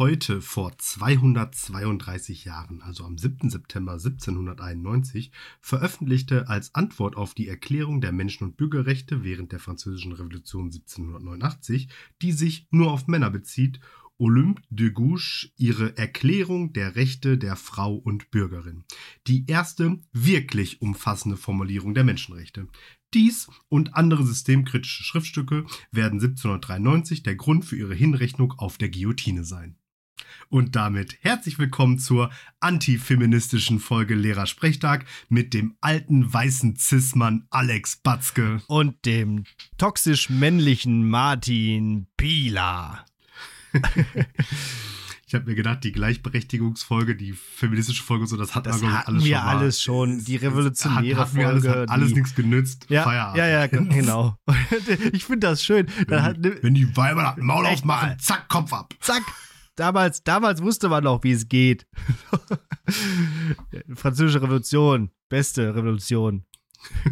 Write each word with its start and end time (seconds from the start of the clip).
Heute 0.00 0.40
vor 0.40 0.78
232 0.78 2.46
Jahren, 2.46 2.80
also 2.80 3.04
am 3.04 3.18
7. 3.18 3.50
September 3.50 3.92
1791, 3.92 5.30
veröffentlichte 5.60 6.48
als 6.48 6.74
Antwort 6.74 7.18
auf 7.18 7.34
die 7.34 7.48
Erklärung 7.48 8.00
der 8.00 8.10
Menschen- 8.10 8.44
und 8.44 8.56
Bürgerrechte 8.56 9.24
während 9.24 9.52
der 9.52 9.58
Französischen 9.58 10.12
Revolution 10.12 10.72
1789, 10.72 11.90
die 12.22 12.32
sich 12.32 12.66
nur 12.70 12.90
auf 12.90 13.08
Männer 13.08 13.28
bezieht, 13.28 13.78
Olympe 14.16 14.62
de 14.70 14.88
Gouges 14.88 15.50
ihre 15.58 15.94
Erklärung 15.98 16.72
der 16.72 16.96
Rechte 16.96 17.36
der 17.36 17.56
Frau 17.56 17.94
und 17.94 18.30
Bürgerin. 18.30 18.84
Die 19.26 19.44
erste 19.48 19.98
wirklich 20.14 20.80
umfassende 20.80 21.36
Formulierung 21.36 21.92
der 21.92 22.04
Menschenrechte. 22.04 22.68
Dies 23.12 23.48
und 23.68 23.96
andere 23.96 24.24
systemkritische 24.24 25.02
Schriftstücke 25.02 25.66
werden 25.90 26.20
1793 26.20 27.22
der 27.22 27.36
Grund 27.36 27.66
für 27.66 27.76
ihre 27.76 27.94
Hinrechnung 27.94 28.52
auf 28.52 28.78
der 28.78 28.88
Guillotine 28.88 29.44
sein. 29.44 29.76
Und 30.48 30.76
damit 30.76 31.18
herzlich 31.22 31.58
willkommen 31.58 31.98
zur 31.98 32.30
antifeministischen 32.60 33.78
Folge 33.80 34.14
Lehrersprechtag 34.14 35.04
mit 35.28 35.54
dem 35.54 35.76
alten 35.80 36.32
weißen 36.32 36.76
Cis-Mann 36.76 37.46
Alex 37.50 37.96
Batzke. 37.96 38.62
Und 38.66 39.04
dem 39.06 39.44
toxisch 39.78 40.30
männlichen 40.30 41.08
Martin 41.08 42.06
Pieler. 42.16 43.04
Ich 45.26 45.34
habe 45.36 45.44
mir 45.48 45.54
gedacht, 45.54 45.84
die 45.84 45.92
Gleichberechtigungsfolge, 45.92 47.14
die 47.14 47.34
feministische 47.34 48.02
Folge, 48.02 48.26
so 48.26 48.36
das 48.36 48.56
hat 48.56 48.66
Das 48.66 48.82
man, 48.82 48.92
hatten 48.98 49.22
wir 49.22 49.40
alles 49.44 49.60
alles 49.60 49.80
schon. 49.82 50.14
schon. 50.16 50.24
Die 50.24 50.34
revolutionäre 50.34 51.20
hat, 51.20 51.28
hat 51.28 51.34
mir 51.34 51.46
alles, 51.46 51.62
Folge. 51.64 51.80
hat 51.82 51.88
alles 51.88 52.08
die, 52.08 52.14
nichts 52.14 52.34
genützt. 52.34 52.86
ja, 52.88 53.04
Feierabend. 53.04 53.38
ja, 53.38 53.46
ja, 53.46 53.66
genau. 53.68 54.36
ich 55.12 55.24
finde 55.24 55.46
das 55.46 55.64
schön. 55.64 55.86
Dann 56.08 56.24
hat, 56.24 56.38
Wenn, 56.42 56.60
wenn 56.64 56.74
die 56.74 56.96
Weiber 56.96 57.34
das 57.36 57.44
Maul 57.44 57.64
aufmachen, 57.64 58.18
zack, 58.18 58.48
Kopf 58.48 58.72
ab. 58.72 58.92
zack. 58.98 59.22
Damals, 59.80 60.22
damals 60.24 60.60
wusste 60.60 60.90
man 60.90 61.04
noch, 61.04 61.24
wie 61.24 61.32
es 61.32 61.48
geht. 61.48 61.86
Französische 63.94 64.42
Revolution. 64.42 65.10
Beste 65.30 65.74
Revolution. 65.74 66.44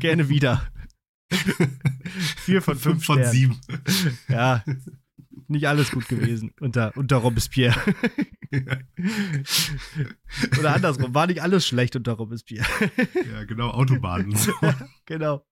Gerne 0.01 0.29
wieder. 0.29 0.71
Vier 2.45 2.61
von 2.61 2.77
fünf, 2.77 3.05
Fünf 3.05 3.07
von 3.07 3.17
Sternen. 3.21 3.33
sieben. 3.33 3.61
Ja, 4.29 4.63
nicht 5.49 5.69
alles 5.69 5.91
gut 5.93 6.09
gewesen 6.09 6.53
unter, 6.61 6.93
unter 6.97 7.17
Robespierre. 7.17 7.79
Oder 10.59 10.75
andersrum, 10.75 11.15
war 11.15 11.27
nicht 11.27 11.43
alles 11.43 11.67
schlecht 11.67 11.97
unter 11.97 12.13
Robespierre. 12.13 12.67
Ja, 13.31 13.45
genau, 13.45 13.71
Autobahnen. 13.71 14.35
So. 14.37 14.53
genau. 15.07 15.45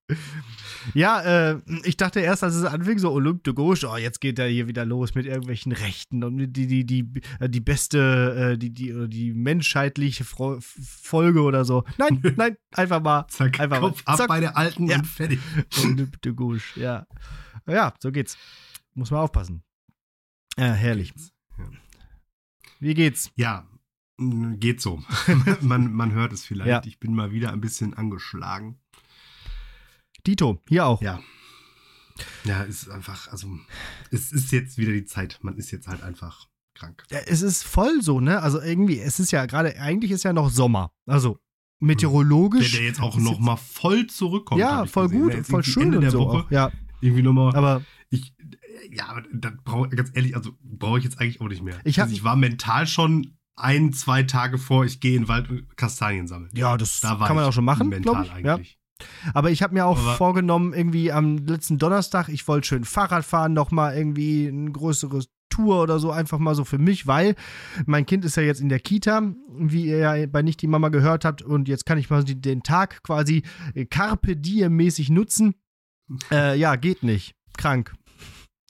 Ja, 0.95 1.51
äh, 1.53 1.61
ich 1.85 1.97
dachte 1.97 2.21
erst, 2.21 2.43
als 2.45 2.55
es 2.55 2.65
anfing, 2.65 2.99
so 2.99 3.11
Olympe 3.13 3.43
de 3.43 3.55
Gauche, 3.55 3.87
oh, 3.89 3.97
jetzt 3.97 4.21
geht 4.21 4.39
er 4.39 4.47
hier 4.49 4.69
wieder 4.69 4.85
los 4.85 5.15
mit 5.15 5.27
irgendwelchen 5.27 5.73
Rechten 5.73 6.23
und 6.25 6.39
die, 6.39 6.67
die, 6.67 6.85
die, 6.87 7.09
äh, 7.41 7.49
die 7.49 7.61
beste, 7.61 8.53
äh, 8.55 8.59
die, 8.59 8.73
die, 8.73 9.09
die 9.09 9.33
menschheitliche 9.33 10.25
Fro 10.25 10.59
Folge 10.61 11.43
oder 11.43 11.65
so. 11.65 11.85
Nein, 11.99 12.23
nein, 12.37 12.57
einfach 12.73 13.03
mal. 13.03 13.27
Zack, 13.29 13.59
Einfach 13.61 13.81
Kopf 13.81 14.05
mal. 14.07 14.13
ab 14.13 14.19
Zack. 14.19 14.29
bei 14.29 14.41
der 14.41 14.57
Alten 14.57 14.87
Ja. 14.87 14.97
und 14.99 15.07
fertig. 15.07 15.41
Olympe 15.83 16.19
de 16.19 16.33
Gauche, 16.33 16.81
ja. 16.81 17.07
Ja, 17.67 17.93
so 18.01 18.13
geht's. 18.13 18.39
Muss 18.95 19.11
man 19.11 19.21
aufpassen. 19.21 19.63
Ja, 20.59 20.73
herrlich. 20.73 21.13
Ja. 21.59 21.65
Wie 22.81 22.95
geht's? 22.95 23.31
Ja, 23.37 23.67
mh, 24.19 24.57
geht 24.57 24.81
so. 24.81 25.03
man, 25.61 25.93
man 25.93 26.13
hört 26.13 26.33
es 26.33 26.45
vielleicht. 26.45 26.69
Ja. 26.69 26.83
Ich 26.85 26.99
bin 26.99 27.15
mal 27.15 27.33
wieder 27.33 27.53
ein 27.53 27.61
bisschen 27.61 27.95
angeschlagen. 27.95 28.79
Dito, 30.27 30.63
hier 30.69 30.87
auch. 30.87 31.03
Ja. 31.03 31.21
Ja, 32.45 32.65
es 32.65 32.83
ist 32.83 32.91
einfach, 32.91 33.29
also, 33.29 33.49
es 34.11 34.33
ist 34.33 34.51
jetzt 34.51 34.79
wieder 34.79 34.93
die 34.93 35.05
Zeit. 35.05 35.39
Man 35.43 35.57
ist 35.59 35.71
jetzt 35.71 35.87
halt 35.87 36.03
einfach 36.03 36.49
krank. 36.75 37.05
Ja, 37.11 37.19
es 37.27 37.43
ist 37.43 37.63
voll 37.63 38.01
so, 38.01 38.21
ne? 38.21 38.41
Also 38.41 38.61
irgendwie, 38.61 38.99
es 38.99 39.21
ist 39.21 39.33
ja 39.33 39.45
gerade, 39.47 39.79
eigentlich 39.79 40.11
ist 40.11 40.23
ja 40.23 40.33
noch 40.33 40.51
Sommer. 40.51 40.93
Also 41.07 41.39
meteorologisch. 41.81 42.71
Der, 42.73 42.81
der 42.81 42.89
jetzt 42.89 43.03
auch 43.03 43.17
ist 43.19 43.23
noch 43.23 43.39
mal 43.39 43.57
voll 43.57 44.07
zurückkommt. 44.07 44.61
ja, 44.61 44.87
voll 44.87 45.09
gesehen. 45.09 45.23
gut 45.31 45.47
voll 45.47 45.63
schön 45.65 45.83
Ende 45.85 45.99
und 45.99 46.03
der 46.03 46.11
so. 46.11 46.21
Woche 46.21 46.39
Auch. 46.39 46.51
Ja, 46.51 46.73
irgendwie 47.01 47.23
nochmal. 47.23 47.55
aber 47.55 47.83
ja, 48.93 49.07
aber 49.09 49.23
das 49.33 49.53
brauche 49.65 49.89
ganz 49.91 50.11
ehrlich, 50.15 50.35
also 50.37 50.53
brauche 50.63 50.99
ich 50.99 51.05
jetzt 51.05 51.21
eigentlich 51.21 51.41
auch 51.41 51.49
nicht 51.49 51.63
mehr. 51.63 51.79
Ich 51.85 51.99
hab- 51.99 52.05
also 52.05 52.15
ich 52.17 52.25
war 52.25 52.37
mental 52.37 52.87
schon 52.87 53.37
ein, 53.57 53.93
zwei 53.93 54.23
Tage 54.23 54.59
vor, 54.59 54.85
ich 54.85 55.01
gehe 55.01 55.17
in 55.17 55.23
den 55.23 55.29
Wald 55.29 55.49
und 55.49 55.77
Kastanien 55.77 56.27
sammeln. 56.27 56.51
ja, 56.55 56.77
das 56.77 57.01
Da 57.01 57.17
kann 57.27 57.37
man 57.37 57.45
auch 57.45 57.53
schon 57.53 57.65
machen, 57.65 57.89
mental 57.89 58.25
glaube 58.25 58.25
ich. 58.39 58.45
Ja. 58.45 58.55
eigentlich. 58.55 58.79
Aber 59.35 59.51
ich 59.51 59.63
habe 59.63 59.75
mir 59.75 59.85
auch 59.87 59.99
Aber- 59.99 60.15
vorgenommen, 60.17 60.73
irgendwie 60.73 61.13
am 61.13 61.39
letzten 61.39 61.79
Donnerstag, 61.79 62.29
ich 62.29 62.47
wollte 62.49 62.67
schön 62.69 62.85
Fahrrad 62.85 63.25
fahren, 63.25 63.53
noch 63.53 63.71
mal 63.71 63.95
irgendwie 63.97 64.47
ein 64.47 64.73
größeres 64.73 65.29
Tour 65.51 65.83
oder 65.83 65.99
so, 65.99 66.11
einfach 66.11 66.39
mal 66.39 66.55
so 66.55 66.65
für 66.65 66.79
mich, 66.79 67.07
weil 67.07 67.35
mein 67.87 68.05
Kind 68.05 68.25
ist 68.25 68.37
ja 68.37 68.43
jetzt 68.43 68.61
in 68.61 68.69
der 68.69 68.81
Kita, 68.81 69.33
wie 69.59 69.87
ihr 69.87 69.99
ja 69.99 70.27
bei 70.27 70.43
Nicht 70.43 70.61
die 70.61 70.67
Mama 70.67 70.89
gehört 70.91 71.25
habt, 71.25 71.41
und 71.43 71.69
jetzt 71.69 71.87
kann 71.87 71.99
ich 71.99 72.11
mal 72.11 72.25
den 72.25 72.63
Tag 72.63 73.03
quasi 73.03 73.43
äh, 73.75 73.85
Carpe 73.87 74.37
Diem-mäßig 74.37 75.09
nutzen. 75.11 75.55
Äh, 76.31 76.59
ja, 76.59 76.77
geht 76.77 77.03
nicht. 77.03 77.35
Krank. 77.57 77.95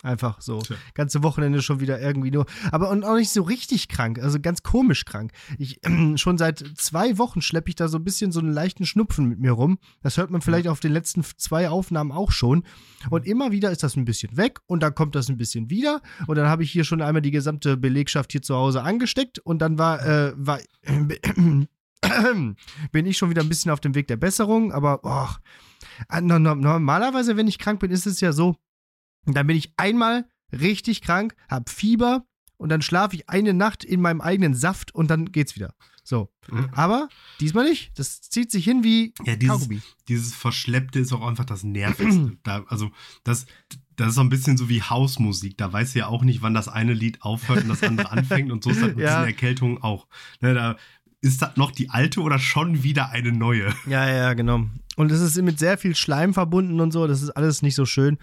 Einfach 0.07 0.41
so. 0.41 0.61
Tja. 0.61 0.77
Ganze 0.95 1.25
Wochenende 1.25 1.61
schon 1.63 1.81
wieder 1.81 2.01
irgendwie 2.01 2.31
nur. 2.31 2.47
Aber 2.71 2.91
und 2.91 3.05
auch 3.05 3.17
nicht 3.17 3.31
so 3.31 3.43
richtig 3.43 3.89
krank, 3.89 4.21
also 4.21 4.39
ganz 4.41 4.63
komisch 4.63 5.05
krank. 5.05 5.33
Ich 5.59 5.81
schon 6.15 6.39
seit 6.39 6.65
zwei 6.77 7.19
Wochen 7.19 7.43
schleppe 7.43 7.71
ich 7.71 7.75
da 7.75 7.89
so 7.89 7.99
ein 7.99 8.05
bisschen 8.05 8.31
so 8.31 8.39
einen 8.39 8.53
leichten 8.53 8.87
Schnupfen 8.87 9.29
mit 9.29 9.41
mir 9.41 9.51
rum. 9.51 9.79
Das 10.03 10.17
hört 10.17 10.31
man 10.31 10.43
vielleicht 10.43 10.69
auf 10.69 10.79
den 10.79 10.93
letzten 10.93 11.25
zwei 11.25 11.69
Aufnahmen 11.69 12.13
auch 12.13 12.31
schon. 12.31 12.63
Und 13.11 13.27
immer 13.27 13.51
wieder 13.51 13.73
ist 13.73 13.83
das 13.83 13.97
ein 13.97 14.05
bisschen 14.05 14.37
weg 14.37 14.61
und 14.67 14.81
dann 14.81 14.95
kommt 14.95 15.17
das 15.17 15.29
ein 15.29 15.39
bisschen 15.39 15.71
wieder. 15.71 16.01
Und 16.29 16.37
dann 16.37 16.47
habe 16.47 16.63
ich 16.63 16.71
hier 16.71 16.85
schon 16.85 17.03
einmal 17.03 17.21
die 17.23 17.33
gesamte 17.33 17.77
Belegschaft 17.77 18.31
hier 18.31 18.43
zu 18.43 18.55
Hause 18.55 18.83
angesteckt 18.85 19.41
und 19.41 19.59
dann 19.59 19.77
war, 19.77 20.07
äh, 20.07 20.33
war 20.37 20.61
bin 22.93 23.07
ich 23.07 23.17
schon 23.19 23.31
wieder 23.31 23.43
ein 23.43 23.49
bisschen 23.49 23.73
auf 23.73 23.81
dem 23.81 23.97
Weg 23.97 24.07
der 24.07 24.17
Besserung, 24.17 24.73
aber 24.73 25.01
äh, 26.11 26.21
no- 26.21 26.39
normalerweise, 26.39 27.37
wenn 27.37 27.49
ich 27.49 27.59
krank 27.59 27.81
bin, 27.81 27.91
ist 27.91 28.07
es 28.07 28.21
ja 28.21 28.33
so, 28.33 28.57
dann 29.35 29.47
bin 29.47 29.57
ich 29.57 29.73
einmal 29.77 30.29
richtig 30.53 31.03
krank, 31.03 31.35
hab 31.49 31.69
Fieber 31.71 32.25
und 32.57 32.69
dann 32.71 32.83
schlafe 32.83 33.17
ich 33.17 33.29
eine 33.29 33.53
Nacht 33.55 33.85
in 33.85 34.01
meinem 34.01 34.21
eigenen 34.21 34.55
Saft 34.55 34.95
und 34.95 35.09
dann 35.11 35.33
geht's 35.33 35.57
wieder. 35.57 35.75
So. 36.05 36.33
Mhm. 36.49 36.69
Aber 36.73 37.09
diesmal 37.41 37.65
nicht. 37.69 37.99
Das 37.99 38.21
zieht 38.23 38.53
sich 38.53 38.65
hin 38.65 38.85
wie 38.85 39.13
Ja, 39.25 39.35
dieses, 39.35 39.57
Kaugummi. 39.63 39.83
dieses 40.09 40.35
Verschleppte 40.35 41.01
ist 41.01 41.13
auch 41.13 41.27
einfach 41.27 41.45
das 41.45 41.65
Nervigste. 41.65 42.39
da, 42.45 42.65
also, 42.69 42.91
das, 43.25 43.47
das 43.97 44.11
ist 44.11 44.15
so 44.15 44.21
ein 44.21 44.29
bisschen 44.29 44.57
so 44.57 44.69
wie 44.69 44.83
Hausmusik. 44.83 45.59
Da 45.59 45.73
weißt 45.73 45.95
du 45.95 45.99
ja 45.99 46.07
auch 46.07 46.23
nicht, 46.23 46.43
wann 46.43 46.55
das 46.55 46.69
eine 46.69 46.93
Lied 46.95 47.23
aufhört 47.23 47.63
und 47.65 47.69
das 47.69 47.83
andere 47.83 48.13
anfängt. 48.13 48.53
Und 48.53 48.63
so 48.63 48.71
ist 48.71 48.81
das 48.81 48.91
mit 48.91 48.99
Ja. 49.01 49.17
diesen 49.17 49.25
Erkältungen 49.27 49.83
auch. 49.83 50.07
Ne, 50.41 50.55
da 50.55 50.77
ist 51.23 51.43
das 51.43 51.57
noch 51.57 51.73
die 51.73 51.91
alte 51.91 52.21
oder 52.21 52.39
schon 52.39 52.85
wieder 52.85 53.11
eine 53.11 53.33
neue? 53.33 53.75
Ja, 53.89 54.09
ja, 54.09 54.35
genau. 54.35 54.65
Und 54.95 55.11
es 55.11 55.21
ist 55.21 55.37
mit 55.43 55.59
sehr 55.59 55.77
viel 55.77 55.97
Schleim 55.97 56.35
verbunden 56.35 56.81
und 56.81 56.93
so. 56.93 57.09
Das 57.09 57.21
ist 57.21 57.31
alles 57.31 57.63
nicht 57.63 57.75
so 57.75 57.85
schön. 57.85 58.19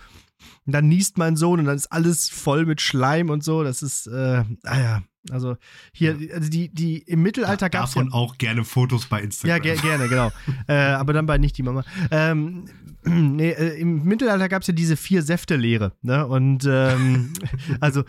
Und 0.65 0.73
dann 0.73 0.87
niest 0.87 1.17
mein 1.17 1.35
Sohn 1.35 1.59
und 1.59 1.65
dann 1.65 1.75
ist 1.75 1.91
alles 1.91 2.29
voll 2.29 2.65
mit 2.65 2.81
Schleim 2.81 3.29
und 3.29 3.43
so. 3.43 3.63
Das 3.63 3.81
ist, 3.81 4.07
äh, 4.07 4.43
ah 4.63 4.79
ja. 4.79 5.03
Also 5.29 5.55
hier, 5.93 6.17
also 6.33 6.49
die, 6.49 6.67
die 6.67 6.97
im 6.97 7.21
Mittelalter 7.21 7.69
gab 7.69 7.85
es 7.87 7.95
ja, 7.95 8.01
Davon 8.01 8.13
auch 8.13 8.37
gerne 8.37 8.65
Fotos 8.65 9.05
bei 9.05 9.19
ja 9.19 9.23
Instagram. 9.25 9.61
ger 9.61 9.75
gerne, 9.77 10.09
genau. 10.09 10.31
äh, 10.67 10.73
aber 10.73 11.13
dann 11.13 11.25
bei 11.25 11.37
nicht 11.37 11.57
die 11.57 11.63
Mama. 11.63 11.85
Ähm, 12.11 12.65
nee, 13.05 13.51
äh, 13.51 13.79
im 13.79 14.03
Mittelalter 14.03 14.49
gab 14.49 14.63
es 14.63 14.67
ja 14.67 14.73
diese 14.73 14.97
vier 14.97 15.21
Säfte-Lehre. 15.23 15.93
Ne? 16.01 16.27
Und 16.27 16.65
ähm, 16.69 17.31
also 17.79 18.03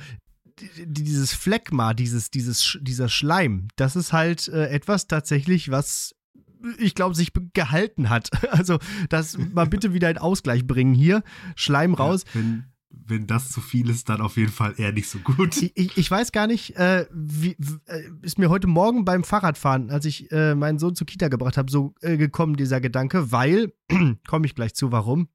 die- 0.59 0.87
die- 0.87 1.05
dieses 1.05 1.33
Phlegma, 1.33 1.95
dieses, 1.95 2.31
dieses, 2.33 2.79
dieser 2.81 3.09
Schleim, 3.09 3.69
das 3.77 3.95
ist 3.95 4.13
halt 4.13 4.49
äh, 4.49 4.69
etwas 4.71 5.07
tatsächlich, 5.07 5.71
was 5.71 6.17
ich 6.79 6.95
glaube, 6.95 7.15
sich 7.15 7.33
gehalten 7.53 8.11
hat. 8.11 8.31
Also, 8.51 8.79
das 9.09 9.37
mal 9.39 9.67
bitte 9.67 9.93
wieder 9.95 10.11
in 10.11 10.19
Ausgleich 10.19 10.67
bringen 10.67 10.95
hier. 10.95 11.23
Schleim 11.57 11.95
raus. 11.95 12.25
Ja, 12.35 12.41
wenn, 12.41 12.65
wenn 12.91 13.27
das 13.27 13.51
zu 13.51 13.61
viel 13.61 13.91
ist, 13.91 14.09
dann 14.09 14.21
auf 14.21 14.37
jeden 14.37 14.53
Fall 14.53 14.75
eher 14.77 14.93
nicht 14.93 15.09
so 15.09 15.19
gut. 15.19 15.57
Ich, 15.57 15.73
ich, 15.77 15.97
ich 15.99 16.11
weiß 16.11 16.31
gar 16.33 16.47
nicht, 16.47 16.77
äh, 16.77 17.07
wie, 17.13 17.57
äh, 17.87 18.03
ist 18.23 18.39
mir 18.39 18.49
heute 18.51 18.69
Morgen 18.69 19.05
beim 19.05 19.25
Fahrradfahren, 19.25 19.91
als 19.91 20.05
ich 20.05 20.31
äh, 20.31 20.55
meinen 20.55 20.79
Sohn 20.79 20.95
zur 20.95 21.07
Kita 21.07 21.29
gebracht 21.29 21.57
habe, 21.57 21.71
so 21.71 21.95
äh, 22.01 22.17
gekommen, 22.17 22.57
dieser 22.57 22.81
Gedanke, 22.81 23.33
weil, 23.33 23.73
komme 24.29 24.47
ich 24.47 24.55
gleich 24.55 24.75
zu, 24.75 24.93
warum. 24.93 25.29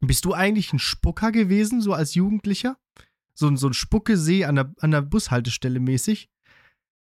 Bist 0.00 0.24
du 0.24 0.34
eigentlich 0.34 0.72
ein 0.72 0.78
Spucker 0.78 1.32
gewesen, 1.32 1.80
so 1.80 1.94
als 1.94 2.14
Jugendlicher? 2.14 2.76
So, 3.34 3.48
ein- 3.48 3.56
so 3.56 3.68
ein 3.68 3.72
Spuckesee 3.72 4.44
an 4.44 4.56
der, 4.56 4.74
an 4.80 4.90
der 4.90 5.00
Bushaltestelle 5.02 5.80
mäßig? 5.80 6.28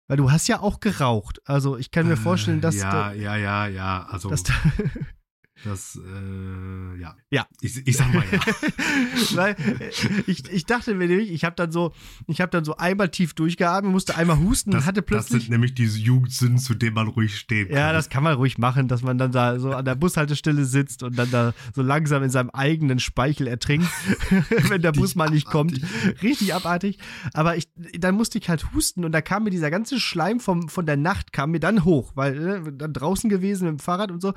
Weil 0.10 0.18
du 0.18 0.32
hast 0.32 0.48
ja 0.48 0.60
auch 0.60 0.80
geraucht. 0.80 1.40
Also 1.46 1.78
ich 1.78 1.92
kann 1.92 2.08
mir 2.08 2.18
vorstellen, 2.18 2.62
dass 2.62 2.76
Äh, 2.76 2.80
ja, 2.80 3.14
ja, 3.14 3.36
ja, 3.36 3.68
ja. 3.68 4.08
Also, 4.10 4.30
dass 4.30 4.42
da 4.42 4.54
Das, 5.66 5.98
äh, 5.98 7.02
ja. 7.02 7.16
Ja. 7.32 7.46
Ich, 7.62 7.86
ich 7.86 7.98
sag 7.98 8.14
mal 8.14 8.24
ja. 8.32 8.40
Weil 9.36 9.56
äh, 9.80 9.92
ich, 10.28 10.50
ich 10.50 10.66
dachte 10.66 10.96
mir 10.96 11.08
nämlich, 11.08 11.32
ich 11.32 11.44
habe 11.44 11.56
dann 11.56 11.72
so, 11.72 11.94
ich 12.28 12.42
habe 12.42 12.50
dann 12.50 12.64
so 12.64 12.78
einmal 12.78 13.10
tief 13.10 13.34
durchgeatmet, 13.34 13.92
musste 13.92 14.16
einmal 14.16 14.40
husten 14.40 14.72
Das, 14.72 14.82
und 14.82 14.88
hatte 14.88 15.02
das 15.02 15.08
plötzlich. 15.08 15.44
sind 15.44 15.52
nämlich 15.52 15.74
diese 15.74 16.00
Jugendsünden, 16.00 16.60
zu 16.60 16.74
denen 16.76 16.96
man 16.96 17.08
ruhig 17.08 17.38
stehen 17.38 17.68
kann. 17.68 17.78
ja, 17.78 17.92
das 17.92 18.10
kann 18.10 18.24
man 18.24 18.36
ruhig 18.36 18.58
machen, 18.58 18.88
dass 18.88 19.02
man 19.02 19.18
dann 19.18 19.32
da 19.32 19.60
so 19.60 19.72
an 19.74 19.86
der 19.86 19.96
Bushaltestelle 19.96 20.64
sitzt 20.66 21.04
und 21.04 21.18
dann 21.18 21.30
da 21.32 21.54
so 21.76 21.82
langsam 21.82 22.24
in 22.24 22.30
seinem 22.30 22.50
eigenen 22.52 23.00
Speichel 23.00 23.48
ertrinkt, 23.48 23.88
wenn 24.70 24.82
der 24.82 24.92
Bus 24.94 25.16
mal 25.16 25.30
nicht 25.30 25.48
kommt. 25.48 25.80
Richtig 26.22 26.54
abartig. 26.54 27.00
Aber 27.34 27.58
ich, 27.58 27.68
dann 27.98 28.16
musste 28.16 28.38
ich 28.38 28.50
halt 28.50 28.74
husten 28.74 29.04
und 29.04 29.12
da 29.12 29.22
kam 29.22 29.44
mir 29.44 29.50
dieser 29.50 29.72
ganze 29.72 30.00
Schleim 30.00 30.40
vom, 30.40 30.70
von 30.70 30.86
der 30.86 30.98
Nacht 30.98 31.34
kam 31.34 31.52
mir 31.52 31.60
dann 31.60 31.84
hoch, 31.84 32.12
weil 32.16 32.48
äh, 32.48 32.72
dann 32.74 32.94
draußen 32.94 33.30
gewesen 33.30 33.66
mit 33.66 33.80
dem 33.80 33.80
Fahrrad 33.80 34.12
und 34.12 34.22
so. 34.22 34.34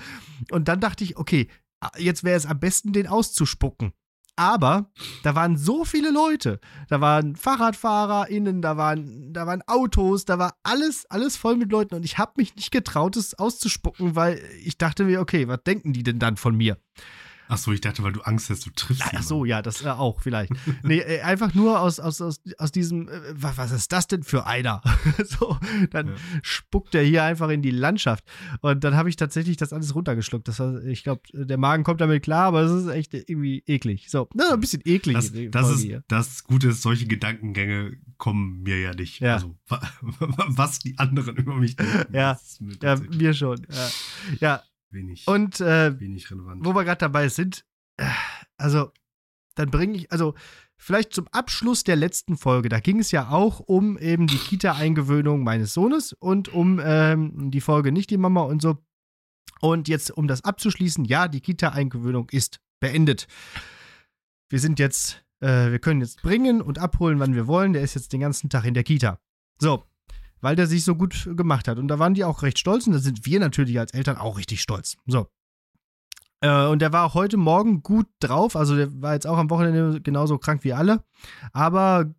Und 0.51 0.69
dann 0.69 0.81
dachte 0.81 1.05
ich, 1.05 1.12
okay, 1.17 1.49
jetzt 1.99 2.25
wäre 2.25 2.37
es 2.37 2.47
am 2.47 2.61
besten, 2.61 2.93
den 2.93 3.07
auszuspucken. 3.07 3.93
Aber 4.35 4.91
da 5.23 5.35
waren 5.35 5.59
so 5.59 5.85
viele 5.85 6.11
Leute. 6.11 6.59
Da 6.89 7.03
waren 7.03 7.37
FahrradfahrerInnen, 7.37 8.63
da 8.63 8.79
waren, 8.79 9.33
da 9.35 9.47
waren 9.47 9.63
Autos, 9.67 10.25
da 10.25 10.39
war 10.39 10.57
alles, 10.63 11.05
alles 11.11 11.37
voll 11.37 11.57
mit 11.57 11.71
Leuten 11.71 11.95
und 11.95 12.05
ich 12.05 12.17
habe 12.17 12.33
mich 12.37 12.57
nicht 12.57 12.71
getraut, 12.71 13.17
es 13.17 13.39
auszuspucken, 13.39 14.17
weil 14.17 14.43
ich 14.65 14.79
dachte 14.79 15.05
mir, 15.05 15.21
okay, 15.21 15.49
was 15.49 15.63
denken 15.65 15.93
die 15.93 16.03
denn 16.03 16.19
dann 16.19 16.39
von 16.39 16.57
mir? 16.57 16.79
Ach 17.55 17.59
so, 17.59 17.71
ich 17.71 17.83
dachte, 17.83 18.03
weil 18.03 18.13
du 18.13 18.23
Angst 18.23 18.49
hast, 18.49 18.65
du 18.65 18.71
triffst 18.71 19.03
Ach 19.05 19.23
so, 19.23 19.45
ja, 19.45 19.61
das 19.61 19.83
äh, 19.85 19.89
auch 19.91 20.23
vielleicht. 20.23 20.53
nee, 20.83 21.01
äh, 21.01 21.21
einfach 21.21 21.53
nur 21.53 21.81
aus, 21.81 22.01
aus, 22.01 22.23
aus, 22.23 22.41
aus 22.57 22.73
diesem, 22.73 23.09
äh, 23.11 23.21
was, 23.35 23.59
was 23.59 23.73
ist 23.73 23.93
das 23.93 24.07
denn 24.07 24.23
für 24.23 24.47
einer? 24.47 24.81
so, 25.27 25.59
dann 25.91 26.07
Ja. 26.09 26.15
spuckt 26.41 26.95
er 26.95 27.03
hier 27.03 27.25
einfach 27.25 27.51
in 27.51 27.61
die 27.61 27.71
Landschaft. 27.71 28.25
Und 28.63 28.83
dann 28.85 28.97
habe 28.97 29.11
ich 29.11 29.17
tatsächlich 29.17 29.59
das 29.59 29.75
alles 29.75 29.95
runtergeschluckt. 29.95 30.49
Das 30.49 30.61
war, 30.61 30.83
ich 30.85 31.03
glaube, 31.05 31.21
der 31.35 31.59
Magen 31.59 31.85
kommt 31.85 32.01
damit 32.01 32.23
klar, 32.23 32.45
aber 32.47 32.63
es 32.63 32.73
ist 32.73 32.89
echt 32.89 33.13
irgendwie 33.13 33.63
eklig. 33.67 34.07
So, 34.09 34.29
na, 34.35 34.55
ein 34.55 34.61
bisschen 34.61 34.81
eklig. 34.87 35.15
Das, 35.15 35.31
das, 35.51 35.71
ist, 35.77 35.83
hier. 35.83 36.03
das 36.09 36.45
Gute 36.45 36.69
ist, 36.69 36.81
solche 36.81 37.07
Gedankengänge 37.07 37.99
kommen 38.17 38.63
mir 38.63 38.81
ja 38.81 38.95
nicht. 38.95 39.21
Ja. 39.21 39.35
Also, 39.35 39.57
wa- 39.69 39.83
was 40.01 40.79
die 40.79 40.99
anderen 40.99 41.37
über 41.37 41.55
mich 41.57 41.77
denken, 41.77 42.15
Ja. 42.15 42.39
Ja, 42.83 42.97
mir 43.11 43.35
schon. 43.35 43.67
Ja, 43.71 43.89
ja. 44.41 44.63
Wenig, 44.93 45.27
und 45.27 45.61
äh, 45.61 45.99
wenig 45.99 46.31
relevant. 46.31 46.65
wo 46.65 46.75
wir 46.75 46.85
gerade 46.85 46.99
dabei 46.99 47.29
sind, 47.29 47.65
äh, 47.97 48.07
also 48.57 48.91
dann 49.55 49.71
bringe 49.71 49.97
ich, 49.97 50.13
also 50.13 50.35
vielleicht 50.77 51.13
zum 51.13 51.29
Abschluss 51.29 51.85
der 51.85 51.97
letzten 51.97 52.37
Folge, 52.37 52.69
da 52.69 52.81
ging 52.81 52.99
es 52.99 53.11
ja 53.11 53.29
auch 53.29 53.61
um 53.61 53.99
eben 53.99 54.27
die 54.27 54.37
Kita-Eingewöhnung 54.37 55.45
meines 55.45 55.75
Sohnes 55.75 56.13
und 56.13 56.49
um 56.49 56.81
ähm, 56.83 57.51
die 57.51 57.61
Folge 57.61 57.93
nicht 57.93 58.11
die 58.11 58.17
Mama 58.17 58.43
und 58.43 58.63
so. 58.63 58.79
Und 59.61 59.87
jetzt, 59.87 60.11
um 60.11 60.27
das 60.27 60.43
abzuschließen, 60.43 61.05
ja, 61.05 61.29
die 61.29 61.41
Kita-Eingewöhnung 61.41 62.29
ist 62.31 62.61
beendet. 62.81 63.29
Wir 64.49 64.59
sind 64.59 64.81
jetzt, 64.81 65.25
äh, 65.41 65.71
wir 65.71 65.79
können 65.79 66.01
jetzt 66.01 66.21
bringen 66.23 66.61
und 66.61 66.79
abholen, 66.79 67.21
wann 67.21 67.35
wir 67.35 67.47
wollen. 67.47 67.73
Der 67.73 67.83
ist 67.83 67.95
jetzt 67.95 68.13
den 68.13 68.21
ganzen 68.21 68.51
Tag 68.51 68.65
in 68.65 68.75
der 68.75 68.83
Kita. 68.83 69.21
So, 69.61 69.85
weil 70.43 70.57
der 70.57 70.67
sich 70.67 70.85
so 70.85 70.95
gut 70.95 71.31
gemacht 71.35 71.69
hat. 71.69 71.79
Und 71.79 71.89
da 71.89 71.99
waren 71.99 72.13
die 72.13 72.25
auch 72.25 72.43
recht 72.43 72.59
stolz 72.59 72.87
und 72.87 72.93
da 72.93 72.99
sind 72.99 73.25
wir 73.25 73.41
natürlich 73.41 73.79
als 73.79 73.95
Eltern 73.95 74.19
auch 74.19 74.37
richtig 74.37 74.61
stolz. 74.61 74.97
So. 75.07 75.29
Äh, 76.41 76.67
und 76.67 76.83
der 76.83 76.93
war 76.93 77.07
auch 77.07 77.15
heute 77.15 77.39
Morgen 77.39 77.83
gut 77.83 78.07
drauf. 78.21 78.57
Also 78.57 78.77
der 78.77 79.01
war 79.01 79.15
jetzt 79.15 79.27
auch 79.27 79.39
am 79.39 79.49
Wochenende 79.49 80.03
genauso 80.03 80.37
krank 80.37 80.65
wie 80.65 80.75
alle. 80.75 81.05
Aber 81.53 82.13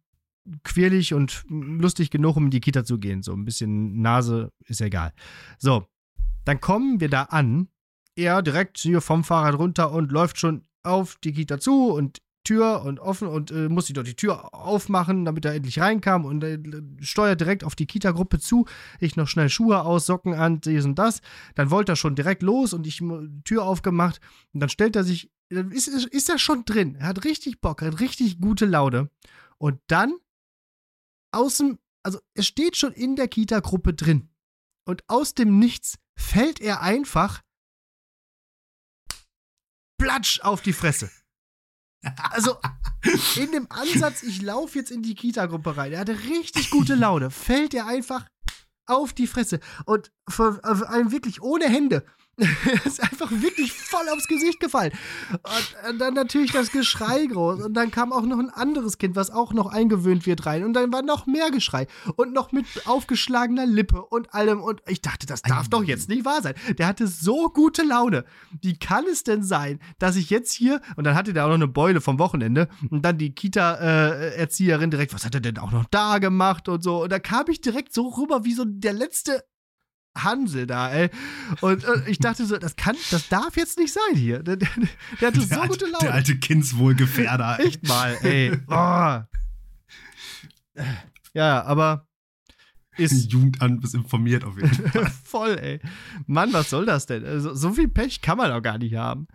quirlig 0.64 1.14
und 1.14 1.44
lustig 1.50 2.10
genug, 2.10 2.36
um 2.38 2.46
in 2.46 2.52
die 2.52 2.62
Kita 2.62 2.84
zu 2.84 2.98
gehen. 2.98 3.22
So 3.22 3.34
ein 3.34 3.46
bisschen 3.46 4.02
Nase 4.02 4.52
ist 4.66 4.81
egal. 4.81 5.14
So, 5.58 5.86
dann 6.46 6.60
kommen 6.60 7.00
wir 7.00 7.10
da 7.10 7.24
an. 7.24 7.68
Er 8.16 8.42
direkt 8.42 8.78
hier 8.78 9.02
vom 9.02 9.24
Fahrrad 9.24 9.58
runter 9.58 9.92
und 9.92 10.12
läuft 10.12 10.40
schon 10.40 10.64
auf 10.84 11.18
die 11.24 11.34
Kita 11.34 11.60
zu 11.60 11.92
und 11.92 12.20
Tür 12.44 12.84
und 12.84 13.00
offen 13.00 13.28
und 13.28 13.51
äh, 13.51 13.69
musste 13.69 13.94
doch 13.94 14.04
die 14.04 14.16
Tür 14.16 14.54
aufmachen, 14.54 15.25
damit 15.25 15.45
er 15.45 15.54
endlich 15.54 15.80
reinkam 15.80 16.25
und 16.25 16.44
äh, 16.44 16.60
steuert 17.01 17.40
direkt 17.40 17.63
auf 17.63 17.75
die 17.75 17.86
Kita-Gruppe 17.86 18.40
zu. 18.40 18.66
Ich 19.00 19.16
noch 19.16 19.28
schnell 19.28 19.50
Schuhe 19.50 19.84
aus, 19.84 20.06
Socken 20.06 20.34
an, 20.34 20.62
dies 20.62 20.86
und 20.86 20.95
das. 21.00 21.22
Dann 21.56 21.72
wollte 21.72 21.94
er 21.94 21.95
schon 21.95 22.16
direkt 22.16 22.44
los 22.44 22.74
und 22.74 22.86
ich 22.88 23.01
Tür 23.44 23.63
aufgemacht 23.63 24.19
und 24.54 24.60
dann 24.60 24.69
stellt 24.69 24.95
er 24.95 25.04
sich, 25.04 25.31
ist, 25.50 25.88
ist 25.88 26.30
er 26.30 26.40
schon 26.40 26.66
drin. 26.66 26.95
Er 26.95 27.07
hat 27.07 27.24
richtig 27.24 27.62
Bock, 27.62 27.81
hat 27.81 28.00
richtig 28.00 28.40
gute 28.40 28.66
Laune. 28.66 29.10
Und 29.57 29.80
dann 29.88 30.13
aus 31.31 31.57
dem, 31.57 31.80
also 32.04 32.19
er 32.34 32.44
steht 32.44 32.75
schon 32.78 32.94
in 32.94 33.16
der 33.16 33.28
Kita-Gruppe 33.28 33.94
drin. 33.94 34.30
Und 34.86 35.04
aus 35.07 35.34
dem 35.34 35.60
Nichts 35.60 35.98
fällt 36.18 36.60
er 36.60 36.81
einfach 36.81 37.42
platsch 39.98 40.42
auf 40.42 40.62
die 40.62 40.74
Fresse. 40.74 41.10
Also 42.31 42.57
in 43.35 43.51
dem 43.51 43.67
Ansatz, 43.69 44.23
ich 44.23 44.41
laufe 44.41 44.77
jetzt 44.77 44.91
in 44.91 45.03
die 45.03 45.15
Kita-Gruppe 45.15 45.77
rein. 45.77 45.94
Er 45.94 46.00
hatte 46.00 46.17
richtig 46.23 46.69
gute 46.69 46.95
Laune. 46.95 47.31
Fällt 47.31 47.73
er 47.73 47.88
einfach 47.88 48.25
auf 48.85 49.13
die 49.13 49.27
Fresse. 49.27 49.59
Und 49.85 50.11
vor, 50.27 50.59
allem 50.63 51.11
wirklich 51.11 51.41
ohne 51.41 51.65
Hände. 51.65 52.05
Er 52.38 52.47
ist 52.85 53.01
einfach 53.01 53.30
wirklich 53.30 53.71
voll 53.71 54.09
aufs 54.09 54.27
Gesicht 54.27 54.59
gefallen. 54.59 54.91
Und, 55.31 55.91
und 55.91 56.00
dann 56.00 56.15
natürlich 56.15 56.51
das 56.51 56.71
Geschrei 56.71 57.27
groß. 57.27 57.63
Und 57.63 57.75
dann 57.75 57.91
kam 57.91 58.12
auch 58.12 58.24
noch 58.24 58.39
ein 58.39 58.50
anderes 58.50 58.97
Kind, 58.97 59.15
was 59.15 59.30
auch 59.30 59.53
noch 59.53 59.68
eingewöhnt 59.68 60.25
wird 60.25 60.45
rein. 60.47 60.63
Und 60.63 60.74
dann 60.74 60.91
war 60.91 61.03
noch 61.03 61.27
mehr 61.27 61.51
Geschrei. 61.51 61.85
Und 62.15 62.33
noch 62.33 62.51
mit 62.51 62.65
aufgeschlagener 62.85 63.68
Lippe 63.68 64.03
und 64.03 64.33
allem. 64.33 64.62
Und 64.62 64.81
ich 64.88 65.01
dachte, 65.01 65.27
das 65.27 65.44
darf 65.44 65.69
doch 65.69 65.83
jetzt 65.83 66.09
nicht 66.09 66.25
wahr 66.25 66.41
sein. 66.41 66.56
Der 66.80 66.88
hatte 66.88 67.07
so 67.07 67.50
gute 67.50 67.83
Laune. 67.83 68.25
Wie 68.62 68.79
kann 68.79 69.06
es 69.06 69.24
denn 69.24 69.44
sein, 69.44 69.79
dass 70.00 70.15
ich 70.15 70.31
jetzt 70.31 70.53
hier. 70.53 70.81
Und 70.95 71.03
dann 71.03 71.15
hatte 71.15 71.33
der 71.33 71.45
auch 71.45 71.50
noch 71.50 71.56
eine 71.56 71.68
Beule 71.68 72.01
vom 72.01 72.18
Wochenende. 72.18 72.68
Und 72.89 73.03
dann 73.06 73.19
die 73.19 73.36
Kita-Erzieherin 73.36 74.89
direkt, 74.89 75.13
was 75.13 75.24
hat 75.24 75.36
er 75.36 75.41
denn 75.41 75.59
auch 75.59 75.71
noch 75.71 75.86
da 75.91 76.18
gemacht 76.18 76.68
und 76.68 76.83
so. 76.83 77.03
Und 77.03 77.12
da 77.12 77.19
kam 77.19 77.45
ich 77.50 77.62
direkt 77.62 77.94
so 77.94 78.07
rüber 78.07 78.44
wie 78.44 78.53
so 78.53 78.65
der 78.65 78.94
letzte 78.94 79.44
Hansel 80.18 80.68
da, 80.68 80.92
ey. 80.92 81.10
Und 81.62 81.83
äh, 81.83 82.01
ich 82.07 82.19
dachte 82.19 82.45
so, 82.45 82.57
das 82.57 82.75
kann, 82.75 82.95
das 83.12 83.30
darf 83.30 83.57
jetzt 83.57 83.77
nicht 83.77 83.94
sein 83.94 84.15
hier. 84.15 84.44
Der, 84.44 84.57
der, 84.57 84.69
der 85.19 85.27
hatte 85.30 85.42
so 85.42 85.48
der, 85.48 85.57
gute 85.68 85.71
alte, 85.71 85.86
Laune. 85.86 85.98
der 86.01 86.13
alte 86.13 86.38
Kindswohlgefährder. 86.38 87.60
Echt 87.60 87.88
mal, 87.88 88.18
ey. 88.21 88.57
Oh. 88.68 89.21
Ja, 91.33 91.63
aber 91.63 92.07
ist 92.98 93.24
Jugendamt 93.31 93.83
ist 93.83 93.95
informiert 93.95 94.44
auf 94.44 94.56
jeden 94.56 94.74
Fall. 94.92 95.12
voll, 95.24 95.57
ey. 95.60 95.80
Mann, 96.27 96.54
was 96.54 96.69
soll 96.69 96.86
das 96.86 97.06
denn? 97.06 97.25
Also, 97.25 97.54
so 97.54 97.74
viel 97.74 97.88
Pech 97.88 98.21
kann 98.21 98.38
man 98.38 98.50
doch 98.51 98.62
gar 98.62 98.77
nicht 98.77 98.95
haben. 98.95 99.27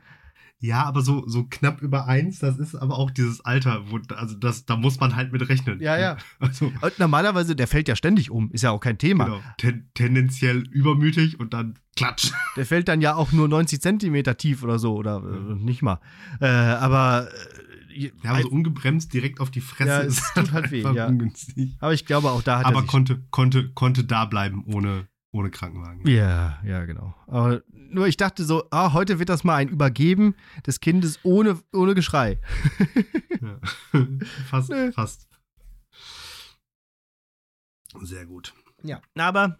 Ja, 0.60 0.84
aber 0.84 1.02
so, 1.02 1.24
so 1.28 1.44
knapp 1.48 1.82
über 1.82 2.06
eins, 2.08 2.40
das 2.40 2.58
ist 2.58 2.74
aber 2.74 2.98
auch 2.98 3.12
dieses 3.12 3.44
Alter, 3.44 3.82
wo, 3.90 4.00
also 4.16 4.34
das, 4.34 4.66
da 4.66 4.76
muss 4.76 4.98
man 4.98 5.14
halt 5.14 5.32
mit 5.32 5.48
rechnen. 5.48 5.80
Ja, 5.80 5.96
ja. 5.96 6.16
Also, 6.40 6.72
Und 6.80 6.98
normalerweise, 6.98 7.54
der 7.54 7.68
fällt 7.68 7.86
ja 7.88 7.94
ständig 7.94 8.30
um, 8.30 8.50
ist 8.50 8.62
ja 8.62 8.70
auch 8.72 8.80
kein 8.80 8.98
Thema. 8.98 9.24
genau, 9.26 9.40
ten, 9.58 9.88
tendenziell 9.94 10.58
übermütig 10.70 11.38
und 11.38 11.54
dann 11.54 11.78
klatsch. 11.96 12.32
Der 12.56 12.66
fällt 12.66 12.88
dann 12.88 13.00
ja 13.00 13.14
auch 13.14 13.30
nur 13.32 13.46
90 13.48 13.80
Zentimeter 13.80 14.36
tief 14.36 14.62
oder 14.64 14.78
so, 14.80 14.94
oder 14.96 15.22
äh, 15.24 15.54
nicht 15.54 15.82
mal. 15.82 16.00
Äh, 16.40 16.46
aber 16.46 17.28
äh, 17.92 18.10
Ja, 18.24 18.30
aber 18.32 18.42
so 18.42 18.48
ungebremst 18.48 19.12
direkt 19.14 19.38
auf 19.40 19.50
die 19.52 19.60
Fresse 19.60 19.90
Ja, 19.90 19.98
ist 20.00 20.18
es 20.20 20.34
tut 20.34 20.52
halt 20.52 20.70
weh, 20.72 20.82
ja. 20.82 21.06
ungünstig. 21.06 21.76
aber 21.80 21.94
ich 21.94 22.04
glaube, 22.04 22.30
auch 22.30 22.42
da 22.42 22.58
hat 22.58 22.66
Aber 22.66 22.76
er 22.78 22.82
sich 22.82 22.90
konnte, 22.90 23.22
konnte, 23.30 23.70
konnte 23.74 24.02
da 24.04 24.24
bleiben 24.24 24.64
ohne, 24.66 25.06
ohne 25.32 25.50
Krankenwagen. 25.50 26.06
Ja, 26.08 26.60
ja, 26.64 26.84
genau. 26.86 27.14
Aber 27.26 27.62
nur 27.70 28.06
ich 28.06 28.16
dachte 28.16 28.44
so, 28.44 28.64
ah, 28.70 28.92
heute 28.92 29.18
wird 29.18 29.28
das 29.28 29.44
mal 29.44 29.56
ein 29.56 29.68
Übergeben 29.68 30.34
des 30.66 30.80
Kindes 30.80 31.18
ohne, 31.22 31.60
ohne 31.72 31.94
Geschrei. 31.94 32.38
Ja. 33.40 33.60
fast, 34.48 34.68
Nö. 34.70 34.90
fast. 34.90 35.28
Sehr 38.00 38.26
gut. 38.26 38.52
Ja. 38.82 39.00
Aber 39.16 39.58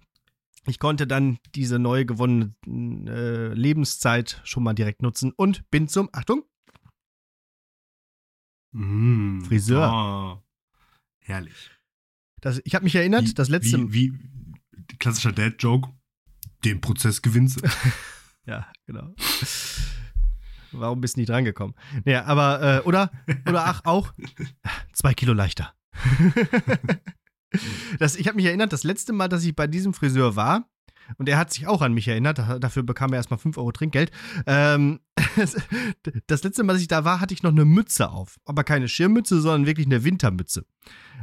ich 0.67 0.81
konnte 0.81 1.07
dann 1.07 1.39
diese 1.55 1.79
neu 1.79 2.05
gewonnene 2.05 2.55
äh, 2.67 3.55
Lebenszeit 3.55 4.41
schon 4.45 4.65
mal 4.65 4.75
direkt 4.75 5.01
nutzen 5.03 5.33
und 5.37 5.71
bin 5.71 5.87
zum, 5.89 6.09
Achtung, 6.13 6.43
Mm, 8.73 9.41
Friseur. 9.43 9.91
Oh, 9.93 10.43
herrlich. 11.21 11.71
das, 12.43 12.61
ich 12.65 12.75
habe 12.75 12.85
mich 12.85 12.95
erinnert, 12.95 13.27
Wie- 13.29 13.35
das 13.35 13.49
letzte. 13.49 13.93
Wie, 13.93 14.13
wie 14.13 14.19
klassischer 14.99 15.33
Dad-Joke. 15.33 15.91
Den 16.65 16.81
Prozess 16.81 17.23
gewinnst 17.23 17.63
du. 17.63 17.69
Ja, 18.47 18.67
genau. 18.87 19.15
Warum 20.73 21.03
bist 21.03 21.17
du 21.17 21.21
nicht 21.21 21.29
drangekommen? 21.29 21.75
Naja, 22.07 22.25
aber, 22.25 22.79
äh, 22.79 22.81
oder, 22.81 23.11
oder 23.47 23.67
ach, 23.67 23.83
auch 23.85 24.15
zwei 24.95 25.13
Kilo 25.13 25.35
leichter. 25.35 25.75
das, 27.99 28.17
ich 28.17 28.27
habe 28.27 28.37
mich 28.37 28.47
erinnert, 28.47 28.73
das 28.73 28.85
letzte 28.85 29.13
Mal, 29.13 29.29
dass 29.29 29.45
ich 29.45 29.55
bei 29.55 29.67
diesem 29.67 29.93
Friseur 29.93 30.35
war, 30.35 30.67
Und 31.17 31.29
er 31.29 31.39
hat 31.39 31.53
sich 31.53 31.67
auch 31.67 31.83
an 31.83 31.95
mich 31.95 32.07
erinnert. 32.07 32.39
Dafür 32.61 32.83
bekam 32.83 33.13
er 33.13 33.17
erstmal 33.17 33.39
5 33.39 33.57
Euro 33.57 33.73
Trinkgeld. 33.73 34.11
Ähm, 34.47 35.01
das 36.27 36.43
letzte 36.43 36.63
Mal, 36.63 36.75
als 36.75 36.83
ich 36.83 36.89
da 36.89 37.05
war, 37.05 37.21
hatte 37.21 37.35
ich 37.35 37.43
noch 37.43 37.51
eine 37.51 37.65
Mütze 37.65 38.11
auf. 38.11 38.39
Aber 38.45 38.65
keine 38.65 38.89
Schirmmütze, 38.89 39.41
sondern 39.41 39.67
wirklich 39.67 39.87
eine 39.87 40.05
Wintermütze. 40.05 40.67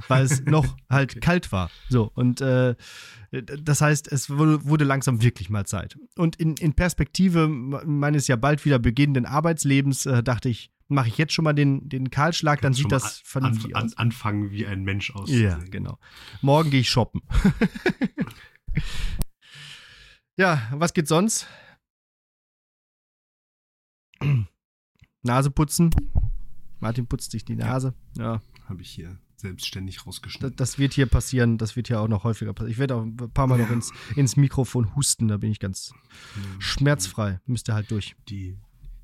Weil 0.07 0.25
es 0.25 0.41
noch 0.45 0.75
halt 0.89 1.11
okay. 1.11 1.19
kalt 1.19 1.51
war. 1.51 1.69
So, 1.89 2.11
und 2.13 2.41
äh, 2.41 2.75
das 3.31 3.81
heißt, 3.81 4.11
es 4.11 4.29
wurde 4.29 4.85
langsam 4.85 5.21
wirklich 5.21 5.49
mal 5.49 5.65
Zeit. 5.65 5.97
Und 6.15 6.37
in, 6.37 6.55
in 6.55 6.73
Perspektive 6.73 7.47
meines 7.47 8.27
ja 8.27 8.35
bald 8.35 8.63
wieder 8.65 8.79
beginnenden 8.79 9.25
Arbeitslebens 9.25 10.05
äh, 10.05 10.23
dachte 10.23 10.49
ich, 10.49 10.71
mache 10.87 11.07
ich 11.07 11.17
jetzt 11.17 11.33
schon 11.33 11.43
mal 11.43 11.53
den, 11.53 11.89
den 11.89 12.11
Kahlschlag, 12.11 12.61
dann 12.61 12.73
sieht 12.73 12.91
das 12.91 13.21
vernünftig 13.25 13.75
an, 13.75 13.85
aus. 13.85 13.97
Anfangen 13.97 14.51
wie 14.51 14.67
ein 14.67 14.83
Mensch 14.83 15.11
aus. 15.11 15.29
Ja, 15.29 15.59
genau. 15.69 15.97
Morgen 16.41 16.69
gehe 16.69 16.81
ich 16.81 16.89
shoppen. 16.89 17.21
ja, 20.37 20.61
was 20.71 20.93
geht 20.93 21.07
sonst? 21.07 21.47
Nase 25.21 25.51
putzen. 25.51 25.91
Martin 26.79 27.07
putzt 27.07 27.31
sich 27.31 27.45
die 27.45 27.55
Nase. 27.55 27.93
Ja. 28.17 28.23
ja. 28.23 28.41
Habe 28.67 28.81
ich 28.81 28.89
hier 28.89 29.17
selbstständig 29.37 30.05
rausgeschnitten. 30.05 30.55
Das, 30.55 30.71
das, 30.71 30.79
wird 30.79 30.93
hier 30.93 31.07
passieren, 31.07 31.57
das 31.57 31.75
wird 31.75 31.87
hier 31.87 31.99
auch 31.99 32.07
noch 32.07 32.23
häufiger 32.23 32.53
passieren. 32.53 32.71
Ich 32.71 32.77
werde 32.77 32.95
auch 32.95 33.03
ein 33.03 33.15
paar 33.15 33.47
Mal 33.47 33.59
noch 33.59 33.69
ins, 33.69 33.91
ins 34.15 34.37
Mikrofon 34.37 34.95
husten, 34.95 35.27
da 35.27 35.37
bin 35.37 35.51
ich 35.51 35.59
ganz 35.59 35.91
ja. 36.35 36.61
schmerzfrei. 36.61 37.39
Müsste 37.45 37.73
halt 37.73 37.91
durch. 37.91 38.15
Die, 38.29 38.57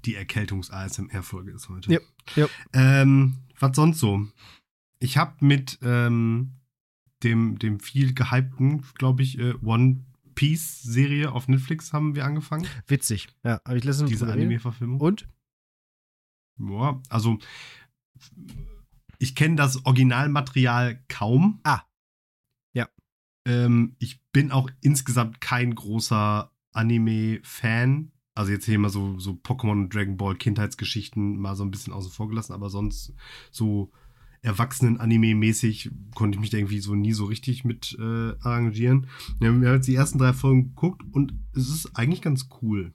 die 0.05 0.15
Erkältungs-ASMR-Folge 0.15 1.51
ist 1.51 1.69
heute. 1.69 1.91
Ja. 1.91 1.99
ja. 2.35 2.47
Ähm, 2.73 3.37
was 3.59 3.75
sonst 3.75 3.99
so? 3.99 4.25
Ich 4.99 5.17
habe 5.17 5.45
mit 5.45 5.79
ähm, 5.81 6.53
dem, 7.23 7.59
dem 7.59 7.79
viel 7.79 8.13
gehypten, 8.13 8.83
glaube 8.95 9.23
ich, 9.23 9.37
äh, 9.37 9.53
One 9.63 10.05
Piece-Serie 10.35 11.31
auf 11.31 11.47
Netflix 11.47 11.93
haben 11.93 12.15
wir 12.15 12.25
angefangen. 12.25 12.67
Witzig. 12.87 13.27
Ja, 13.43 13.61
habe 13.65 13.77
ich 13.77 13.83
letztens 13.83 14.09
Diese 14.09 14.31
Anime-Verfilmung. 14.31 14.99
Und? 14.99 15.27
Ja, 16.59 17.01
also 17.09 17.39
ich 19.17 19.35
kenne 19.35 19.55
das 19.55 19.85
Originalmaterial 19.85 21.03
kaum. 21.07 21.59
Ah. 21.63 21.81
Ja. 22.73 22.89
Ähm, 23.45 23.95
ich 23.99 24.21
bin 24.31 24.51
auch 24.51 24.69
insgesamt 24.81 25.41
kein 25.41 25.75
großer 25.75 26.51
Anime-Fan. 26.71 28.11
Also 28.33 28.51
jetzt 28.51 28.65
hier 28.65 28.79
mal 28.79 28.89
so, 28.89 29.19
so 29.19 29.31
Pokémon 29.33 29.71
und 29.71 29.93
Dragon 29.93 30.17
Ball 30.17 30.35
Kindheitsgeschichten 30.35 31.37
mal 31.37 31.55
so 31.55 31.63
ein 31.63 31.71
bisschen 31.71 31.93
außen 31.93 32.11
vor 32.11 32.29
gelassen, 32.29 32.53
aber 32.53 32.69
sonst 32.69 33.13
so 33.51 33.91
Erwachsenen-Anime-mäßig 34.43 35.91
konnte 36.15 36.35
ich 36.35 36.41
mich 36.41 36.49
da 36.49 36.57
irgendwie 36.57 36.79
so 36.79 36.95
nie 36.95 37.13
so 37.13 37.25
richtig 37.25 37.63
mit 37.63 37.95
äh, 37.99 38.33
arrangieren. 38.41 39.07
Wir 39.39 39.49
haben 39.49 39.63
jetzt 39.63 39.87
die 39.87 39.95
ersten 39.95 40.17
drei 40.17 40.33
Folgen 40.33 40.69
geguckt 40.69 41.03
und 41.11 41.33
es 41.53 41.69
ist 41.69 41.95
eigentlich 41.95 42.21
ganz 42.21 42.49
cool. 42.61 42.93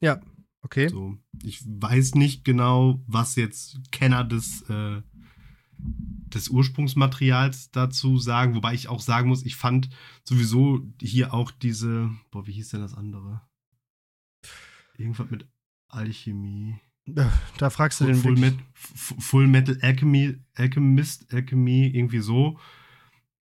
Ja, 0.00 0.20
okay. 0.62 0.88
So, 0.88 1.16
ich 1.42 1.62
weiß 1.66 2.14
nicht 2.16 2.44
genau, 2.44 3.02
was 3.06 3.36
jetzt 3.36 3.80
Kenner 3.92 4.24
des, 4.24 4.62
äh, 4.68 5.00
des 5.78 6.50
Ursprungsmaterials 6.50 7.70
dazu 7.70 8.18
sagen, 8.18 8.54
wobei 8.54 8.74
ich 8.74 8.88
auch 8.88 9.00
sagen 9.00 9.28
muss, 9.28 9.46
ich 9.46 9.56
fand 9.56 9.88
sowieso 10.24 10.86
hier 11.00 11.32
auch 11.32 11.50
diese, 11.50 12.10
boah, 12.30 12.46
wie 12.46 12.52
hieß 12.52 12.70
denn 12.70 12.80
das 12.80 12.94
andere? 12.94 13.40
Irgendwas 14.98 15.30
mit 15.30 15.48
Alchemie. 15.88 16.78
Da 17.58 17.70
fragst 17.70 18.00
du 18.00 18.06
den 18.06 18.16
Full, 18.16 18.36
Met, 18.36 18.54
Full 18.74 19.46
Metal 19.46 19.78
Alchemy, 19.82 20.36
Alchemist, 20.54 21.32
Alchemy, 21.32 21.88
irgendwie 21.88 22.20
so. 22.20 22.58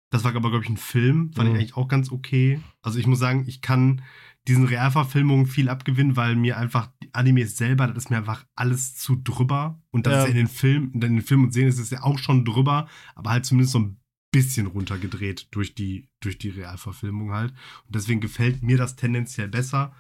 Das 0.10 0.24
war 0.24 0.36
aber, 0.36 0.50
glaube 0.50 0.63
ich, 0.63 0.70
ein 0.70 0.77
Film. 0.77 1.32
Fand 1.34 1.50
mhm. 1.50 1.56
ich 1.56 1.62
eigentlich 1.62 1.77
auch 1.77 1.88
ganz 1.88 2.12
okay. 2.12 2.60
Also 2.82 3.00
ich 3.00 3.08
muss 3.08 3.20
sagen, 3.20 3.46
ich 3.48 3.62
kann 3.62 4.01
diesen 4.48 4.65
Realverfilmungen 4.65 5.46
viel 5.46 5.70
abgewinnen, 5.70 6.15
weil 6.15 6.36
mir 6.36 6.58
einfach 6.58 6.89
die 7.01 7.13
Animes 7.13 7.58
selber, 7.58 7.88
das 7.88 8.06
ist 8.06 8.10
mir 8.10 8.18
einfach 8.18 8.46
alles 8.56 8.96
zu 8.96 9.15
drüber. 9.15 9.82
Und 9.91 10.06
das 10.06 10.13
ja. 10.13 10.20
ist 10.20 10.25
ja 10.25 10.32
in 10.32 10.38
den 10.38 10.48
Filmen, 10.48 10.91
in 10.94 11.00
den 11.01 11.22
Filmen 11.22 11.46
und 11.46 11.53
Serien 11.53 11.70
ist 11.70 11.80
es 11.80 11.91
ja 11.91 12.03
auch 12.03 12.18
schon 12.18 12.44
drüber, 12.44 12.88
aber 13.15 13.30
halt 13.30 13.46
zumindest 13.46 13.74
so 13.74 13.80
ein 13.80 13.98
bisschen 14.32 14.68
runtergedreht 14.68 15.48
durch 15.51 15.75
die, 15.75 16.10
durch 16.22 16.38
die 16.38 16.50
Realverfilmung 16.50 17.32
halt. 17.32 17.51
Und 17.86 17.96
deswegen 17.96 18.22
gefällt 18.22 18.63
mir 18.63 18.77
das 18.77 18.96
tendenziell 18.96 19.48
besser 19.48 19.94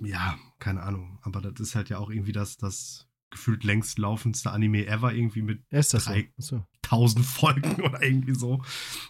ja, 0.00 0.38
keine 0.58 0.82
Ahnung. 0.82 1.18
Aber 1.22 1.40
das 1.40 1.60
ist 1.60 1.74
halt 1.74 1.88
ja 1.88 1.98
auch 1.98 2.10
irgendwie 2.10 2.32
das, 2.32 2.56
das 2.56 3.08
gefühlt 3.34 3.64
längst 3.64 3.98
laufendste 3.98 4.50
Anime 4.50 4.86
ever, 4.86 5.12
irgendwie 5.12 5.42
mit 5.42 5.62
ja, 5.70 5.80
3000 5.80 6.32
so? 6.38 6.64
Folgen 7.22 7.82
oder 7.82 8.02
irgendwie 8.02 8.34
so. 8.34 8.62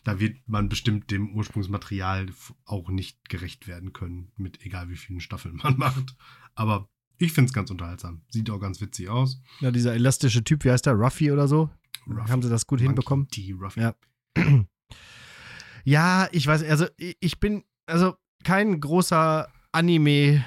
Da 0.02 0.18
wird 0.18 0.36
man 0.46 0.68
bestimmt 0.68 1.10
dem 1.10 1.34
Ursprungsmaterial 1.34 2.26
auch 2.64 2.88
nicht 2.88 3.28
gerecht 3.28 3.66
werden 3.66 3.92
können, 3.92 4.32
mit 4.36 4.64
egal 4.64 4.88
wie 4.88 4.96
vielen 4.96 5.20
Staffeln 5.20 5.56
man 5.56 5.76
macht. 5.78 6.16
Aber 6.54 6.88
ich 7.18 7.32
finde 7.32 7.48
es 7.48 7.52
ganz 7.52 7.70
unterhaltsam. 7.70 8.22
Sieht 8.28 8.50
auch 8.50 8.58
ganz 8.58 8.80
witzig 8.80 9.08
aus. 9.08 9.40
Ja, 9.60 9.70
dieser 9.70 9.94
elastische 9.94 10.42
Typ, 10.42 10.64
wie 10.64 10.70
heißt 10.70 10.86
der? 10.86 10.94
Ruffy 10.94 11.30
oder 11.30 11.46
so? 11.46 11.70
Ruffy. 12.08 12.30
Haben 12.30 12.42
sie 12.42 12.50
das 12.50 12.66
gut 12.66 12.80
Monkey 12.80 12.88
hinbekommen? 12.88 13.28
Die 13.28 13.52
Ruffy. 13.52 13.80
Ja. 13.80 13.94
ja, 15.84 16.28
ich 16.32 16.46
weiß, 16.46 16.64
also 16.64 16.86
ich 16.96 17.38
bin 17.38 17.62
also 17.86 18.14
kein 18.42 18.80
großer 18.80 19.48
Anime 19.72 20.44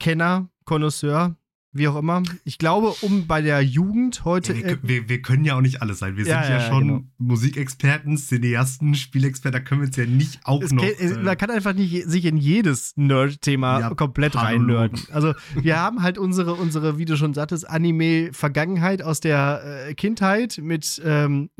Kenner, 0.00 0.48
Connoisseur, 0.64 1.36
wie 1.72 1.86
auch 1.86 1.96
immer. 1.96 2.22
Ich 2.44 2.58
glaube, 2.58 2.92
um 3.02 3.28
bei 3.28 3.42
der 3.42 3.60
Jugend 3.60 4.24
heute. 4.24 4.54
Ja, 4.54 4.66
wir, 4.66 4.78
wir, 4.82 5.08
wir, 5.08 5.22
können 5.22 5.44
ja 5.44 5.56
auch 5.56 5.60
nicht 5.60 5.82
alles 5.82 6.00
sein. 6.00 6.16
Wir 6.16 6.26
ja, 6.26 6.42
sind 6.42 6.52
ja, 6.52 6.58
ja 6.58 6.68
schon 6.68 6.88
genau. 6.88 7.00
Musikexperten, 7.18 8.16
Cineasten, 8.16 8.96
Spielexperten, 8.96 9.60
da 9.60 9.64
können 9.64 9.82
wir 9.82 9.86
uns 9.86 9.96
ja 9.96 10.06
nicht 10.06 10.40
auch 10.44 10.62
es 10.62 10.72
noch. 10.72 10.82
Kann, 10.82 11.18
äh, 11.18 11.22
man 11.22 11.36
kann 11.36 11.50
einfach 11.50 11.74
nicht 11.74 12.08
sich 12.08 12.24
in 12.24 12.36
jedes 12.36 12.96
Nerd-Thema 12.96 13.94
komplett 13.94 14.34
reinnörden. 14.34 15.00
Also, 15.12 15.34
wir 15.54 15.78
haben 15.78 16.02
halt 16.02 16.18
unsere, 16.18 16.54
unsere, 16.54 16.98
wie 16.98 17.04
du 17.04 17.16
schon 17.16 17.34
sagtest, 17.34 17.68
Anime-Vergangenheit 17.68 19.02
aus 19.02 19.20
der 19.20 19.86
äh, 19.88 19.94
Kindheit 19.94 20.58
mit 20.60 21.00
ähm, 21.04 21.50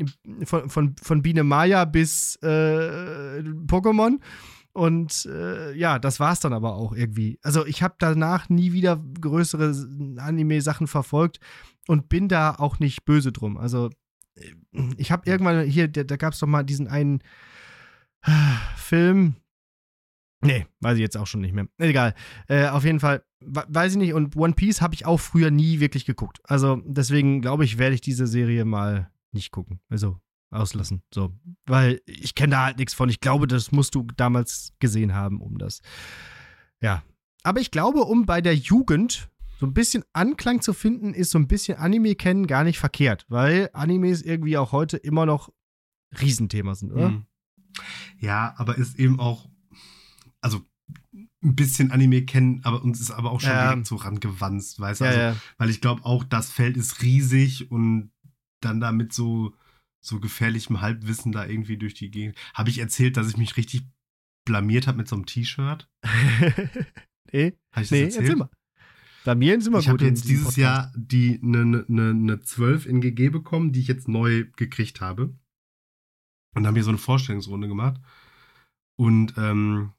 von, 0.43 0.69
von, 0.69 0.95
von 1.01 1.21
Biene 1.21 1.43
Maya 1.43 1.85
bis 1.85 2.35
äh, 2.41 2.47
Pokémon. 2.47 4.17
Und 4.73 5.25
äh, 5.25 5.73
ja, 5.73 5.99
das 5.99 6.19
war 6.19 6.33
es 6.33 6.39
dann 6.39 6.53
aber 6.53 6.75
auch 6.75 6.93
irgendwie. 6.93 7.39
Also 7.41 7.65
ich 7.65 7.83
habe 7.83 7.95
danach 7.99 8.49
nie 8.49 8.71
wieder 8.71 9.03
größere 9.19 9.73
Anime-Sachen 10.17 10.87
verfolgt 10.87 11.39
und 11.87 12.07
bin 12.09 12.29
da 12.29 12.55
auch 12.55 12.79
nicht 12.79 13.03
böse 13.03 13.31
drum. 13.31 13.57
Also 13.57 13.89
äh, 14.35 14.53
ich 14.97 15.11
habe 15.11 15.29
irgendwann 15.29 15.65
hier, 15.65 15.87
da, 15.87 16.03
da 16.03 16.15
gab 16.15 16.33
es 16.33 16.39
doch 16.39 16.47
mal 16.47 16.63
diesen 16.63 16.87
einen 16.87 17.19
äh, 18.23 18.31
Film. 18.77 19.35
Nee, 20.43 20.65
weiß 20.79 20.95
ich 20.95 21.01
jetzt 21.01 21.17
auch 21.17 21.27
schon 21.27 21.41
nicht 21.41 21.53
mehr. 21.53 21.67
Egal. 21.77 22.15
Äh, 22.47 22.67
auf 22.67 22.83
jeden 22.83 22.99
Fall, 22.99 23.23
weiß 23.41 23.91
ich 23.91 23.97
nicht. 23.97 24.13
Und 24.13 24.35
One 24.35 24.53
Piece 24.53 24.81
habe 24.81 24.95
ich 24.95 25.05
auch 25.05 25.19
früher 25.19 25.51
nie 25.51 25.79
wirklich 25.79 26.05
geguckt. 26.05 26.39
Also 26.43 26.81
deswegen 26.85 27.41
glaube 27.41 27.65
ich, 27.65 27.77
werde 27.77 27.93
ich 27.93 28.01
diese 28.01 28.25
Serie 28.25 28.65
mal 28.65 29.11
nicht 29.33 29.51
gucken. 29.51 29.81
Also 29.89 30.19
auslassen. 30.51 31.01
So, 31.13 31.33
weil 31.65 32.01
ich 32.05 32.35
kenne 32.35 32.51
da 32.51 32.65
halt 32.65 32.77
nichts 32.77 32.93
von. 32.93 33.09
Ich 33.09 33.19
glaube, 33.19 33.47
das 33.47 33.71
musst 33.71 33.95
du 33.95 34.05
damals 34.15 34.73
gesehen 34.79 35.13
haben, 35.13 35.41
um 35.41 35.57
das. 35.57 35.81
Ja. 36.81 37.03
Aber 37.43 37.59
ich 37.59 37.71
glaube, 37.71 38.01
um 38.01 38.25
bei 38.25 38.41
der 38.41 38.55
Jugend 38.55 39.29
so 39.59 39.65
ein 39.65 39.73
bisschen 39.73 40.03
Anklang 40.13 40.61
zu 40.61 40.73
finden, 40.73 41.13
ist 41.13 41.31
so 41.31 41.39
ein 41.39 41.47
bisschen 41.47 41.77
Anime 41.77 42.15
kennen 42.15 42.47
gar 42.47 42.63
nicht 42.63 42.79
verkehrt, 42.79 43.25
weil 43.29 43.69
Animes 43.73 44.21
irgendwie 44.21 44.57
auch 44.57 44.71
heute 44.71 44.97
immer 44.97 45.25
noch 45.25 45.51
Riesenthema 46.19 46.75
sind, 46.75 46.91
oder? 46.91 47.09
Mhm. 47.09 47.25
Ja, 48.19 48.53
aber 48.57 48.77
ist 48.77 48.99
eben 48.99 49.19
auch, 49.19 49.49
also 50.41 50.61
ein 51.43 51.55
bisschen 51.55 51.91
Anime 51.91 52.23
kennen, 52.23 52.61
aber 52.63 52.83
uns 52.83 52.99
ist 52.99 53.11
aber 53.11 53.31
auch 53.31 53.39
schon 53.39 53.51
ja. 53.51 53.69
direkt 53.69 53.87
so 53.87 53.95
rangewanzt, 53.95 54.79
weißt 54.79 55.01
du? 55.01 55.05
Ja, 55.05 55.09
also, 55.09 55.21
ja. 55.21 55.35
Weil 55.57 55.69
ich 55.69 55.81
glaube 55.81 56.05
auch, 56.05 56.23
das 56.23 56.51
Feld 56.51 56.77
ist 56.77 57.01
riesig 57.01 57.71
und 57.71 58.11
dann 58.61 58.79
damit 58.79 59.13
so 59.13 59.53
so 60.01 60.19
gefährlichem 60.19 60.81
Halbwissen 60.81 61.31
da 61.31 61.45
irgendwie 61.45 61.77
durch 61.77 61.93
die 61.93 62.11
Gegend. 62.11 62.35
Habe 62.53 62.69
ich 62.69 62.79
erzählt, 62.79 63.17
dass 63.17 63.29
ich 63.29 63.37
mich 63.37 63.55
richtig 63.55 63.83
blamiert 64.45 64.87
habe 64.87 64.97
mit 64.97 65.07
so 65.07 65.15
einem 65.15 65.25
T-Shirt? 65.25 65.87
nee, 67.31 67.53
Hab 67.71 67.91
nee 67.91 68.03
erzählt? 68.03 68.15
erzähl 68.15 68.35
mal. 68.35 68.49
Blamieren 69.23 69.61
sind 69.61 69.73
wir 69.73 69.79
ich 69.79 69.85
gut. 69.85 70.01
Ich 70.01 70.01
habe 70.01 70.09
jetzt 70.09 70.27
dieses 70.27 70.43
Podcast. 70.45 70.57
Jahr 70.57 70.93
die 70.95 71.39
eine 71.43 71.85
ne, 71.87 72.13
ne 72.13 72.41
12 72.41 72.87
in 72.87 73.01
GG 73.01 73.29
bekommen, 73.29 73.71
die 73.71 73.81
ich 73.81 73.87
jetzt 73.87 74.07
neu 74.07 74.45
gekriegt 74.55 74.99
habe. 74.99 75.37
Und 76.55 76.65
haben 76.65 76.73
hier 76.73 76.83
so 76.83 76.89
eine 76.89 76.97
Vorstellungsrunde 76.97 77.67
gemacht. 77.67 78.01
Und 78.97 79.35
ähm, 79.37 79.93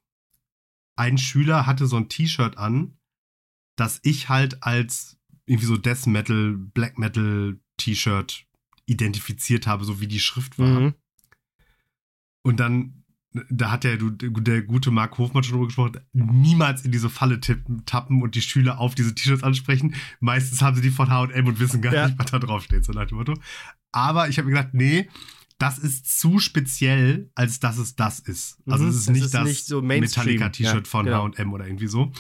ein 0.97 1.19
Schüler 1.19 1.67
hatte 1.67 1.87
so 1.87 1.97
ein 1.97 2.09
T-Shirt 2.09 2.59
an, 2.59 2.99
das 3.77 4.01
ich 4.03 4.29
halt 4.29 4.63
als 4.63 5.19
irgendwie 5.47 5.67
so 5.67 5.77
Death 5.77 6.07
Metal, 6.07 6.55
Black 6.57 6.99
Metal 6.99 7.59
T-Shirt 7.79 8.47
identifiziert 8.87 9.67
habe, 9.67 9.85
so 9.85 10.01
wie 10.01 10.07
die 10.07 10.21
Schrift 10.21 10.59
war. 10.59 10.81
Mhm. 10.81 10.95
Und 12.43 12.61
dann, 12.61 13.05
da 13.51 13.71
hat 13.71 13.85
der, 13.85 13.97
der 13.99 14.63
gute 14.63 14.91
Marc 14.91 15.17
Hofmann 15.19 15.45
schon 15.45 15.55
drüber 15.55 15.67
gesprochen, 15.67 16.01
niemals 16.13 16.85
in 16.85 16.93
diese 16.93 17.09
Falle 17.09 17.41
tippen, 17.41 17.87
tappen 17.87 18.23
und 18.23 18.35
die 18.35 18.43
Schüler 18.43 18.79
auf 18.79 18.95
diese 18.95 19.15
T-Shirts 19.15 19.45
ansprechen. 19.45 19.95
Meistens 20.21 20.61
haben 20.61 20.77
sie 20.77 20.83
die 20.83 20.91
von 20.91 21.09
H&M 21.11 21.47
und 21.47 21.61
wissen 21.61 21.81
gar 21.81 21.95
ja. 21.95 22.07
nicht, 22.07 22.19
was 22.19 22.31
da 22.31 22.39
drauf 22.39 22.65
steht, 22.65 22.85
so 22.85 22.93
nach 22.93 23.07
dem 23.07 23.19
Motto. 23.19 23.35
Aber 23.93 24.29
ich 24.29 24.39
habe 24.39 24.49
mir 24.49 24.57
gedacht, 24.57 24.75
nee, 24.75 25.09
das 25.59 25.79
ist 25.79 26.19
zu 26.19 26.41
speziell, 26.41 27.31
als 27.37 27.61
dass 27.61 27.79
es 27.79 27.95
das 27.95 28.19
ist. 28.19 28.59
Also 28.67 28.85
Mhm, 28.85 28.91
es 28.91 28.97
ist 28.97 29.03
es 29.03 29.09
nicht 29.11 29.25
ist 29.27 29.35
das 29.35 29.45
nicht 29.45 29.67
so. 29.67 29.81
Metallica-T-Shirt 29.81 30.87
Ja, 30.87 30.91
von 30.91 31.05
genau. 31.05 31.29
H&M 31.29 31.53
oder 31.53 31.67
irgendwie 31.67 31.87
so. 31.87 32.13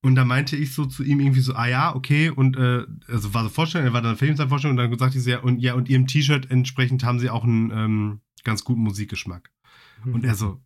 Und 0.00 0.14
da 0.14 0.24
meinte 0.24 0.54
ich 0.56 0.74
so 0.74 0.84
zu 0.86 1.02
ihm 1.02 1.18
irgendwie 1.20 1.40
so, 1.40 1.54
ah 1.54 1.66
ja, 1.66 1.94
okay, 1.94 2.30
und 2.30 2.56
äh, 2.56 2.84
also 3.08 3.34
war 3.34 3.42
so 3.42 3.48
Vorstellung, 3.48 3.88
er 3.88 3.92
war 3.92 4.00
dann 4.02 4.16
Filmvorstellung 4.16 4.78
und 4.78 4.90
dann 4.90 4.98
sagte 4.98 5.18
ich 5.18 5.24
so, 5.24 5.30
ja, 5.30 5.40
und 5.40 5.58
ja, 5.58 5.74
und 5.74 5.88
ihrem 5.88 6.06
T-Shirt 6.06 6.50
entsprechend 6.50 7.02
haben 7.02 7.18
sie 7.18 7.30
auch 7.30 7.42
einen 7.44 7.70
ähm, 7.72 8.20
ganz 8.44 8.62
guten 8.64 8.82
Musikgeschmack. 8.82 9.50
Und 10.04 10.24
er 10.24 10.36
so, 10.36 10.60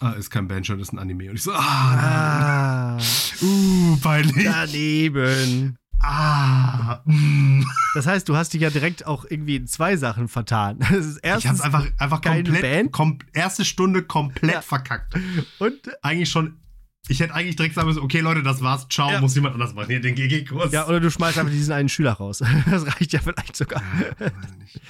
ah, 0.00 0.10
ist 0.10 0.28
kein 0.30 0.46
Bandshirt, 0.48 0.78
ist 0.80 0.92
ein 0.92 0.98
Anime. 0.98 1.30
Und 1.30 1.36
ich 1.36 1.42
so, 1.42 1.52
ah, 1.54 2.98
Ah, 2.98 2.98
uh, 3.42 3.96
peinlich. 4.02 4.44
daneben. 4.44 5.78
Ah, 6.00 7.00
mm. 7.06 7.64
Das 7.94 8.06
heißt, 8.06 8.28
du 8.28 8.36
hast 8.36 8.52
dich 8.52 8.60
ja 8.60 8.68
direkt 8.68 9.06
auch 9.06 9.24
irgendwie 9.26 9.56
in 9.56 9.66
zwei 9.66 9.96
Sachen 9.96 10.28
vertan. 10.28 10.78
Das 10.80 10.90
ist 11.06 11.20
Ich 11.24 11.46
hab's 11.46 11.62
einfach, 11.62 11.86
einfach 11.98 12.20
komplett, 12.20 12.60
Band? 12.60 12.92
kom 12.92 13.18
erste 13.32 13.64
Stunde 13.64 14.02
komplett 14.02 14.52
Ja. 14.52 14.60
verkackt. 14.60 15.14
und 15.58 15.74
Eigentlich 16.02 16.28
schon, 16.30 16.58
ich 17.08 17.20
hätte 17.20 17.34
eigentlich 17.34 17.56
direkt 17.56 17.74
sagen 17.74 17.88
müssen, 17.88 18.02
okay 18.02 18.20
Leute, 18.20 18.42
das 18.42 18.62
war's, 18.62 18.88
ciao, 18.88 19.10
Ja. 19.10 19.20
muss 19.20 19.34
jemand 19.34 19.54
anders 19.54 19.74
machen, 19.74 19.88
hier 19.88 20.00
den 20.00 20.14
GG-Kurs. 20.14 20.72
ja, 20.72 20.86
oder 20.86 21.00
du 21.00 21.10
schmeißt 21.10 21.38
einfach 21.38 21.52
diesen 21.52 21.72
einen 21.72 21.88
Schüler 21.88 22.12
raus. 22.12 22.42
Das 22.70 22.86
reicht 22.86 23.12
ja 23.12 23.20
vielleicht 23.20 23.56
sogar. 23.56 23.82
Nicht. 24.62 24.80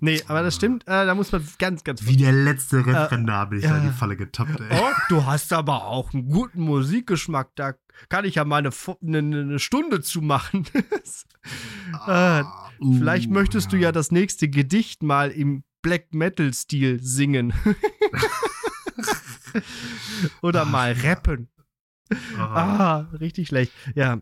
Nee, 0.00 0.22
aber 0.26 0.42
das 0.42 0.54
stimmt, 0.54 0.84
äh, 0.86 1.06
da 1.06 1.14
muss 1.14 1.32
man 1.32 1.46
ganz, 1.58 1.82
ganz 1.84 2.06
Wie 2.06 2.16
der 2.16 2.32
letzte 2.32 2.84
Referendar 2.84 3.48
bin 3.48 3.58
ich 3.58 3.64
da 3.64 3.76
in 3.76 3.84
ja. 3.84 3.90
die 3.90 3.96
Falle 3.96 4.16
getappt, 4.16 4.60
ey. 4.60 4.78
Oh, 4.78 4.90
du 5.08 5.24
hast 5.24 5.52
aber 5.52 5.86
auch 5.86 6.12
einen 6.12 6.28
guten 6.28 6.60
Musikgeschmack. 6.62 7.50
Da 7.54 7.74
kann 8.08 8.24
ich 8.24 8.36
ja 8.36 8.44
mal 8.44 8.58
eine, 8.58 8.70
eine, 9.02 9.18
eine 9.18 9.58
Stunde 9.58 10.00
zu 10.00 10.20
machen. 10.20 10.66
äh, 12.06 12.42
uh, 12.42 12.98
vielleicht 12.98 13.30
möchtest 13.30 13.72
du 13.72 13.76
ja 13.76 13.92
das 13.92 14.10
nächste 14.10 14.48
Gedicht 14.48 15.02
mal 15.02 15.30
im 15.30 15.64
Black 15.82 16.14
Metal-Stil 16.14 17.02
singen. 17.02 17.52
Oder 20.42 20.64
mal 20.64 20.92
rappen. 20.92 21.48
Ah, 22.38 22.54
Ah, 22.54 22.98
richtig 23.18 23.48
schlecht. 23.48 23.72
Ja, 23.94 24.20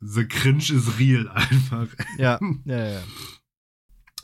The 0.00 0.24
Cringe 0.26 0.58
is 0.72 0.98
real 0.98 1.28
einfach. 1.28 1.88
ja, 2.18 2.38
ja, 2.64 2.84
ja. 2.90 3.02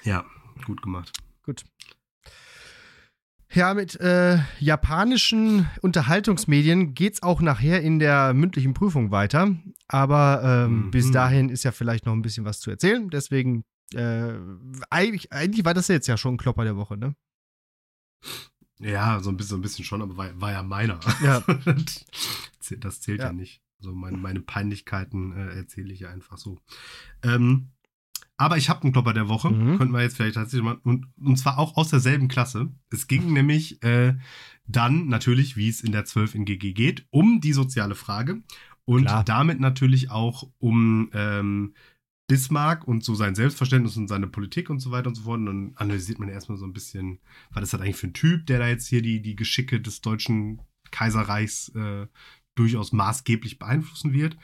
Ja, 0.04 0.24
gut 0.64 0.82
gemacht. 0.82 1.12
Gut. 1.42 1.64
Ja, 3.50 3.72
mit 3.72 3.98
äh, 3.98 4.38
japanischen 4.60 5.66
Unterhaltungsmedien 5.80 6.94
geht's 6.94 7.22
auch 7.22 7.40
nachher 7.40 7.80
in 7.80 7.98
der 7.98 8.34
mündlichen 8.34 8.74
Prüfung 8.74 9.10
weiter. 9.10 9.56
Aber 9.88 10.42
ähm, 10.44 10.86
Mhm. 10.86 10.90
bis 10.90 11.10
dahin 11.10 11.48
ist 11.48 11.64
ja 11.64 11.72
vielleicht 11.72 12.04
noch 12.04 12.12
ein 12.12 12.20
bisschen 12.22 12.44
was 12.44 12.60
zu 12.60 12.70
erzählen. 12.70 13.08
Deswegen, 13.08 13.64
äh, 13.94 14.34
eigentlich, 14.90 15.32
eigentlich 15.32 15.64
war 15.64 15.72
das 15.72 15.88
jetzt 15.88 16.08
ja 16.08 16.18
schon 16.18 16.34
ein 16.34 16.38
Klopper 16.38 16.64
der 16.64 16.76
Woche, 16.76 16.98
ne? 16.98 17.14
Ja, 18.80 19.20
so 19.20 19.30
ein 19.30 19.37
bisschen, 19.37 19.50
so 19.50 19.56
ein 19.56 19.62
bisschen 19.62 19.85
schon, 19.85 20.02
aber 20.02 20.16
war, 20.16 20.40
war 20.40 20.52
ja 20.52 20.62
meiner. 20.62 21.00
Ja. 21.23 21.40
das 22.80 23.00
zählt 23.00 23.20
ja, 23.20 23.26
Ja. 23.26 23.32
nicht. 23.32 23.62
Also 23.78 23.94
meine, 23.94 24.16
meine 24.16 24.40
Peinlichkeiten 24.40 25.32
äh, 25.32 25.56
erzähle 25.56 25.92
ich 25.92 26.00
ja 26.00 26.11
einfach 26.11 26.37
so. 26.37 26.58
Ähm, 27.23 27.68
aber 28.37 28.56
ich 28.56 28.68
habe 28.68 28.82
einen 28.82 28.92
Klopper 28.92 29.12
der 29.14 29.28
Woche. 29.28 29.50
Mhm. 29.50 29.78
Könnten 29.78 29.94
wir 29.94 30.02
jetzt 30.02 30.16
vielleicht 30.16 30.35
tatsächlich 30.37 30.64
mal. 30.64 30.78
Und, 30.85 31.06
und 31.16 31.37
zwar 31.37 31.58
auch 31.58 31.76
aus 31.76 31.90
derselben 31.90 32.28
Klasse. 32.28 32.70
Es 32.90 33.06
ging 33.08 33.32
nämlich 33.32 33.82
äh, 33.82 34.14
dann 34.66 35.06
natürlich, 35.08 35.56
wie 35.56 35.68
es 35.68 35.80
in 35.80 35.92
der 35.92 36.04
12 36.04 36.37
in 36.37 36.44
GG 36.44 36.73
geht, 36.73 37.06
um 37.11 37.40
die 37.40 37.52
soziale 37.52 37.94
Frage. 37.94 38.42
Und 38.85 39.04
Klar. 39.06 39.25
damit 39.25 39.61
natürlich 39.61 40.11
auch 40.11 40.49
um 40.58 41.11
ähm, 41.12 41.75
Bismarck 42.28 42.87
und 42.87 43.02
so 43.02 43.14
sein 43.14 43.35
Selbstverständnis 43.35 43.97
und 43.97 44.06
seine 44.06 44.28
Politik 44.28 44.70
und 44.70 44.80
so 44.80 44.90
weiter 44.90 45.08
und 45.08 45.14
so 45.16 45.23
fort. 45.23 45.40
Und 45.40 45.47
dann 45.47 45.73
analysiert 45.76 46.18
man 46.18 46.28
erstmal 46.28 46.58
so 46.58 46.66
ein 46.66 46.75
bisschen, 46.75 47.18
was 47.50 47.64
ist 47.64 47.73
das 47.73 47.80
eigentlich 47.80 47.97
für 47.97 48.06
ein 48.06 48.12
Typ, 48.12 48.47
der 48.47 48.58
da 48.61 48.68
jetzt 48.68 48.87
hier 48.87 49.02
die, 49.02 49.20
die 49.20 49.35
Geschicke 49.35 49.80
des 49.80 50.02
deutschen 50.02 50.61
Kaiserreichs 50.90 51.70
äh, 51.70 52.06
durchaus 52.54 52.92
maßgeblich 52.92 53.58
beeinflussen 53.58 54.12
wird. 54.12 54.37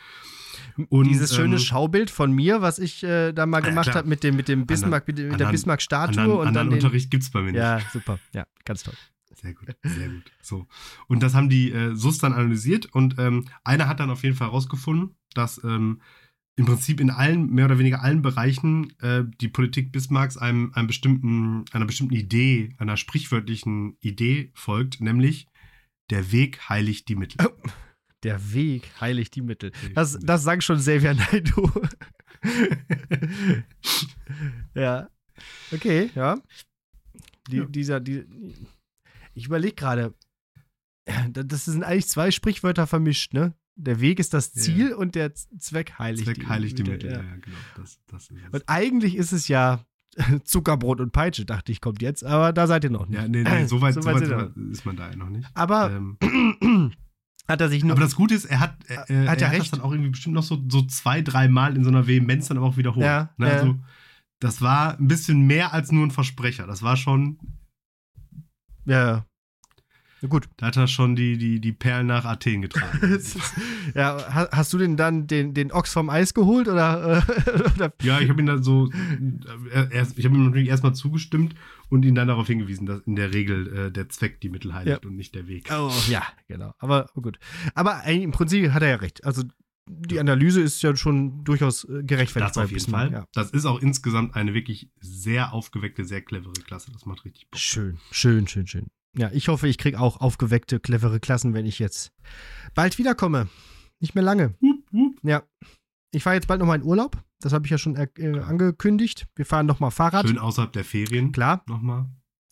Und, 0.88 1.08
Dieses 1.08 1.34
schöne 1.34 1.56
ähm, 1.56 1.60
Schaubild 1.60 2.10
von 2.10 2.32
mir, 2.32 2.62
was 2.62 2.78
ich 2.78 3.02
äh, 3.02 3.32
da 3.32 3.44
mal 3.44 3.62
Ja, 3.62 3.68
gemacht 3.68 3.84
klar. 3.84 3.96
habe 3.96 4.08
mit 4.08 4.22
dem, 4.22 4.36
mit 4.36 4.48
dem 4.48 4.66
Bismarck, 4.66 5.06
mit, 5.06 5.18
der 5.18 5.50
Bismarck-Statue 5.50 6.22
anderen, 6.22 6.30
und 6.40 6.46
anderen 6.46 6.54
dann 6.54 6.70
den, 6.70 6.84
Unterricht 6.84 7.10
gibt's 7.10 7.30
bei 7.30 7.42
mir 7.42 7.52
nicht. 7.52 7.60
Ja, 7.60 7.80
super. 7.92 8.18
Ja, 8.32 8.46
ganz 8.64 8.84
toll. 8.84 8.94
Sehr 9.34 9.52
gut, 9.52 9.76
sehr 9.82 10.08
gut. 10.08 10.32
So. 10.40 10.66
Und 11.08 11.22
das 11.22 11.34
haben 11.34 11.48
die 11.48 11.70
äh, 11.70 11.94
SUS 11.94 12.18
dann 12.18 12.32
analysiert 12.32 12.86
und 12.86 13.18
ähm, 13.18 13.46
einer 13.64 13.88
hat 13.88 14.00
dann 14.00 14.10
auf 14.10 14.22
jeden 14.22 14.36
Fall 14.36 14.48
herausgefunden, 14.48 15.16
dass 15.34 15.62
ähm, 15.64 16.00
im 16.56 16.66
Prinzip 16.66 17.00
in 17.00 17.10
allen, 17.10 17.50
mehr 17.50 17.64
oder 17.64 17.78
weniger 17.78 18.02
allen 18.02 18.22
Bereichen 18.22 18.92
äh, 19.00 19.24
die 19.40 19.48
Politik 19.48 19.90
Bismarcks 19.92 20.36
einem, 20.36 20.72
einem 20.74 20.86
bestimmten, 20.86 21.64
einer 21.72 21.84
bestimmten 21.86 22.14
Idee, 22.14 22.74
einer 22.78 22.96
sprichwörtlichen 22.96 23.96
Idee 24.00 24.52
folgt, 24.54 25.00
nämlich 25.00 25.48
der 26.10 26.30
Weg 26.32 26.68
heiligt 26.68 27.08
die 27.08 27.16
Mittel. 27.16 27.38
Der 28.22 28.52
Weg 28.54 28.88
heiligt 29.00 29.34
die 29.34 29.42
Mittel. 29.42 29.72
Das, 29.94 30.18
das 30.20 30.42
sang 30.44 30.60
schon 30.60 30.78
Xavier 30.78 31.14
Naidoo. 31.14 31.70
ja. 34.74 35.08
Okay, 35.72 36.10
ja. 36.14 36.40
Die, 37.50 37.56
Ja. 37.58 37.64
Dieser, 37.66 38.00
die, 38.00 38.24
ich 39.34 39.46
überlege 39.46 39.74
gerade, 39.74 40.14
da- 41.30 41.42
das 41.42 41.64
sind 41.66 41.82
eigentlich 41.82 42.06
zwei 42.08 42.30
Sprichwörter 42.30 42.86
vermischt, 42.86 43.34
ne? 43.34 43.54
Der 43.76 44.00
Weg 44.00 44.20
ist 44.20 44.34
das 44.34 44.54
Ja. 44.54 44.62
Ziel 44.62 44.92
und 44.92 45.14
der 45.14 45.34
Zweck 45.34 45.98
heiligt 45.98 46.26
Zweck 46.26 46.48
heiligt 46.48 46.78
die 46.78 46.84
Mittel. 46.84 47.10
Ja. 47.10 47.16
Ja, 47.18 47.24
ja 47.24 47.36
genau. 47.36 47.56
Das, 47.76 47.98
das. 48.06 48.28
Und 48.52 48.62
eigentlich 48.68 49.16
ist 49.16 49.32
es 49.32 49.48
ja 49.48 49.84
Zuckerbrot 50.44 51.00
und 51.00 51.12
Peitsche, 51.12 51.44
dachte 51.44 51.72
ich, 51.72 51.80
kommt 51.80 52.00
jetzt, 52.00 52.24
aber 52.24 52.52
da 52.52 52.66
seid 52.68 52.84
ihr 52.84 52.90
noch 52.90 53.06
nicht. 53.08 53.18
Ja, 53.20 53.26
nee, 53.26 53.42
nee, 53.42 53.64
so 53.66 53.80
weit, 53.80 53.94
so 53.94 54.04
weit, 54.04 54.24
so 54.26 54.36
weit 54.36 54.56
ist 54.70 54.86
man 54.86 54.96
da 54.96 55.10
ja 55.10 55.16
noch 55.16 55.28
nicht. 55.28 55.48
Aber 55.54 55.90
Ähm, 55.90 56.16
hat 57.48 57.60
er 57.60 57.68
sich 57.68 57.82
nur. 57.82 57.92
aber 57.92 58.00
das 58.02 58.14
Gute 58.14 58.34
ist, 58.34 58.44
er 58.44 58.60
hat, 58.60 58.76
er, 58.86 59.00
Hat 59.00 59.10
ja 59.10 59.16
er 59.16 59.30
hat 59.30 59.42
recht. 59.42 59.60
das 59.62 59.70
dann 59.72 59.80
auch 59.80 59.90
irgendwie 59.92 60.10
bestimmt 60.10 60.34
noch 60.36 60.44
so, 60.44 60.62
so 60.68 60.82
zwei, 60.86 61.20
dreimal 61.20 61.76
in 61.76 61.82
so 61.82 61.90
einer 61.90 62.06
Vehemenz 62.06 62.46
dann 62.48 62.56
aber 62.58 62.66
auch 62.66 62.76
wiederholt. 62.76 63.04
Ja, 63.04 63.30
ne? 63.38 63.48
ja. 63.48 63.52
Also, 63.54 63.78
das 64.38 64.62
war 64.62 64.98
ein 64.98 65.08
bisschen 65.08 65.42
mehr 65.46 65.72
als 65.72 65.90
nur 65.90 66.06
ein 66.06 66.10
Versprecher. 66.12 66.66
Das 66.68 66.82
war 66.82 66.96
schon, 66.96 67.38
ja, 68.84 69.06
ja. 69.06 69.26
Na 70.24 70.30
gut. 70.30 70.48
da 70.56 70.66
hat 70.68 70.76
er 70.78 70.86
schon 70.86 71.16
die, 71.16 71.36
die, 71.36 71.60
die 71.60 71.72
Perlen 71.72 72.06
nach 72.06 72.24
Athen 72.24 72.62
getragen. 72.62 73.20
Ja, 73.94 74.16
ha- 74.34 74.48
hast 74.52 74.72
du 74.72 74.78
denn 74.78 74.96
dann 74.96 75.26
den, 75.26 75.52
den 75.52 75.70
Ochs 75.70 75.92
vom 75.92 76.08
Eis 76.08 76.32
geholt 76.32 76.66
oder, 76.66 77.22
äh, 77.28 77.50
oder 77.76 77.92
ja, 78.00 78.18
ich 78.20 78.30
habe 78.30 78.40
ihn 78.40 78.46
dann 78.46 78.62
so, 78.62 78.90
äh, 79.70 79.86
erst, 79.90 80.18
ich 80.18 80.24
habe 80.24 80.34
ihm 80.34 80.46
natürlich 80.46 80.68
erstmal 80.70 80.94
zugestimmt 80.94 81.54
und 81.90 82.06
ihn 82.06 82.14
dann 82.14 82.28
darauf 82.28 82.46
hingewiesen, 82.46 82.86
dass 82.86 83.00
in 83.02 83.16
der 83.16 83.34
Regel 83.34 83.66
äh, 83.88 83.92
der 83.92 84.08
Zweck 84.08 84.40
die 84.40 84.48
Mittel 84.48 84.72
heiligt 84.72 85.04
und 85.04 85.14
nicht 85.16 85.34
der 85.34 85.46
Weg. 85.46 85.68
Oh, 85.70 85.92
ja, 86.08 86.22
genau. 86.48 86.72
Aber 86.78 87.10
gut. 87.14 87.38
Aber 87.74 88.02
im 88.04 88.30
Prinzip 88.30 88.72
hat 88.72 88.82
er 88.82 88.88
ja 88.88 88.96
recht. 88.96 89.22
Also 89.26 89.42
die 89.86 90.18
Analyse 90.18 90.62
ist 90.62 90.82
ja 90.82 90.96
schon 90.96 91.44
durchaus 91.44 91.84
äh, 91.84 92.02
gerechtfertigt. 92.02 92.56
Das 92.56 92.64
auf 92.64 92.70
jeden 92.70 92.90
Fall. 92.90 93.12
Ja. 93.12 93.26
Das 93.34 93.50
ist 93.50 93.66
auch 93.66 93.82
insgesamt 93.82 94.34
eine 94.34 94.54
wirklich 94.54 94.88
sehr 95.00 95.52
aufgeweckte, 95.52 96.06
sehr 96.06 96.22
clevere 96.22 96.54
Klasse. 96.66 96.90
Das 96.92 97.04
macht 97.04 97.26
richtig 97.26 97.50
Bock. 97.50 97.60
Schön, 97.60 97.98
schön, 98.10 98.48
schön, 98.48 98.66
schön. 98.66 98.86
Ja, 99.16 99.30
ich 99.32 99.48
hoffe, 99.48 99.68
ich 99.68 99.78
kriege 99.78 100.00
auch 100.00 100.20
aufgeweckte, 100.20 100.80
clevere 100.80 101.20
Klassen, 101.20 101.54
wenn 101.54 101.66
ich 101.66 101.78
jetzt 101.78 102.12
bald 102.74 102.98
wiederkomme. 102.98 103.48
Nicht 104.00 104.14
mehr 104.14 104.24
lange. 104.24 104.54
Ja. 105.22 105.42
Ich 106.10 106.22
fahre 106.22 106.36
jetzt 106.36 106.46
bald 106.46 106.60
nochmal 106.60 106.78
in 106.78 106.84
Urlaub. 106.84 107.22
Das 107.40 107.52
habe 107.52 107.66
ich 107.66 107.70
ja 107.70 107.78
schon 107.78 107.96
äh, 107.96 108.08
angekündigt. 108.40 109.26
Wir 109.34 109.46
fahren 109.46 109.66
nochmal 109.66 109.90
Fahrrad. 109.90 110.26
Schön 110.26 110.38
außerhalb 110.38 110.72
der 110.72 110.84
Ferien. 110.84 111.32
Klar. 111.32 111.62
Nochmal. 111.66 112.06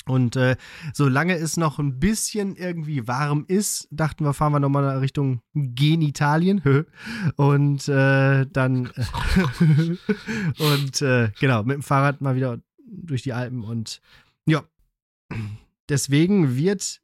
Und 0.05 0.35
äh, 0.37 0.57
solange 0.93 1.35
es 1.35 1.57
noch 1.57 1.79
ein 1.79 2.01
bisschen 2.01 2.57
irgendwie 2.57 3.07
warm 3.07 3.45
ist, 3.47 3.87
dachten 3.91 4.25
wir, 4.25 4.35
fahren 4.35 4.53
wir 4.53 4.61
nochmal 4.61 4.99
Richtung 4.99 5.43
Genitalien. 5.55 6.61
Und 7.37 7.89
äh, 7.89 8.47
dann 8.47 8.87
und 10.59 11.03
äh, 11.03 11.31
genau, 11.39 11.63
mit 11.63 11.75
dem 11.77 11.83
Fahrrad 11.83 12.21
mal 12.21 12.35
wieder 12.35 12.59
durch 12.85 13.23
die 13.23 13.33
Alpen 13.33 13.65
und 13.65 14.01
ja, 14.47 14.63
deswegen 15.93 16.57
wird 16.57 17.01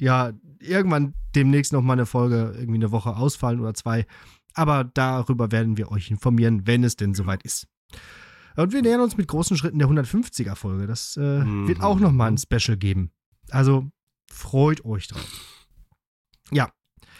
ja 0.00 0.32
irgendwann 0.60 1.14
demnächst 1.34 1.72
noch 1.72 1.82
mal 1.82 1.94
eine 1.94 2.06
Folge 2.06 2.54
irgendwie 2.56 2.76
eine 2.78 2.92
Woche 2.92 3.16
ausfallen 3.16 3.60
oder 3.60 3.74
zwei, 3.74 4.06
aber 4.54 4.84
darüber 4.84 5.50
werden 5.50 5.76
wir 5.76 5.90
euch 5.90 6.10
informieren, 6.10 6.66
wenn 6.66 6.84
es 6.84 6.96
denn 6.96 7.14
soweit 7.14 7.42
ist. 7.42 7.66
Und 8.56 8.72
wir 8.72 8.82
nähern 8.82 9.00
uns 9.00 9.16
mit 9.16 9.28
großen 9.28 9.56
Schritten 9.56 9.78
der 9.78 9.88
150er 9.88 10.54
Folge. 10.54 10.86
Das 10.86 11.16
äh, 11.16 11.40
Mhm. 11.44 11.68
wird 11.68 11.82
auch 11.82 11.98
noch 11.98 12.12
mal 12.12 12.28
ein 12.28 12.38
Special 12.38 12.76
geben. 12.76 13.10
Also 13.50 13.90
freut 14.30 14.84
euch 14.84 15.08
drauf. 15.08 15.26
Ja, 16.50 16.70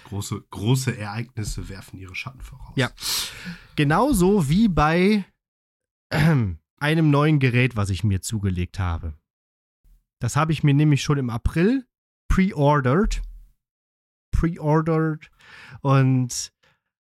Große, 0.05 0.41
große 0.51 0.97
Ereignisse 0.97 1.69
werfen 1.69 1.99
ihre 1.99 2.15
Schatten 2.15 2.41
voraus. 2.41 2.73
Ja. 2.77 2.91
genauso 3.75 4.49
wie 4.49 4.69
bei 4.69 5.25
ähm, 6.13 6.59
einem 6.79 7.11
neuen 7.11 7.39
Gerät, 7.41 7.75
was 7.77 7.91
ich 7.91 8.05
mir 8.05 8.21
zugelegt 8.23 8.79
habe. 8.79 9.15
Das 10.19 10.37
habe 10.37 10.53
ich 10.53 10.63
mir 10.63 10.75
nämlich 10.75 11.03
schon 11.03 11.19
im 11.19 11.31
April 11.31 11.87
pre-ordered. 12.29 13.23
Pre-ordered 14.33 15.31
und 15.81 16.53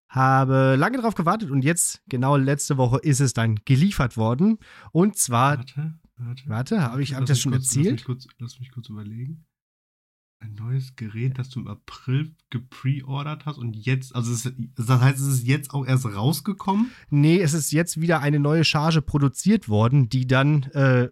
habe 0.09 0.77
lange 0.77 0.99
drauf 0.99 1.15
gewartet 1.15 1.51
und 1.51 1.63
jetzt, 1.63 2.03
genau 2.09 2.37
letzte 2.37 2.77
Woche, 2.77 2.99
ist 2.99 3.21
es 3.21 3.35
dann 3.35 3.57
geliefert 3.65 4.17
worden. 4.17 4.59
Und 4.93 5.17
zwar 5.17 5.59
Warte. 5.59 5.99
Warte, 6.19 6.49
Warte 6.49 6.83
habe 6.83 7.03
ich, 7.03 7.15
hab 7.15 7.23
ich 7.23 7.29
das 7.29 7.41
schon 7.41 7.53
kurz, 7.53 7.67
erzählt? 7.67 7.87
Lass 7.87 7.93
mich, 7.93 8.05
kurz, 8.05 8.29
lass 8.39 8.59
mich 8.59 8.71
kurz 8.71 8.89
überlegen. 8.89 9.45
Ein 10.39 10.55
neues 10.55 10.97
Gerät, 10.97 11.39
das 11.39 11.49
du 11.51 11.61
im 11.61 11.69
April 11.69 12.35
gepreordert 12.51 13.47
hast 13.47 13.59
und 13.59 13.75
jetzt, 13.75 14.15
also 14.15 14.33
es, 14.33 14.51
das 14.75 15.01
heißt, 15.01 15.19
es 15.19 15.27
ist 15.27 15.47
jetzt 15.47 15.73
auch 15.73 15.87
erst 15.87 16.07
rausgekommen? 16.07 16.91
Nee, 17.11 17.41
es 17.41 17.55
ist 17.55 17.73
jetzt 17.73 18.01
wieder 18.01 18.21
eine 18.21 18.39
neue 18.39 18.65
Charge 18.65 19.03
produziert 19.03 19.69
worden, 19.69 20.09
die 20.09 20.27
dann 20.27 20.65
äh, 20.73 21.09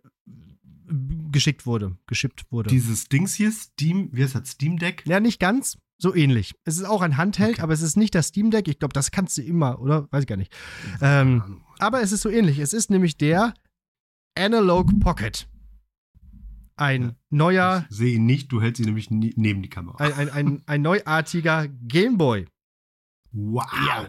geschickt 1.35 1.67
wurde, 1.67 1.99
geschippt 2.07 2.51
wurde. 2.51 2.71
Dieses 2.71 3.09
Dings 3.11 3.35
hier, 3.35 3.53
Steam, 3.53 4.09
wie 4.13 4.23
heißt 4.23 4.35
das, 4.35 4.49
Steam 4.49 4.79
Deck? 4.79 5.03
Ja, 5.07 5.21
nicht 5.21 5.39
ganz. 5.39 5.77
So 5.99 6.15
ähnlich. 6.15 6.55
Es 6.65 6.77
ist 6.77 6.85
auch 6.85 7.03
ein 7.03 7.17
Handheld, 7.19 7.53
Okay. 7.55 7.63
aber 7.63 7.73
es 7.73 7.83
ist 7.83 7.97
nicht 7.97 8.15
das 8.15 8.29
Steam 8.29 8.51
Deck. 8.51 8.67
Ich 8.69 8.79
glaube, 8.79 8.93
das 8.95 9.11
kannst 9.11 9.37
du 9.39 9.43
immer, 9.43 9.79
oder? 9.81 10.09
Weiß 10.11 10.23
ich 10.23 10.27
gar 10.27 10.37
nicht. 10.37 10.53
Ähm, 11.01 11.61
aber 11.79 12.01
es 12.03 12.11
ist 12.13 12.23
so 12.23 12.31
ähnlich. 12.31 12.59
Es 12.59 12.73
ist 12.73 12.91
nämlich 12.91 13.17
der 13.17 13.55
Analog 14.37 14.99
Pocket. 15.01 15.47
Ein 16.77 17.03
Ja. 17.03 17.15
neuer, 17.31 17.87
Ich 17.91 17.97
sehe 17.97 18.15
ihn 18.17 18.27
nicht, 18.27 18.51
du 18.51 18.61
hältst 18.61 18.81
ihn 18.81 18.87
nämlich 18.87 19.09
nie, 19.11 19.33
neben 19.37 19.63
die 19.63 19.69
Kamera. 19.71 19.99
ein, 19.99 20.13
ein, 20.15 20.31
ein, 20.31 20.63
ein 20.67 20.83
neuartiger 20.83 21.69
Gameboy. 21.69 22.47
Wow. 23.31 23.67
Ja. 23.87 24.09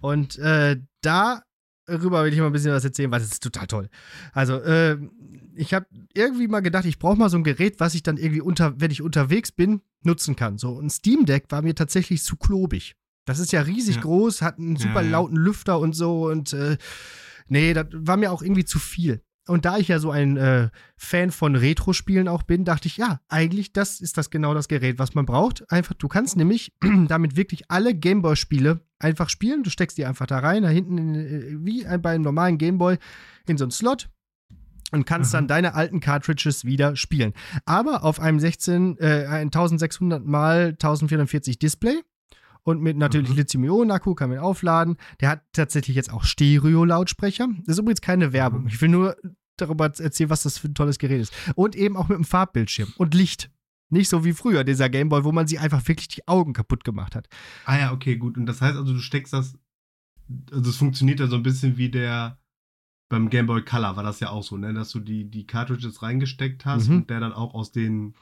Und 0.00 0.36
äh, 0.38 0.80
darüber 1.02 2.24
will 2.24 2.32
ich 2.32 2.40
mal 2.40 2.46
ein 2.46 2.52
bisschen 2.52 2.72
was 2.72 2.84
erzählen, 2.84 3.10
weil 3.12 3.20
es 3.20 3.30
ist 3.30 3.42
total 3.42 3.66
toll. 3.68 3.88
Also, 4.32 4.54
äh, 4.60 4.98
ich 5.54 5.74
habe 5.74 5.86
irgendwie 6.14 6.48
mal 6.48 6.60
gedacht, 6.60 6.84
ich 6.84 6.98
brauche 6.98 7.16
mal 7.16 7.30
so 7.30 7.36
ein 7.36 7.44
Gerät, 7.44 7.80
was 7.80 7.94
ich 7.94 8.02
dann 8.02 8.16
irgendwie 8.16 8.40
unter, 8.40 8.80
wenn 8.80 8.90
ich 8.90 9.02
unterwegs 9.02 9.52
bin, 9.52 9.82
nutzen 10.02 10.36
kann. 10.36 10.58
So, 10.58 10.78
ein 10.80 10.90
Steam 10.90 11.26
Deck 11.26 11.46
war 11.50 11.62
mir 11.62 11.74
tatsächlich 11.74 12.22
zu 12.22 12.36
klobig. 12.36 12.96
Das 13.26 13.38
ist 13.38 13.52
ja 13.52 13.60
riesig 13.62 13.96
Ja. 13.96 14.02
groß, 14.02 14.42
hat 14.42 14.58
einen 14.58 14.76
super 14.76 15.02
Ja, 15.02 15.10
lauten 15.10 15.36
Lüfter 15.36 15.78
und 15.78 15.94
so 15.94 16.28
und 16.28 16.52
äh, 16.52 16.76
nee, 17.48 17.74
das 17.74 17.86
war 17.92 18.16
mir 18.16 18.32
auch 18.32 18.42
irgendwie 18.42 18.64
zu 18.64 18.78
viel. 18.78 19.22
Und 19.46 19.64
da 19.64 19.78
ich 19.78 19.88
ja 19.88 19.98
so 19.98 20.10
ein 20.10 20.36
äh, 20.36 20.68
Fan 20.96 21.30
von 21.32 21.56
Retro-Spielen 21.56 22.28
auch 22.28 22.44
bin, 22.44 22.64
dachte 22.64 22.86
ich, 22.86 22.96
ja, 22.98 23.20
eigentlich 23.28 23.72
das 23.72 24.00
ist 24.00 24.16
das 24.16 24.30
genau 24.30 24.54
das 24.54 24.68
Gerät, 24.68 24.98
was 24.98 25.14
man 25.14 25.26
braucht. 25.26 25.70
Einfach, 25.72 25.94
du 25.94 26.08
kannst 26.08 26.36
nämlich 26.36 26.72
damit 27.08 27.36
wirklich 27.36 27.68
alle 27.68 27.94
Gameboy-Spiele 27.94 28.80
einfach 28.98 29.28
spielen. 29.28 29.62
Du 29.64 29.70
steckst 29.70 29.98
die 29.98 30.04
einfach 30.06 30.26
da 30.26 30.38
rein, 30.38 30.62
da 30.62 30.68
hinten 30.68 30.98
in, 30.98 31.14
äh, 31.14 31.56
wie 31.64 31.84
bei 31.98 32.10
einem 32.10 32.22
normalen 32.22 32.58
Gameboy 32.58 32.98
in 33.48 33.58
so 33.58 33.64
einen 33.64 33.72
Slot 33.72 34.08
und 34.90 35.04
kannst 35.06 35.34
Aha. 35.34 35.38
dann 35.40 35.48
deine 35.48 35.74
alten 35.74 36.00
Cartridges 36.00 36.64
wieder 36.64 36.96
spielen. 36.96 37.32
Aber 37.64 38.04
auf 38.04 38.20
einem 38.20 38.40
16, 38.40 38.96
äh, 38.98 39.26
ein 39.28 39.50
1600 39.50 40.24
mal 40.24 40.74
1044 40.78 41.58
Display 41.58 42.00
und 42.62 42.82
mit 42.82 42.96
natürlich 42.96 43.30
Mhm. 43.30 43.36
Lithium-Ionen-Akku 43.36 44.14
kann 44.14 44.30
man 44.30 44.38
aufladen. 44.38 44.96
Der 45.20 45.30
hat 45.30 45.42
tatsächlich 45.52 45.96
jetzt 45.96 46.12
auch 46.12 46.24
Stereo-Lautsprecher. 46.24 47.48
Das 47.64 47.76
ist 47.76 47.78
übrigens 47.80 48.00
keine 48.00 48.32
Werbung. 48.32 48.66
Ich 48.66 48.80
will 48.80 48.88
nur 48.88 49.16
darüber 49.56 49.86
erzählen, 49.86 50.30
was 50.30 50.42
das 50.42 50.58
für 50.58 50.68
ein 50.68 50.74
tolles 50.74 50.98
Gerät 50.98 51.20
ist. 51.20 51.32
Und 51.54 51.76
eben 51.76 51.96
auch 51.96 52.08
mit 52.08 52.16
einem 52.16 52.24
Farbbildschirm 52.24 52.92
und 52.96 53.14
Licht. 53.14 53.50
Nicht 53.92 54.08
so 54.08 54.24
wie 54.24 54.32
früher, 54.32 54.62
dieser 54.62 54.88
Gameboy, 54.88 55.24
wo 55.24 55.32
man 55.32 55.48
sich 55.48 55.58
einfach 55.58 55.86
wirklich 55.88 56.08
die 56.08 56.26
Augen 56.28 56.52
kaputt 56.52 56.84
gemacht 56.84 57.14
hat. 57.16 57.28
Ah 57.64 57.76
ja, 57.78 57.92
okay, 57.92 58.16
gut. 58.16 58.36
Und 58.36 58.46
das 58.46 58.60
heißt 58.60 58.76
also, 58.76 58.92
du 58.92 59.00
steckst 59.00 59.32
das, 59.32 59.54
also 60.52 60.70
es 60.70 60.76
funktioniert 60.76 61.18
ja 61.18 61.26
so 61.26 61.36
ein 61.36 61.42
bisschen 61.42 61.76
wie 61.76 61.90
der, 61.90 62.38
beim 63.10 63.28
Game 63.28 63.46
Boy 63.46 63.62
Color 63.62 63.96
war 63.96 64.02
das 64.02 64.20
ja 64.20 64.30
auch 64.30 64.42
so, 64.42 64.56
ne, 64.56 64.72
dass 64.72 64.90
du 64.90 65.00
die, 65.00 65.30
die 65.30 65.46
Cartridges 65.46 66.00
reingesteckt 66.02 66.64
hast 66.64 66.88
Mhm. 66.88 66.96
und 66.96 67.10
der 67.10 67.20
dann 67.20 67.32
auch 67.34 67.52
aus 67.52 67.72
den 67.72 68.14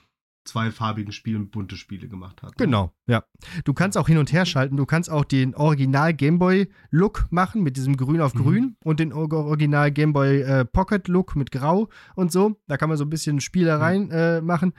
zweifarbigen 0.45 1.13
Spielen 1.13 1.51
bunte 1.51 1.77
Spiele 1.77 2.09
gemacht 2.09 2.43
hat. 2.43 2.53
ne? 2.59 2.65
Genau, 2.65 2.91
ja. 3.07 3.23
Du 3.65 3.75
kannst 3.75 3.99
auch 3.99 4.09
hin 4.09 4.17
und 4.17 4.33
her 4.33 4.47
schalten. 4.47 4.79
Du 4.79 4.87
kannst 4.87 5.11
auch 5.11 5.25
den 5.27 5.55
Original 5.55 6.15
Gameboy 6.15 6.69
Look 6.91 7.27
machen 7.31 7.63
mit 7.63 7.77
diesem 7.77 7.99
Grün 7.99 8.23
auf 8.23 8.35
Mhm. 8.35 8.39
Grün 8.43 8.77
und 8.83 8.99
den 8.99 9.13
Or- 9.13 9.31
Original 9.31 9.93
Gameboy 9.93 10.41
äh, 10.41 10.65
Pocket 10.65 11.07
Look 11.07 11.37
mit 11.37 11.51
Grau 11.53 11.91
und 12.17 12.33
so. 12.33 12.59
Da 12.67 12.79
kann 12.79 12.89
man 12.89 12.97
so 12.97 13.05
ein 13.05 13.11
bisschen 13.11 13.41
Spielereien 13.41 14.11
äh, 14.11 14.41
machen. 14.41 14.73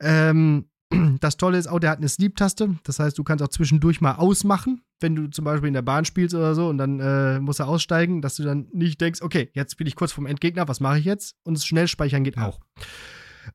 Ähm, 0.00 0.66
das 1.20 1.38
Tolle 1.38 1.56
ist 1.56 1.68
auch, 1.68 1.78
der 1.78 1.90
hat 1.90 1.98
eine 1.98 2.08
Sleep-Taste. 2.08 2.76
Das 2.82 2.98
heißt, 2.98 3.16
du 3.18 3.24
kannst 3.24 3.42
auch 3.42 3.48
zwischendurch 3.48 4.02
mal 4.02 4.16
ausmachen, 4.16 4.82
wenn 5.00 5.14
du 5.14 5.28
zum 5.28 5.44
Beispiel 5.44 5.68
in 5.68 5.74
der 5.74 5.82
Bahn 5.82 6.04
spielst 6.04 6.34
oder 6.34 6.54
so 6.54 6.68
und 6.68 6.78
dann 6.78 6.98
äh, 7.00 7.38
musst 7.40 7.60
du 7.60 7.64
aussteigen, 7.64 8.20
dass 8.22 8.34
du 8.36 8.42
dann 8.42 8.68
nicht 8.72 9.00
denkst, 9.00 9.22
okay, 9.22 9.50
jetzt 9.54 9.76
bin 9.76 9.86
ich 9.86 9.94
kurz 9.96 10.12
vom 10.12 10.26
Endgegner, 10.26 10.66
was 10.68 10.80
mache 10.80 10.98
ich 10.98 11.04
jetzt? 11.04 11.36
Und 11.44 11.54
das 11.56 11.64
Schnellspeichern 11.66 12.24
geht 12.24 12.36
Ja. 12.36 12.46
auch. 12.46 12.60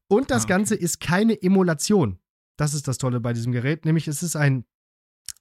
Und 0.07 0.31
das 0.31 0.43
Ah, 0.43 0.45
okay. 0.45 0.53
Ganze 0.53 0.75
ist 0.75 0.99
keine 0.99 1.41
Emulation. 1.41 2.19
Das 2.57 2.73
ist 2.73 2.87
das 2.87 2.97
Tolle 2.97 3.19
bei 3.19 3.33
diesem 3.33 3.51
Gerät, 3.51 3.83
nämlich 3.85 4.07
es 4.07 4.23
ist 4.23 4.35
ein 4.35 4.65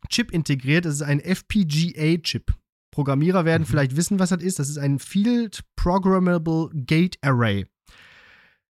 Chip 0.09 0.33
integriert, 0.33 0.85
es 0.87 0.95
ist 0.97 1.03
ein 1.03 1.21
FPGA-Chip. 1.21 2.53
Programmierer 2.91 3.45
werden 3.45 3.63
Mhm. 3.63 3.67
vielleicht 3.67 3.97
wissen, 3.97 4.19
was 4.19 4.31
das 4.31 4.43
ist. 4.43 4.59
Das 4.59 4.69
ist 4.69 4.79
ein 4.79 4.99
Field 4.99 5.63
Programmable 5.77 6.69
Gate 6.75 7.17
Array. 7.23 7.67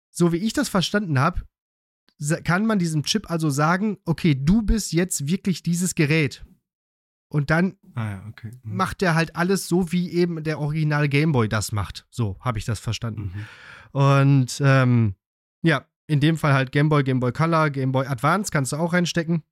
So 0.09 0.33
wie 0.33 0.37
ich 0.37 0.53
das 0.53 0.67
verstanden 0.67 1.19
habe, 1.19 1.41
kann 2.43 2.65
man 2.65 2.79
diesem 2.79 3.03
Chip 3.03 3.29
also 3.31 3.49
sagen, 3.49 3.97
okay, 4.05 4.35
du 4.35 4.61
bist 4.61 4.91
jetzt 4.91 5.27
wirklich 5.27 5.63
dieses 5.63 5.95
Gerät. 5.95 6.43
Und 7.29 7.51
dann 7.51 7.77
Ah 7.95 8.09
ja, 8.11 8.23
okay. 8.27 8.51
Mhm. 8.63 8.75
macht 8.75 9.01
der 9.01 9.15
halt 9.15 9.35
alles 9.35 9.67
so, 9.67 9.91
wie 9.91 10.11
eben 10.11 10.43
der 10.43 10.59
Original 10.59 11.07
Gameboy 11.07 11.47
das 11.47 11.71
macht. 11.71 12.07
So 12.09 12.37
habe 12.39 12.57
ich 12.57 12.65
das 12.65 12.79
verstanden. 12.79 13.31
Mhm. 13.33 13.99
Und 13.99 14.61
ähm, 14.63 15.15
ja, 15.61 15.85
in 16.07 16.19
dem 16.19 16.37
Fall 16.37 16.53
halt 16.53 16.71
Game 16.71 16.89
Boy, 16.89 17.03
Game 17.03 17.19
Boy 17.19 17.31
Color, 17.31 17.69
Game 17.69 17.91
Boy 17.91 18.07
Advance 18.07 18.51
kannst 18.51 18.71
du 18.71 18.77
auch 18.77 18.93
reinstecken. 18.93 19.43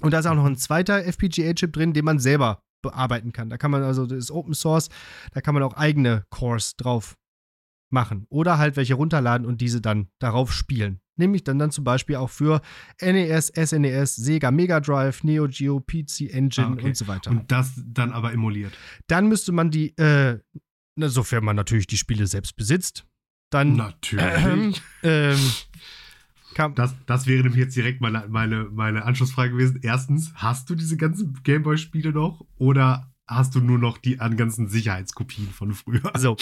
Und 0.00 0.12
da 0.12 0.18
ist 0.18 0.26
auch 0.26 0.34
noch 0.34 0.44
ein 0.44 0.56
zweiter 0.56 1.04
FPGA-Chip 1.04 1.72
drin, 1.72 1.92
den 1.92 2.04
man 2.04 2.18
selber 2.18 2.62
bearbeiten 2.82 3.32
kann. 3.32 3.48
Da 3.48 3.56
kann 3.56 3.70
man 3.70 3.82
also, 3.82 4.06
das 4.06 4.18
ist 4.18 4.30
Open 4.30 4.54
Source, 4.54 4.88
da 5.32 5.40
kann 5.40 5.54
man 5.54 5.62
auch 5.62 5.74
eigene 5.74 6.26
Cores 6.30 6.76
drauf 6.76 7.16
machen. 7.92 8.26
Oder 8.28 8.58
halt 8.58 8.76
welche 8.76 8.94
runterladen 8.94 9.46
und 9.46 9.60
diese 9.60 9.80
dann 9.80 10.08
darauf 10.18 10.52
spielen. 10.52 11.00
Nämlich 11.16 11.44
dann, 11.44 11.58
dann 11.58 11.70
zum 11.70 11.84
Beispiel 11.84 12.16
auch 12.16 12.30
für 12.30 12.62
NES, 13.00 13.48
SNES, 13.54 14.16
Sega 14.16 14.50
Mega 14.50 14.80
Drive, 14.80 15.22
Neo 15.24 15.46
Geo, 15.48 15.78
PC 15.80 16.30
Engine 16.32 16.66
Ah, 16.68 16.72
okay. 16.72 16.86
und 16.86 16.96
so 16.96 17.06
weiter. 17.06 17.30
Und 17.30 17.52
das 17.52 17.72
dann 17.86 18.12
aber 18.12 18.32
emuliert. 18.32 18.72
dann 19.08 19.28
müsste 19.28 19.52
man 19.52 19.70
die, 19.70 19.96
äh, 19.98 20.38
sofern 20.96 21.44
man 21.44 21.54
natürlich 21.56 21.86
die 21.86 21.98
Spiele 21.98 22.26
selbst 22.26 22.56
besitzt, 22.56 23.04
dann 23.50 23.76
Natürlich. 23.76 24.72
ähm, 25.02 25.34
kann, 26.54 26.74
Das, 26.74 26.94
das 27.06 27.26
wäre 27.26 27.42
nämlich 27.42 27.60
jetzt 27.60 27.76
direkt 27.76 28.00
meine, 28.00 28.24
meine, 28.28 28.64
meine 28.72 29.04
Anschlussfrage 29.04 29.52
gewesen. 29.52 29.80
Erstens, 29.82 30.32
hast 30.34 30.68
du 30.70 30.74
diese 30.74 30.96
ganzen 30.96 31.38
Gameboy-Spiele 31.42 32.12
noch 32.12 32.44
oder 32.56 33.12
hast 33.26 33.54
du 33.54 33.60
nur 33.60 33.78
noch 33.78 33.98
die 33.98 34.20
an 34.20 34.36
ganzen 34.36 34.68
Sicherheitskopien 34.68 35.48
von 35.48 35.72
früher? 35.74 36.10
so, 36.16 36.36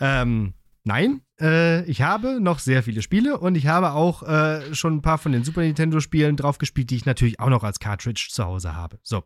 ähm, 0.00 0.54
nein, 0.84 1.22
äh, 1.40 1.84
ich 1.86 2.02
habe 2.02 2.40
noch 2.40 2.58
sehr 2.58 2.82
viele 2.82 3.02
Spiele 3.02 3.38
und 3.38 3.56
ich 3.56 3.66
habe 3.66 3.92
auch 3.92 4.22
äh, 4.22 4.74
schon 4.74 4.96
ein 4.96 5.02
paar 5.02 5.18
von 5.18 5.32
den 5.32 5.44
Super 5.44 5.62
Nintendo-Spielen 5.62 6.36
drauf 6.36 6.58
gespielt, 6.58 6.90
die 6.90 6.96
ich 6.96 7.06
natürlich 7.06 7.40
auch 7.40 7.48
noch 7.48 7.64
als 7.64 7.80
Cartridge 7.80 8.28
zu 8.30 8.44
Hause 8.44 8.76
habe. 8.76 8.98
So. 9.02 9.24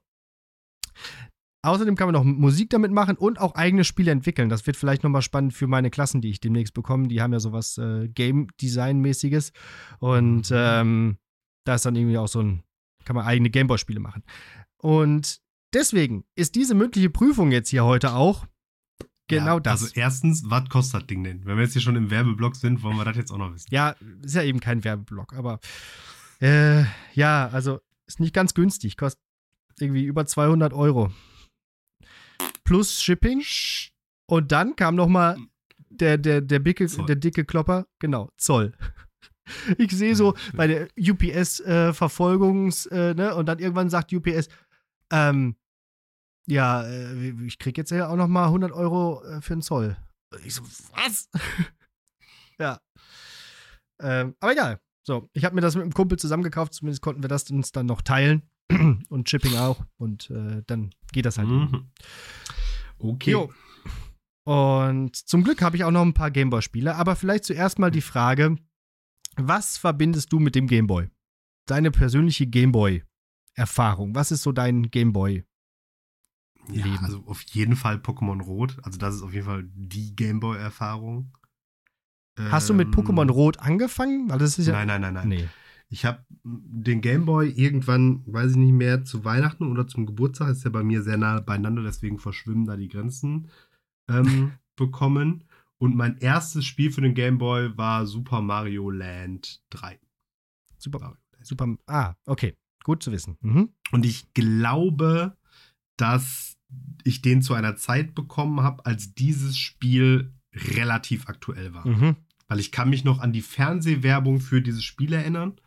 Außerdem 1.62 1.96
kann 1.96 2.06
man 2.06 2.14
noch 2.14 2.24
Musik 2.24 2.70
damit 2.70 2.92
machen 2.92 3.16
und 3.16 3.40
auch 3.40 3.56
eigene 3.56 3.82
Spiele 3.82 4.12
entwickeln. 4.12 4.48
Das 4.48 4.66
wird 4.66 4.76
vielleicht 4.76 5.02
nochmal 5.02 5.22
spannend 5.22 5.54
für 5.54 5.66
meine 5.66 5.90
Klassen, 5.90 6.20
die 6.20 6.30
ich 6.30 6.40
demnächst 6.40 6.72
bekomme. 6.72 7.08
Die 7.08 7.20
haben 7.20 7.32
ja 7.32 7.40
sowas 7.40 7.76
äh, 7.78 8.08
Game-Design-mäßiges. 8.08 9.52
Und 9.98 10.52
ähm, 10.54 11.18
da 11.64 11.74
ist 11.74 11.84
dann 11.84 11.96
irgendwie 11.96 12.16
auch 12.18 12.28
so 12.28 12.40
ein, 12.40 12.62
kann 13.04 13.16
man 13.16 13.26
eigene 13.26 13.50
Gameboy-Spiele 13.50 13.98
machen. 13.98 14.22
Und 14.80 15.40
deswegen 15.74 16.24
ist 16.36 16.54
diese 16.54 16.74
mündliche 16.74 17.10
Prüfung 17.10 17.50
jetzt 17.50 17.70
hier 17.70 17.84
heute 17.84 18.14
auch 18.14 18.46
genau 19.28 19.54
ja, 19.54 19.60
das. 19.60 19.82
Also 19.82 19.94
erstens, 19.94 20.42
was 20.46 20.68
kostet 20.68 21.02
das 21.02 21.06
Ding 21.06 21.22
denn? 21.22 21.44
Wenn 21.44 21.56
wir 21.56 21.64
jetzt 21.64 21.74
hier 21.74 21.82
schon 21.82 21.96
im 21.96 22.10
Werbeblock 22.10 22.56
sind, 22.56 22.82
wollen 22.82 22.96
wir 22.96 23.04
das 23.04 23.16
jetzt 23.16 23.30
auch 23.30 23.38
noch 23.38 23.52
wissen. 23.54 23.68
Ja, 23.70 23.94
ist 24.22 24.34
ja 24.34 24.42
eben 24.42 24.60
kein 24.60 24.82
Werbeblock, 24.82 25.34
aber 25.34 25.60
äh, 26.40 26.84
ja, 27.14 27.48
also 27.48 27.80
ist 28.06 28.20
nicht 28.20 28.34
ganz 28.34 28.54
günstig, 28.54 28.96
kostet 28.96 29.22
irgendwie 29.78 30.04
über 30.04 30.26
200 30.26 30.72
Euro. 30.72 31.12
Plus 32.64 33.02
Shipping. 33.02 33.42
Und 34.26 34.52
dann 34.52 34.76
kam 34.76 34.94
noch 34.94 35.08
mal 35.08 35.38
der, 35.90 36.18
der, 36.18 36.40
der, 36.40 36.58
dicke, 36.58 36.86
Zoll. 36.86 37.06
der 37.06 37.16
dicke 37.16 37.44
Klopper, 37.44 37.86
genau, 37.98 38.30
Zoll. 38.36 38.72
Ich 39.78 39.92
sehe 39.92 40.14
so 40.14 40.34
bei 40.52 40.66
der 40.66 40.88
UPS-Verfolgungs, 40.98 42.84
äh, 42.84 43.14
ne, 43.14 43.34
und 43.34 43.46
dann 43.46 43.58
irgendwann 43.58 43.88
sagt 43.88 44.12
UPS, 44.12 44.50
ähm, 45.10 45.56
ja, 46.48 46.82
äh, 46.82 47.30
ich 47.44 47.58
krieg 47.58 47.76
jetzt 47.76 47.90
ja 47.90 48.08
auch 48.08 48.16
noch 48.16 48.28
mal 48.28 48.46
100 48.46 48.72
Euro 48.72 49.22
äh, 49.24 49.40
für 49.40 49.54
den 49.54 49.62
Zoll. 49.62 49.96
Ich 50.44 50.54
so, 50.54 50.62
was? 50.94 51.28
ja. 52.58 52.80
Ähm, 54.00 54.34
aber 54.40 54.52
egal. 54.52 54.80
So, 55.06 55.28
ich 55.32 55.44
habe 55.44 55.54
mir 55.54 55.60
das 55.60 55.74
mit 55.74 55.82
einem 55.82 55.94
Kumpel 55.94 56.18
zusammengekauft, 56.18 56.74
zumindest 56.74 57.02
konnten 57.02 57.22
wir 57.22 57.28
das 57.28 57.50
uns 57.50 57.72
dann 57.72 57.86
noch 57.86 58.02
teilen. 58.02 58.42
und 59.08 59.28
Shipping 59.28 59.56
auch. 59.56 59.84
Und 59.96 60.30
äh, 60.30 60.62
dann 60.66 60.90
geht 61.12 61.26
das 61.26 61.38
halt. 61.38 61.48
Mhm. 61.48 61.90
Okay. 62.98 63.30
Jo. 63.30 63.52
Und 64.44 65.16
zum 65.16 65.44
Glück 65.44 65.62
habe 65.62 65.76
ich 65.76 65.84
auch 65.84 65.90
noch 65.90 66.02
ein 66.02 66.14
paar 66.14 66.30
Gameboy-Spiele, 66.30 66.94
aber 66.94 67.16
vielleicht 67.16 67.44
zuerst 67.44 67.78
mal 67.78 67.90
die 67.90 68.00
Frage: 68.00 68.56
Was 69.36 69.76
verbindest 69.76 70.32
du 70.32 70.38
mit 70.38 70.54
dem 70.54 70.66
Gameboy? 70.66 71.08
Deine 71.66 71.90
persönliche 71.90 72.46
Gameboy-Erfahrung. 72.46 74.14
Was 74.14 74.32
ist 74.32 74.42
so 74.42 74.52
dein 74.52 74.90
Gameboy? 74.90 75.44
Ja, 76.70 76.84
Leben. 76.84 77.04
also 77.04 77.22
auf 77.26 77.42
jeden 77.42 77.76
Fall 77.76 77.96
Pokémon 77.96 78.42
Rot. 78.42 78.76
Also 78.82 78.98
das 78.98 79.14
ist 79.16 79.22
auf 79.22 79.32
jeden 79.32 79.46
Fall 79.46 79.68
die 79.74 80.14
Gameboy-Erfahrung. 80.16 81.32
Hast 82.38 82.68
du 82.68 82.74
mit 82.74 82.88
Ähm, 82.88 82.94
Pokémon 82.94 83.30
Rot 83.30 83.58
angefangen? 83.58 84.30
Weil 84.30 84.38
das 84.38 84.58
ist 84.58 84.66
ja. 84.68 84.72
Nein, 84.74 84.86
nein, 84.86 85.00
nein, 85.00 85.14
nein. 85.14 85.28
Nee. 85.28 85.48
Ich 85.90 86.04
habe 86.04 86.24
den 86.44 87.00
Gameboy 87.00 87.48
irgendwann, 87.50 88.22
weiß 88.26 88.52
ich 88.52 88.56
nicht 88.58 88.72
mehr, 88.72 89.04
zu 89.04 89.24
Weihnachten 89.24 89.64
oder 89.70 89.86
zum 89.88 90.04
Geburtstag, 90.06 90.50
ist 90.50 90.64
ja 90.64 90.70
bei 90.70 90.82
mir 90.84 91.02
sehr 91.02 91.16
nah 91.16 91.40
beieinander, 91.40 91.82
deswegen 91.82 92.18
verschwimmen 92.18 92.66
da 92.66 92.76
die 92.76 92.88
Grenzen, 92.88 93.48
ähm, 94.08 94.52
bekommen. 94.76 95.44
Und 95.78 95.96
mein 95.96 96.18
erstes 96.18 96.64
Spiel 96.66 96.92
für 96.92 97.00
den 97.00 97.14
Gameboy 97.14 97.76
war 97.76 98.06
Super 98.06 98.42
Mario 98.42 98.90
Land 98.90 99.62
3. 99.70 99.98
Super. 100.76 100.98
Mario 101.00 101.16
Land. 101.32 101.46
Super. 101.46 101.76
Ah, 101.86 102.14
okay. 102.26 102.54
Gut 102.84 103.02
zu 103.02 103.10
wissen. 103.10 103.38
Mhm. 103.40 103.70
Und 103.90 104.04
ich 104.04 104.32
glaube, 104.34 105.36
dass 105.96 106.56
ich 107.04 107.22
den 107.22 107.42
zu 107.42 107.54
einer 107.54 107.76
Zeit 107.76 108.14
bekommen 108.14 108.60
habe, 108.62 108.84
als 108.86 109.14
dieses 109.14 109.56
Spiel 109.58 110.32
relativ 110.54 111.28
aktuell 111.28 111.72
war. 111.74 111.86
Mhm. 111.86 112.16
Weil 112.48 112.60
ich 112.60 112.72
kann 112.72 112.90
mich 112.90 113.04
noch 113.04 113.18
an 113.20 113.32
die 113.32 113.42
Fernsehwerbung 113.42 114.40
für 114.40 114.60
dieses 114.62 114.84
Spiel 114.84 115.12
erinnern. 115.12 115.60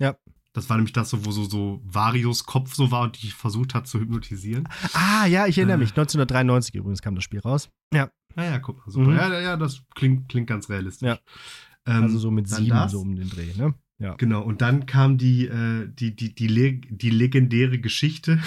Ja. 0.00 0.16
Das 0.52 0.70
war 0.70 0.76
nämlich 0.76 0.92
das, 0.94 1.12
wo 1.24 1.30
so, 1.32 1.44
so 1.44 1.82
Varios 1.84 2.44
Kopf 2.46 2.74
so 2.74 2.90
war 2.90 3.02
und 3.02 3.22
die 3.22 3.30
versucht 3.30 3.74
hat 3.74 3.86
zu 3.86 4.00
hypnotisieren. 4.00 4.66
Ah, 4.94 5.26
ja, 5.26 5.46
ich 5.46 5.58
erinnere 5.58 5.76
Äh. 5.76 5.80
mich. 5.80 5.90
1993 5.90 6.74
übrigens 6.74 7.02
kam 7.02 7.14
das 7.14 7.24
Spiel 7.24 7.40
raus. 7.40 7.68
Ja. 7.92 8.10
Naja, 8.34 8.58
guck 8.58 8.78
mal, 8.78 8.90
super. 8.90 9.10
Mhm. 9.10 9.16
Ja, 9.16 9.40
ja, 9.40 9.56
das 9.56 9.82
klingt, 9.94 10.28
klingt 10.28 10.46
ganz 10.46 10.68
realistisch. 10.68 11.06
Ja. 11.06 11.18
Ähm, 11.86 12.04
Also 12.04 12.18
so 12.18 12.30
mit 12.30 12.48
sieben, 12.48 12.70
das. 12.70 12.92
so 12.92 13.00
um 13.00 13.14
den 13.16 13.28
Dreh, 13.28 13.52
ne? 13.56 13.74
Ja. 13.98 14.14
Genau, 14.16 14.42
und 14.42 14.60
dann 14.60 14.84
kam 14.86 15.16
die, 15.18 15.46
äh, 15.46 15.88
die, 15.92 16.14
die, 16.16 16.34
die, 16.34 16.80
die 16.80 17.10
legendäre 17.10 17.78
Geschichte. 17.78 18.40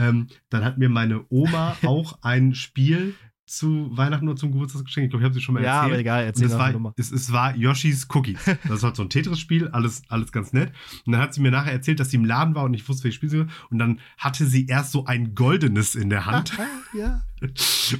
Ähm, 0.00 0.26
dann 0.48 0.64
hat 0.64 0.78
mir 0.78 0.88
meine 0.88 1.24
Oma 1.28 1.76
auch 1.84 2.18
ein 2.22 2.54
Spiel 2.54 3.14
zu 3.46 3.90
Weihnachten 3.96 4.28
oder 4.28 4.36
zum 4.36 4.52
Geburtstag 4.52 4.84
geschenkt. 4.84 5.06
Ich 5.06 5.10
glaube, 5.10 5.22
ich 5.22 5.24
habe 5.24 5.34
sie 5.34 5.40
schon 5.40 5.54
mal 5.56 5.64
Ja, 5.64 5.78
erzählt. 5.78 5.92
aber 5.92 5.98
egal, 5.98 6.20
Und 6.20 6.26
erzähl 6.28 6.46
es 6.46 6.52
noch 6.52 6.58
war, 6.84 6.94
es, 6.96 7.10
es 7.10 7.32
war 7.32 7.56
Yoshis 7.56 8.06
Cookies. 8.14 8.38
Das 8.44 8.76
ist 8.76 8.82
halt 8.84 8.94
so 8.94 9.02
ein 9.02 9.10
Tetris-Spiel, 9.10 9.66
alles, 9.68 10.02
alles 10.08 10.30
ganz 10.30 10.52
nett. 10.52 10.72
Und 11.04 11.12
dann 11.14 11.20
hat 11.20 11.34
sie 11.34 11.40
mir 11.40 11.50
nachher 11.50 11.72
erzählt, 11.72 11.98
dass 11.98 12.10
sie 12.10 12.16
im 12.16 12.24
Laden 12.24 12.54
war 12.54 12.62
und 12.62 12.74
ich 12.74 12.88
wusste, 12.88 13.02
welches 13.02 13.16
Spiel 13.16 13.28
sie 13.28 13.38
war. 13.40 13.48
Und 13.70 13.78
dann 13.80 13.98
hatte 14.18 14.46
sie 14.46 14.66
erst 14.66 14.92
so 14.92 15.04
ein 15.06 15.34
goldenes 15.34 15.96
in 15.96 16.10
der 16.10 16.26
Hand 16.26 16.56
ja. 16.96 17.22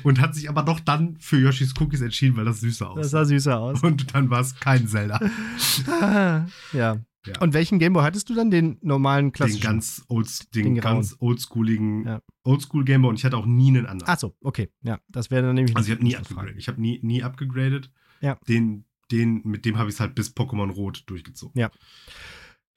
und 0.05 0.21
hat 0.21 0.37
sich 0.37 0.49
aber 0.49 0.63
doch 0.63 0.79
dann 0.79 1.17
für 1.19 1.39
Yoshis 1.41 1.75
Cookies 1.81 2.01
entschieden, 2.01 2.37
weil 2.37 2.45
das 2.45 2.61
süßer 2.61 2.85
Das 2.95 3.07
aussah. 3.07 3.09
sah 3.09 3.25
süßer 3.25 3.59
aus. 3.59 3.83
Und 3.83 4.15
dann 4.15 4.31
war 4.31 4.43
es 4.43 4.55
kein 4.55 4.87
Zelda. 4.87 5.19
Ja. 6.73 6.97
Ja. 7.27 7.39
Und 7.41 7.53
welchen 7.53 7.79
Gameboy 7.79 8.03
hattest 8.03 8.31
du 8.31 8.35
dann? 8.35 8.51
Den 8.51 8.79
normalen 8.81 9.27
Den 9.27 9.33
klassischen? 9.33 9.61
ganz, 9.63 10.05
old, 10.09 10.55
den 10.55 10.75
Den 10.75 10.81
ganz 10.81 11.17
oldschooligen 11.19 12.07
Ja. 12.07 12.23
Oldschool 12.45 12.85
Gameboy 12.85 13.11
und 13.11 13.17
ich 13.17 13.25
hatte 13.27 13.37
auch 13.37 13.45
nie 13.47 13.69
einen 13.69 13.85
anderen. 13.87 14.11
Ach 14.11 14.19
so, 14.19 14.35
okay. 14.41 14.71
Ja, 14.83 14.99
das 15.09 15.31
wäre 15.31 15.43
dann 15.43 15.55
nämlich. 15.55 15.77
also 15.77 15.89
ich 15.89 15.95
habe 15.95 16.03
nie 16.03 16.17
abgegradet. 16.17 16.55
Ich 16.57 16.69
habe 16.69 16.81
nie, 16.81 16.99
nie 17.03 17.23
abgegradet. 17.23 17.91
Ja. 18.23 18.39
Den, 18.49 18.85
den, 19.11 19.43
mit 19.45 19.65
dem 19.67 19.77
habe 19.79 19.91
ich 19.91 19.97
es 19.97 20.01
halt 20.01 20.15
bis 20.15 20.35
Pokémon 20.35 20.71
Rot 20.71 21.03
durchgezogen. 21.07 21.69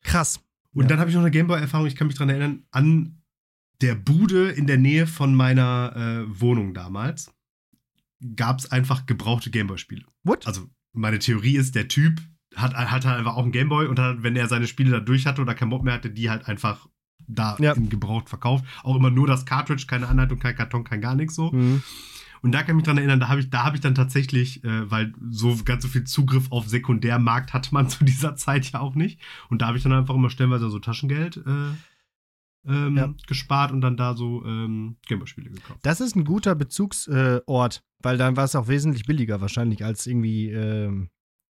Krass. 0.03 0.41
Und 0.73 0.83
Ja. 0.83 0.87
dann 0.89 0.99
habe 0.99 1.09
ich 1.09 1.15
noch 1.15 1.21
eine 1.21 1.31
Gameboy-Erfahrung, 1.31 1.87
ich 1.87 1.95
kann 1.95 2.07
mich 2.07 2.17
dran 2.17 2.29
erinnern, 2.29 2.65
an 2.71 3.21
der 3.81 3.95
Bude 3.95 4.49
in 4.49 4.67
der 4.67 4.77
Nähe 4.77 5.07
von 5.07 5.35
meiner 5.35 6.25
äh, 6.27 6.41
Wohnung 6.41 6.73
damals 6.73 7.31
gab 8.35 8.59
es 8.59 8.71
einfach 8.71 9.05
gebrauchte 9.05 9.51
Gameboy-Spiele. 9.51 10.05
What? 10.23 10.47
Also 10.47 10.67
meine 10.93 11.19
Theorie 11.19 11.57
ist, 11.57 11.75
der 11.75 11.87
Typ 11.87 12.21
hat, 12.55 12.73
hat 12.75 13.05
halt 13.05 13.19
einfach 13.19 13.35
auch 13.35 13.43
einen 13.43 13.51
Gameboy 13.51 13.87
und 13.87 13.99
hat, 13.99 14.23
wenn 14.23 14.35
er 14.35 14.47
seine 14.47 14.67
Spiele 14.67 14.91
da 14.91 14.99
durch 14.99 15.25
hatte 15.25 15.41
oder 15.41 15.53
keinen 15.55 15.69
Bock 15.69 15.83
mehr 15.83 15.93
hatte, 15.93 16.09
die 16.09 16.29
halt 16.29 16.47
einfach 16.47 16.87
da 17.27 17.55
Ja. 17.59 17.73
gebraucht 17.73 18.29
verkauft. 18.29 18.65
Auch 18.83 18.95
immer 18.95 19.09
nur 19.09 19.27
das 19.27 19.45
Cartridge, 19.45 19.85
keine 19.87 20.07
Anleitung, 20.07 20.39
kein 20.39 20.55
Karton, 20.55 20.83
kein 20.83 21.01
gar 21.01 21.15
nichts 21.15 21.35
so. 21.35 21.51
Mhm. 21.51 21.81
Und 22.41 22.51
da 22.51 22.59
kann 22.63 22.71
ich 22.71 22.75
mich 22.75 22.83
dran 22.83 22.97
erinnern, 22.97 23.21
da 23.21 23.29
habe 23.29 23.39
ich, 23.39 23.49
da 23.49 23.63
habe 23.63 23.77
ich 23.77 23.81
dann 23.81 23.95
tatsächlich, 23.95 24.61
äh, 24.65 24.91
weil 24.91 25.13
so 25.29 25.57
ganz 25.63 25.83
so 25.83 25.87
viel 25.89 26.03
Zugriff 26.03 26.51
auf 26.51 26.67
Sekundärmarkt 26.67 27.53
hatte 27.53 27.73
man 27.73 27.87
zu 27.89 28.03
dieser 28.03 28.35
Zeit 28.35 28.69
ja 28.73 28.81
auch 28.81 28.95
nicht. 28.95 29.21
Und 29.49 29.61
da 29.61 29.67
habe 29.67 29.77
ich 29.77 29.83
dann 29.83 29.93
einfach 29.93 30.13
immer 30.15 30.29
stellenweise 30.29 30.69
so 30.69 30.79
Taschengeld 30.79 31.37
äh, 31.37 31.71
ähm, 32.65 32.97
Ja. 32.97 33.13
gespart 33.27 33.71
und 33.71 33.81
dann 33.81 33.95
da 33.97 34.13
so 34.15 34.43
ähm, 34.45 34.97
Gameboy-Spiele 35.07 35.51
gekauft. 35.51 35.79
Das 35.83 36.01
ist 36.01 36.15
ein 36.15 36.25
guter 36.25 36.55
Bezugsort, 36.55 37.77
äh, 37.77 37.81
weil 38.03 38.17
dann 38.17 38.35
war 38.35 38.43
es 38.43 38.55
auch 38.55 38.67
wesentlich 38.67 39.05
billiger 39.05 39.39
wahrscheinlich, 39.39 39.83
als 39.85 40.05
irgendwie 40.05 40.49
ähm, 40.49 41.09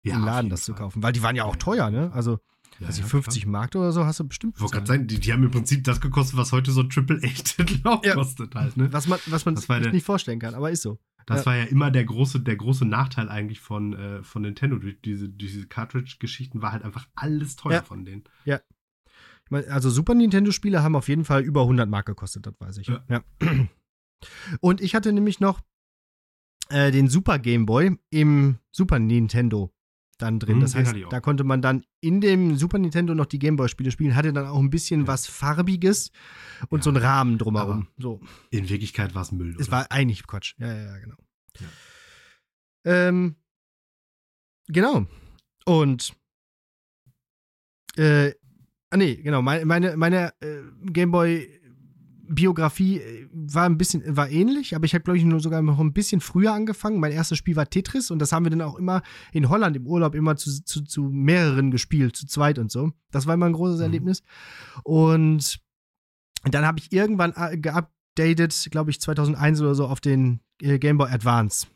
Ja, 0.05 0.17
im 0.17 0.25
Laden 0.25 0.51
das 0.51 0.65
zu 0.65 0.75
kaufen. 0.75 1.03
Weil 1.03 1.13
die 1.13 1.23
waren 1.23 1.35
ja 1.37 1.45
auch 1.45 1.57
teuer, 1.57 1.91
ne? 1.91 2.11
Also, 2.13 2.39
Ja, 2.81 2.89
also 2.89 3.03
ja, 3.03 3.07
50 3.09 3.47
Mark 3.47 3.75
oder 3.75 3.93
so 3.93 4.05
hast 4.05 4.21
du 4.21 4.25
bestimmt. 4.29 4.61
Wollte 4.61 4.75
gerade 4.75 4.87
sagen, 4.87 5.07
die, 5.07 5.19
die 5.21 5.33
haben 5.33 5.43
im 5.45 5.51
Prinzip 5.51 5.83
das 5.85 6.01
gekostet, 6.01 6.37
was 6.37 6.53
heute 6.53 6.71
so 6.73 6.81
ein 6.83 6.91
Triple-A-Titel 6.91 7.87
auch 7.89 8.05
Ja. 8.05 8.15
kostet 8.15 8.55
halt, 8.55 8.77
ne? 8.77 8.93
Was 8.93 9.07
man, 9.09 9.19
was 9.27 9.45
man 9.45 9.57
sich 9.57 9.67
der- 9.67 9.93
nicht 9.93 10.05
vorstellen 10.05 10.39
kann, 10.41 10.55
aber 10.55 10.71
ist 10.71 10.83
so. 10.83 10.99
Das 11.27 11.41
Ja. 11.41 11.47
war 11.47 11.57
ja 11.57 11.65
immer 11.65 11.91
der 11.91 12.05
große, 12.05 12.41
der 12.41 12.57
große 12.57 12.85
Nachteil 12.85 13.31
eigentlich 13.31 13.61
von, 13.61 13.95
äh, 13.95 14.23
von 14.23 14.43
Nintendo. 14.43 14.79
Diese, 14.79 15.29
diese 15.31 15.67
Cartridge-Geschichten 15.67 16.61
war 16.61 16.73
halt 16.73 16.83
einfach 16.83 17.09
alles 17.15 17.57
teuer 17.57 17.73
Ja. 17.77 17.83
von 17.83 18.05
denen. 18.05 18.25
Ich 18.45 19.51
mein, 19.51 19.67
also 19.69 19.89
Super 19.89 20.15
Nintendo-Spiele 20.15 20.83
haben 20.83 20.97
auf 20.97 21.09
jeden 21.09 21.25
Fall 21.25 21.43
über 21.43 21.63
100 21.63 21.89
Mark 21.89 22.07
gekostet, 22.07 22.47
das 22.47 22.55
weiß 22.59 22.77
ich. 22.79 22.89
Ja. 22.89 23.05
Ja. 23.09 23.23
Und 24.61 24.81
ich 24.81 24.95
hatte 24.95 25.13
nämlich 25.13 25.41
noch 25.41 25.61
äh, 26.71 26.91
den 26.91 27.09
Super 27.09 27.39
Game 27.39 27.67
Boy 27.67 27.99
im 28.11 28.59
Super 28.71 28.99
Nintendo 28.99 29.71
dann 30.17 30.39
drin. 30.39 30.57
Hm, 30.57 30.61
das 30.61 30.75
heißt, 30.75 30.95
da 31.11 31.21
konnte 31.21 31.45
man 31.45 31.63
dann 31.63 31.85
in 32.01 32.21
dem 32.21 32.57
Super 32.57 32.79
Nintendo 32.79 33.15
noch 33.15 33.27
die 33.27 33.39
Game 33.39 33.57
Boy-Spiele 33.57 33.91
spielen, 33.91 34.15
hatte 34.15 34.33
dann 34.33 34.47
auch 34.47 34.59
ein 34.61 34.71
bisschen 34.71 35.03
Ja. 35.03 35.07
was 35.09 35.27
Farbiges 35.27 36.11
und 36.69 36.79
Ja, 36.79 36.85
so 36.85 36.91
einen 36.91 36.99
Rahmen 37.03 37.39
drumherum. 37.39 37.89
So. 37.99 38.21
In 38.51 38.69
Wirklichkeit 38.69 39.15
war 39.15 39.23
es 39.23 39.33
Müll. 39.33 39.57
Es 39.59 39.69
oder? 39.69 39.79
war 39.79 39.93
eigentlich 39.93 40.27
Quatsch. 40.27 40.55
Ja, 40.59 40.67
ja, 40.75 40.83
ja, 40.83 40.99
genau. 40.99 41.17
Ähm, 42.85 43.37
genau. 44.69 45.07
Und 45.65 46.13
äh, 47.97 48.33
ah 48.91 48.97
nee, 48.97 49.17
genau, 49.17 49.41
meine, 49.43 49.65
meine, 49.65 49.97
meine 49.97 50.33
äh, 50.41 50.61
Gameboy-Biografie 50.91 51.64
äh, 52.37 53.29
war 53.33 53.65
ein 53.65 53.79
bisschen, 53.79 54.17
war 54.17 54.29
ähnlich, 54.31 54.75
aber 54.75 54.85
ich 54.85 54.95
habe, 54.95 55.05
glaube 55.05 55.19
ich, 55.19 55.25
nur 55.25 55.41
sogar 55.41 55.63
noch 55.63 55.79
ein 55.79 55.93
bisschen 55.93 56.21
früher 56.21 56.53
angefangen. 56.53 57.01
Mein 57.01 57.13
erstes 57.13 57.39
Spiel 57.39 57.57
war 57.57 57.69
Tetris 57.69 58.11
und 58.11 58.19
das 58.19 58.33
haben 58.33 58.45
wir 58.45 58.51
dann 58.51 58.63
auch 58.63 58.79
immer 58.79 59.03
in 59.33 59.49
Holland 59.49 59.77
im 59.77 59.87
Urlaub 59.87 60.15
immer 60.15 60.37
zu, 60.37 60.65
zu, 60.65 60.83
zu 60.83 61.05
mehreren 61.05 61.71
gespielt, 61.71 62.17
zu 62.17 62.27
zweit 62.27 62.59
und 62.59 62.71
so. 62.71 62.93
Das 63.11 63.27
war 63.27 63.35
immer 63.35 63.47
ein 63.47 63.53
großes 63.53 63.79
Mhm. 63.79 63.85
Erlebnis. 63.85 64.23
Und 64.83 65.61
dann 66.45 66.67
habe 66.67 66.79
ich 66.79 66.93
irgendwann 66.93 67.33
äh, 67.37 67.57
geupdatet, 67.59 68.69
glaube 68.71 68.91
ich, 68.91 69.01
2001 69.01 69.61
oder 69.61 69.75
so, 69.75 69.87
auf 69.87 70.01
den 70.01 70.41
äh, 70.61 70.79
Game 70.79 70.99
Boy 70.99 71.11
Advance. 71.11 71.67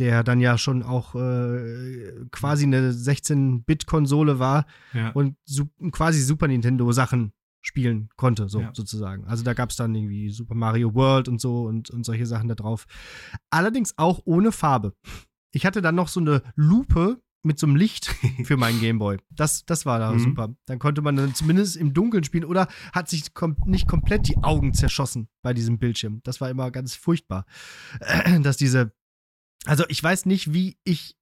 Der 0.00 0.24
dann 0.24 0.40
ja 0.40 0.58
schon 0.58 0.82
auch 0.82 1.14
äh, 1.14 2.12
quasi 2.32 2.64
eine 2.64 2.90
16-Bit-Konsole 2.90 4.40
war 4.40 4.66
ja. 4.92 5.10
und 5.10 5.36
su 5.44 5.66
quasi 5.92 6.20
Super 6.20 6.48
Nintendo-Sachen 6.48 7.32
spielen 7.66 8.08
konnte, 8.16 8.48
so 8.48 8.60
Ja. 8.60 8.70
sozusagen. 8.74 9.24
Also 9.26 9.42
da 9.42 9.54
gab 9.54 9.70
es 9.70 9.76
dann 9.76 9.94
irgendwie 9.94 10.30
Super 10.30 10.54
Mario 10.54 10.94
World 10.94 11.28
und 11.28 11.40
so 11.40 11.64
und, 11.64 11.90
und 11.90 12.04
solche 12.04 12.26
Sachen 12.26 12.48
da 12.48 12.54
drauf. 12.54 12.86
Allerdings 13.50 13.94
auch 13.96 14.20
ohne 14.24 14.52
Farbe. 14.52 14.94
Ich 15.52 15.64
hatte 15.66 15.80
dann 15.82 15.94
noch 15.94 16.08
so 16.08 16.20
eine 16.20 16.42
Lupe 16.56 17.20
mit 17.46 17.58
so 17.58 17.66
einem 17.66 17.76
Licht 17.76 18.06
für 18.44 18.56
meinen 18.56 18.80
Gameboy. 18.80 19.18
Das, 19.30 19.64
das 19.66 19.84
war 19.86 19.98
da 19.98 20.12
Mhm. 20.12 20.18
super. 20.18 20.54
Dann 20.66 20.78
konnte 20.78 21.02
man 21.02 21.16
dann 21.16 21.34
zumindest 21.34 21.76
im 21.76 21.92
Dunkeln 21.94 22.24
spielen 22.24 22.44
oder 22.44 22.68
hat 22.92 23.08
sich 23.08 23.34
kom 23.34 23.56
nicht 23.66 23.86
komplett 23.88 24.28
die 24.28 24.36
Augen 24.38 24.72
zerschossen 24.74 25.28
bei 25.42 25.52
diesem 25.54 25.78
Bildschirm. 25.78 26.20
Das 26.24 26.40
war 26.40 26.50
immer 26.50 26.70
ganz 26.70 26.94
furchtbar. 26.94 27.44
Dass 28.42 28.56
diese. 28.56 28.92
Also 29.66 29.84
ich 29.88 30.02
weiß 30.02 30.26
nicht, 30.26 30.52
wie 30.52 30.76
ich 30.84 31.16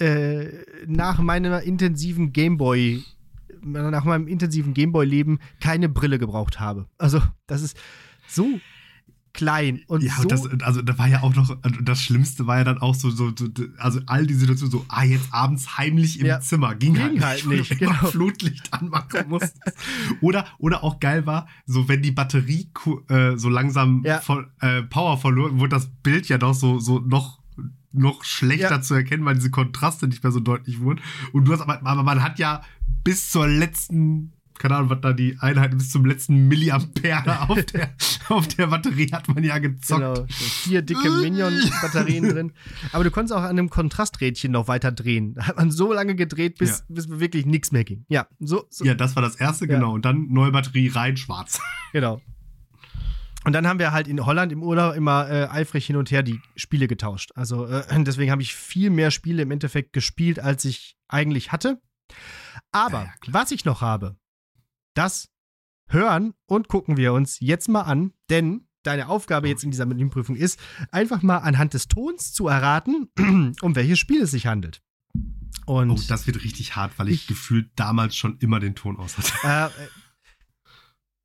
äh, 0.00 0.84
nach 0.86 1.18
meiner 1.20 1.62
intensiven 1.62 2.32
Gameboy, 2.32 3.02
nach 3.66 4.04
meinem 4.04 4.28
intensiven 4.28 4.74
Gameboy-Leben 4.74 5.38
keine 5.60 5.88
Brille 5.88 6.18
gebraucht 6.18 6.60
habe. 6.60 6.86
Also, 6.98 7.20
das 7.46 7.62
ist 7.62 7.76
so 8.28 8.60
klein 9.32 9.82
und 9.86 10.02
ja, 10.02 10.14
so. 10.14 10.22
und 10.22 10.32
das, 10.32 10.46
also 10.62 10.80
da 10.80 10.96
war 10.96 11.08
ja 11.08 11.22
auch 11.22 11.34
noch, 11.34 11.54
das 11.82 12.00
Schlimmste 12.00 12.46
war 12.46 12.56
ja 12.56 12.64
dann 12.64 12.78
auch 12.78 12.94
so, 12.94 13.10
so, 13.10 13.32
so 13.36 13.46
also 13.76 14.00
all 14.06 14.26
die 14.26 14.32
Situationen 14.32 14.70
so, 14.72 14.86
ah, 14.88 15.04
jetzt 15.04 15.28
abends 15.30 15.76
heimlich 15.76 16.18
im 16.20 16.26
Ja. 16.26 16.40
Zimmer. 16.40 16.74
Ging, 16.74 16.94
Ging 16.94 17.02
halt 17.02 17.22
halt 17.22 17.46
nicht, 17.46 17.68
nicht, 17.70 17.78
genau. 17.78 17.92
Flutlicht 17.92 18.72
anmachen 18.72 19.28
musstest. 19.28 19.60
oder, 20.22 20.46
oder 20.56 20.82
auch 20.82 21.00
geil 21.00 21.26
war, 21.26 21.46
so 21.66 21.86
wenn 21.86 22.00
die 22.00 22.12
Batterie 22.12 22.70
äh, 23.08 23.36
so 23.36 23.50
langsam 23.50 24.02
Ja. 24.06 24.20
voll, 24.20 24.50
äh, 24.60 24.82
Power 24.84 25.18
verloren, 25.18 25.60
wurde 25.60 25.76
das 25.76 25.86
Bild 26.02 26.28
ja 26.30 26.38
doch 26.38 26.54
so, 26.54 26.78
so 26.78 27.00
noch 27.00 27.42
noch 27.92 28.24
schlechter 28.24 28.70
Ja. 28.76 28.82
zu 28.82 28.92
erkennen, 28.94 29.24
weil 29.24 29.36
diese 29.36 29.50
Kontraste 29.50 30.06
nicht 30.06 30.22
mehr 30.22 30.30
so 30.30 30.40
deutlich 30.40 30.80
wurden. 30.80 31.00
Und 31.32 31.46
du 31.46 31.52
hast 31.52 31.62
aber, 31.62 31.80
aber 31.86 32.02
man 32.02 32.22
hat 32.22 32.38
ja 32.38 32.60
bis 33.06 33.30
zur 33.30 33.46
letzten, 33.46 34.32
keine 34.58 34.76
Ahnung, 34.76 34.90
was 34.90 35.00
da 35.00 35.12
die 35.12 35.36
Einheit, 35.40 35.70
bis 35.78 35.90
zum 35.90 36.04
letzten 36.04 36.48
Milliampere 36.48 37.42
auf 37.48 37.64
der, 37.66 37.94
auf 38.28 38.48
der 38.48 38.66
Batterie 38.66 39.08
hat 39.12 39.28
man 39.28 39.44
ja 39.44 39.58
gezockt. 39.58 40.00
Genau, 40.00 40.26
vier 40.28 40.82
dicke 40.82 41.08
Minion-Batterien 41.08 42.28
drin. 42.28 42.52
Aber 42.92 43.04
du 43.04 43.10
konntest 43.12 43.32
auch 43.32 43.42
an 43.42 43.50
einem 43.50 43.70
Kontrasträdchen 43.70 44.50
noch 44.50 44.66
weiter 44.66 44.90
drehen. 44.90 45.34
Da 45.34 45.46
hat 45.46 45.56
man 45.56 45.70
so 45.70 45.92
lange 45.92 46.16
gedreht, 46.16 46.58
bis, 46.58 46.84
bis 46.88 47.08
wirklich 47.08 47.46
nichts 47.46 47.70
mehr 47.70 47.84
ging. 47.84 48.04
Ja, 48.08 48.26
so, 48.40 48.66
so 48.68 48.84
Ja, 48.84 48.94
das 48.94 49.14
war 49.14 49.22
das 49.22 49.36
erste, 49.36 49.66
Ja. 49.66 49.76
genau. 49.76 49.92
Und 49.94 50.04
dann 50.04 50.26
neue 50.30 50.50
Batterie 50.50 50.88
rein, 50.88 51.16
schwarz. 51.16 51.60
genau. 51.92 52.20
Und 53.44 53.52
dann 53.52 53.68
haben 53.68 53.78
wir 53.78 53.92
halt 53.92 54.08
in 54.08 54.26
Holland 54.26 54.50
im 54.50 54.60
Urlaub 54.60 54.96
immer 54.96 55.30
äh, 55.30 55.46
eifrig 55.48 55.86
hin 55.86 55.94
und 55.94 56.10
her 56.10 56.24
die 56.24 56.40
Spiele 56.56 56.88
getauscht. 56.88 57.30
Also 57.36 57.66
äh, 57.66 57.84
deswegen 58.02 58.32
habe 58.32 58.42
ich 58.42 58.52
viel 58.52 58.90
mehr 58.90 59.12
Spiele 59.12 59.42
im 59.42 59.52
Endeffekt 59.52 59.92
gespielt, 59.92 60.40
als 60.40 60.64
ich 60.64 60.96
eigentlich 61.06 61.52
hatte. 61.52 61.80
Aber 62.72 63.04
Ja, 63.04 63.14
was 63.28 63.50
ich 63.50 63.64
noch 63.64 63.80
habe, 63.80 64.16
das 64.94 65.28
hören 65.88 66.34
und 66.46 66.68
gucken 66.68 66.96
wir 66.96 67.12
uns 67.12 67.38
jetzt 67.40 67.68
mal 67.68 67.82
an, 67.82 68.12
denn 68.30 68.68
deine 68.82 69.08
Aufgabe 69.08 69.48
jetzt 69.48 69.64
in 69.64 69.70
dieser 69.70 69.86
Menüprüfung 69.86 70.36
ist, 70.36 70.60
einfach 70.92 71.22
mal 71.22 71.38
anhand 71.38 71.74
des 71.74 71.88
Tons 71.88 72.32
zu 72.32 72.48
erraten, 72.48 73.08
um 73.62 73.74
welches 73.74 73.98
Spiel 73.98 74.22
es 74.22 74.30
sich 74.30 74.46
handelt. 74.46 74.82
Und 75.64 75.90
Oh, 75.90 75.98
das 76.08 76.26
wird 76.26 76.42
richtig 76.44 76.76
hart, 76.76 76.96
weil 76.98 77.08
ich, 77.08 77.22
Ich- 77.22 77.26
gefühlt 77.26 77.70
damals 77.76 78.16
schon 78.16 78.38
immer 78.38 78.60
den 78.60 78.74
Ton 78.76 78.96
aus 78.98 79.18
hatte. 79.18 79.32
Äh, 79.42 79.66
äh, 79.84 79.88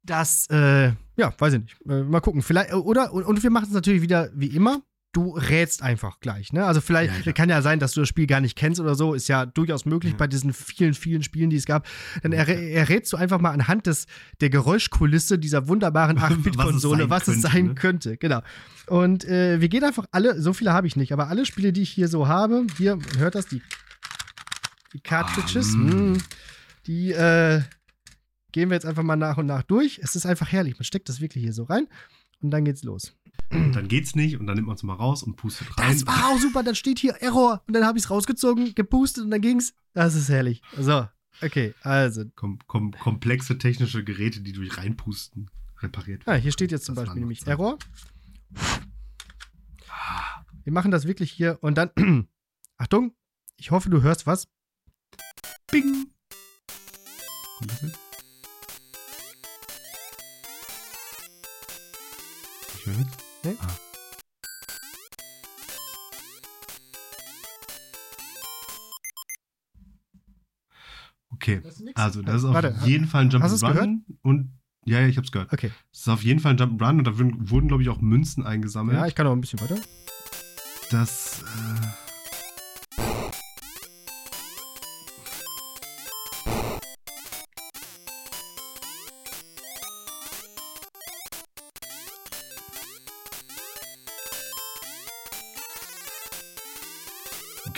das, 0.04 0.48
äh, 0.50 0.94
ja, 1.18 1.34
weiß 1.38 1.54
ich 1.54 1.60
nicht. 1.62 1.78
Äh, 1.88 2.04
mal 2.04 2.22
gucken. 2.22 2.42
Vielleicht, 2.42 2.72
äh, 2.72 2.76
oder, 2.76 3.14
und, 3.14 3.24
und 3.24 3.44
wir 3.44 3.52
machen 3.52 3.66
es 3.66 3.72
natürlich 3.74 4.02
wieder 4.02 4.32
wie 4.34 4.48
immer. 4.48 4.82
Du 5.14 5.32
rätst 5.32 5.82
einfach 5.84 6.22
gleich, 6.22 6.54
ne? 6.54 6.66
Also 6.66 6.80
vielleicht 6.80 7.26
Ja, 7.26 7.34
kann 7.34 7.50
ja 7.50 7.62
sein, 7.62 7.80
dass 7.80 7.92
du 7.94 8.00
das 8.00 8.08
Spiel 8.08 8.28
gar 8.28 8.40
nicht 8.40 8.58
kennst 8.58 8.80
oder 8.80 8.96
so. 8.96 9.14
Ist 9.14 9.28
ja 9.28 9.46
durchaus 9.46 9.84
möglich 9.86 10.14
Ja. 10.14 10.18
bei 10.18 10.28
diesen 10.28 10.54
vielen, 10.54 10.94
vielen 10.94 11.22
Spielen, 11.22 11.50
die 11.50 11.58
es 11.58 11.66
gab. 11.66 11.86
Dann 12.24 12.32
errä 12.32 12.72
errätst 12.74 13.12
du 13.12 13.18
einfach 13.18 13.40
mal 13.42 13.52
anhand 13.52 13.88
des, 13.88 14.06
der 14.40 14.50
Geräuschkulisse 14.50 15.38
dieser 15.38 15.68
wunderbaren 15.68 16.16
Was 16.22 16.32
es 16.32 16.38
8-Bit-Konsole, 16.38 17.02
sein 17.04 17.10
was 17.10 17.28
es 17.28 17.34
könnte, 17.42 17.42
sein 17.50 17.66
ne? 17.66 17.76
könnte. 17.76 18.18
Genau. 18.18 18.42
Und 18.88 19.26
äh, 19.26 19.60
wir 19.60 19.68
gehen 19.68 19.84
einfach 19.84 20.06
alle, 20.12 20.42
so 20.42 20.54
viele 20.54 20.72
habe 20.72 20.88
ich 20.88 20.96
nicht, 20.96 21.12
aber 21.12 21.28
alle 21.28 21.46
Spiele, 21.46 21.74
die 21.74 21.82
ich 21.82 21.90
hier 21.90 22.08
so 22.08 22.30
habe, 22.30 22.66
hier, 22.78 22.98
hört 23.18 23.36
das, 23.36 23.48
die, 23.48 23.62
die 24.94 25.02
Cartridges, 25.02 25.74
Ah, 25.74 25.78
mm. 25.78 26.12
mh, 26.14 26.18
die, 26.88 27.12
äh, 27.12 27.62
gehen 28.54 28.70
wir 28.70 28.76
jetzt 28.76 28.86
einfach 28.86 29.04
mal 29.04 29.16
nach 29.18 29.38
und 29.38 29.46
nach 29.46 29.64
durch. 29.64 30.00
Es 30.02 30.16
ist 30.16 30.26
einfach 30.26 30.52
herrlich. 30.52 30.76
Man 30.76 30.84
steckt 30.84 31.10
das 31.10 31.22
wirklich 31.22 31.44
hier 31.44 31.54
so 31.54 31.64
rein 31.64 31.88
und 32.42 32.52
dann 32.52 32.66
geht's 32.66 32.84
los. 32.84 33.14
Und 33.52 33.74
dann 33.76 33.88
geht's 33.90 34.16
nicht 34.16 34.38
und 34.40 34.48
dann 34.48 34.56
nimmt 34.56 34.68
man 34.68 34.78
es 34.78 34.84
mal 34.84 34.94
raus 34.94 35.24
und 35.24 35.36
pustet 35.36 35.68
rein. 35.78 35.92
Das 35.92 36.08
war 36.08 36.30
auch 36.30 36.40
super. 36.40 36.64
Dann 36.64 36.76
steht 36.76 37.00
hier 37.00 37.16
Error 37.22 37.62
und 37.68 37.74
dann 37.74 37.86
habe 37.86 37.98
ich 37.98 38.06
es 38.06 38.10
rausgezogen, 38.10 38.74
gepustet 38.76 39.26
und 39.26 39.32
dann 39.32 39.42
ging's. 39.42 39.74
Das 39.94 40.16
ist 40.16 40.30
herrlich. 40.30 40.62
So, 40.78 41.06
okay, 41.42 41.74
also. 41.82 42.24
Kom 42.36 42.60
kom 42.68 42.92
komplexe 42.92 43.58
technische 43.58 44.04
Geräte, 44.06 44.40
die 44.42 44.54
durch 44.54 44.78
Reinpusten 44.78 45.50
repariert 45.80 46.24
Ah, 46.26 46.32
werden. 46.32 46.42
hier 46.44 46.52
steht 46.54 46.72
jetzt 46.72 46.86
zum 46.86 46.96
Das 46.96 47.06
Beispiel 47.06 47.20
nämlich 47.22 47.42
noch- 47.42 47.48
Error. 47.50 47.78
Wir 50.64 50.72
machen 50.74 50.92
das 50.92 51.06
wirklich 51.08 51.32
hier 51.32 51.58
und 51.62 51.78
dann. 51.78 51.90
Achtung, 52.78 53.14
ich 53.58 53.72
hoffe, 53.72 53.90
du 53.90 54.02
hörst 54.02 54.28
was. 54.28 54.48
Bing! 55.72 56.08
Kommt 57.58 57.72
das 57.72 57.82
jetzt? 57.82 58.00
Höre 62.92 63.00
jetzt? 63.00 63.18
Nee. 63.44 63.56
Ah. 63.60 63.68
Okay, 71.34 71.62
also 71.96 72.22
das 72.22 72.36
ist 72.36 72.46
auf 72.46 72.54
Warte, 72.54 72.76
jeden 72.84 73.08
Fall 73.08 73.24
ein 73.24 73.30
Jump 73.32 73.44
hast 73.44 73.52
du's 73.52 73.64
Run 73.64 74.06
und 74.22 74.52
ja, 74.86 75.00
ja, 75.00 75.08
ich 75.08 75.18
hab's 75.18 75.32
gehört. 75.32 75.52
Okay. 75.52 75.72
Das 75.92 76.02
ist 76.02 76.08
auf 76.08 76.24
jeden 76.24 76.40
Fall 76.40 76.52
ein 76.52 76.58
Jump 76.58 76.80
Run 76.80 77.00
und 77.00 77.06
da 77.06 77.18
wurden, 77.18 77.50
wurden 77.50 77.68
glaube 77.68 77.82
ich 77.82 77.90
auch 77.90 78.00
Münzen 78.00 78.46
eingesammelt. 78.46 78.98
Ja, 78.98 79.08
ich 79.08 79.16
kann 79.16 79.26
noch 79.26 79.34
ein 79.34 79.42
bisschen 79.42 79.60
weiter. 79.60 79.78
das 80.92 81.42
äh, 81.42 82.01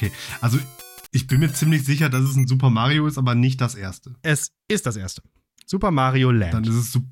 Okay, 0.05 0.11
also 0.41 0.59
ich 1.11 1.27
bin 1.27 1.39
mir 1.39 1.53
ziemlich 1.53 1.83
sicher, 1.85 2.09
dass 2.09 2.23
es 2.23 2.35
ein 2.35 2.47
Super 2.47 2.69
Mario 2.69 3.05
ist, 3.07 3.17
aber 3.17 3.35
nicht 3.35 3.61
das 3.61 3.75
erste. 3.75 4.15
Es 4.21 4.51
ist 4.67 4.85
das 4.85 4.95
erste. 4.95 5.21
Super 5.65 5.91
Mario 5.91 6.31
Land. 6.31 6.53
Dann 6.53 6.63
ist 6.63 6.75
es 6.75 6.91
Sup- 6.91 7.05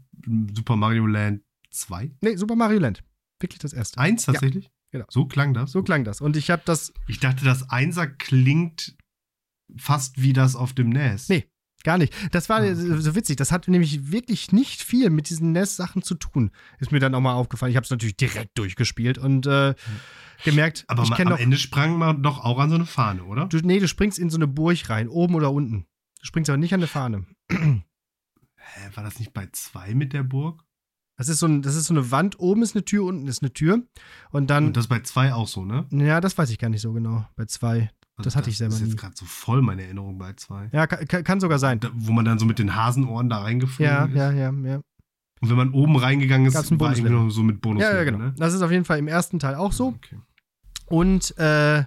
Super 0.56 0.76
Mario 0.76 1.06
Land 1.08 1.42
2? 1.72 2.12
nee, 2.22 2.36
Super 2.36 2.56
Mario 2.56 2.80
Land. 2.80 3.04
Wirklich 3.40 3.60
das 3.60 3.74
erste. 3.74 4.00
Eins 4.00 4.26
tatsächlich? 4.26 4.70
genau. 4.92 5.06
So 5.10 5.26
klang 5.26 5.54
das? 5.54 5.72
So 5.72 5.84
klang 5.84 6.04
das. 6.04 6.22
Und 6.22 6.36
ich 6.38 6.50
habe 6.52 6.62
das 6.66 6.94
Ich 7.08 7.20
dachte, 7.20 7.46
das 7.46 7.70
Einser 7.70 8.08
klingt 8.08 8.96
fast 9.78 10.22
wie 10.22 10.34
das 10.34 10.56
auf 10.56 10.74
dem 10.74 10.90
NES. 10.90 11.30
Nee. 11.30 11.46
Gar 11.84 11.98
nicht. 11.98 12.14
Das 12.32 12.48
war 12.50 12.58
Ah, 12.62 12.72
okay. 12.72 12.76
so 13.02 13.16
witzig. 13.16 13.38
Das 13.38 13.52
hat 13.52 13.68
nämlich 13.68 14.12
wirklich 14.12 14.52
nicht 14.52 14.84
viel 14.84 15.10
mit 15.10 15.30
diesen 15.30 15.52
NES-Sachen 15.52 16.02
zu 16.04 16.16
tun. 16.16 16.52
Ist 16.80 16.92
mir 16.92 17.00
dann 17.00 17.16
auch 17.16 17.22
mal 17.22 17.34
aufgefallen. 17.34 17.72
Ich 17.72 17.76
habe 17.76 17.86
es 17.86 17.90
natürlich 17.90 18.18
direkt 18.18 18.58
durchgespielt 18.58 19.18
und 19.18 19.46
äh, 19.48 19.74
gemerkt, 20.44 20.86
Aber 20.88 21.04
ich 21.04 21.12
am. 21.12 21.34
Ende 21.38 21.58
sprang 21.58 21.98
man 21.98 22.22
doch 22.24 22.44
auch 22.44 22.60
an 22.60 22.70
so 22.70 22.76
eine 22.76 22.86
Fahne, 22.86 23.24
oder? 23.24 23.48
Du, 23.48 23.58
nee, 23.58 23.80
du 23.80 23.88
springst 23.88 24.20
in 24.20 24.30
so 24.30 24.38
eine 24.38 24.48
Burg 24.48 24.90
rein, 24.90 25.08
oben 25.10 25.36
oder 25.36 25.52
unten. 25.52 25.86
Du 26.20 26.26
springst 26.26 26.50
aber 26.50 26.58
nicht 26.58 26.74
an 26.74 26.80
eine 26.82 26.88
Fahne. 26.88 27.26
Hä, 27.50 28.90
war 28.96 29.04
das 29.04 29.20
nicht 29.20 29.34
bei 29.34 29.48
2 29.52 29.96
mit 29.96 30.14
der 30.14 30.24
Burg? 30.24 30.64
Das 31.18 31.30
ist, 31.30 31.40
so 31.40 31.46
ein, 31.48 31.62
das 31.62 31.76
ist 31.76 31.86
so 31.86 31.94
eine 31.94 32.10
Wand, 32.10 32.40
oben 32.40 32.64
ist 32.64 32.76
eine 32.76 32.84
Tür, 32.86 33.04
unten 33.04 33.28
ist 33.28 33.44
eine 33.44 33.54
Tür. 33.54 33.84
Und 34.32 34.50
dann, 34.50 34.68
Und 34.68 34.78
das 34.78 34.88
bei 34.88 35.02
2 35.02 35.34
auch 35.34 35.48
so, 35.48 35.66
ne? 35.66 35.86
ja, 35.92 36.20
das 36.22 36.38
weiß 36.38 36.50
ich 36.50 36.58
gar 36.58 36.70
nicht 36.70 36.82
so 36.82 36.94
genau. 36.94 37.26
Bei 37.36 37.46
zwei. 37.46 37.92
Also 38.18 38.28
Das 38.28 38.36
hatte 38.36 38.50
ich 38.50 38.58
selber 38.58 38.72
Das 38.72 38.80
ist 38.82 38.86
nie. 38.86 38.92
jetzt 38.92 39.00
gerade 39.00 39.16
so 39.16 39.26
voll 39.26 39.62
meine 39.62 39.84
Erinnerung 39.84 40.18
bei 40.18 40.34
2. 40.34 40.70
Ja, 40.74 40.86
kann, 40.88 41.24
kann- 41.24 41.40
sogar 41.40 41.60
sein. 41.60 41.80
Wo 41.96 42.12
man 42.12 42.26
dann 42.26 42.38
so 42.40 42.46
mit 42.46 42.60
den 42.60 42.76
Hasenohren 42.76 43.30
da 43.30 43.40
reingeflogen 43.40 43.86
Ja, 43.92 44.06
ist. 44.06 44.16
ja, 44.16 44.32
ja, 44.32 44.52
ja. 44.52 44.76
Und 45.44 45.50
wenn 45.50 45.58
man 45.58 45.72
oben 45.72 45.96
reingegangen 45.96 46.46
ist, 46.46 46.54
Gab's 46.54 46.72
war 46.80 46.92
irgendwie 46.96 47.12
noch 47.14 47.30
so 47.32 47.42
mit 47.42 47.62
Bonus. 47.62 47.82
Ja, 47.82 47.96
ja, 47.96 48.04
genau. 48.04 48.20
Ne? 48.20 48.34
Das 48.38 48.54
ist 48.54 48.62
auf 48.62 48.70
jeden 48.72 48.86
Fall 48.86 49.00
im 49.00 49.08
ersten 49.08 49.40
Teil 49.40 49.56
auch 49.56 49.72
so. 49.72 49.88
Okay. 49.88 50.20
Und 50.86 51.36
äh, 51.40 51.80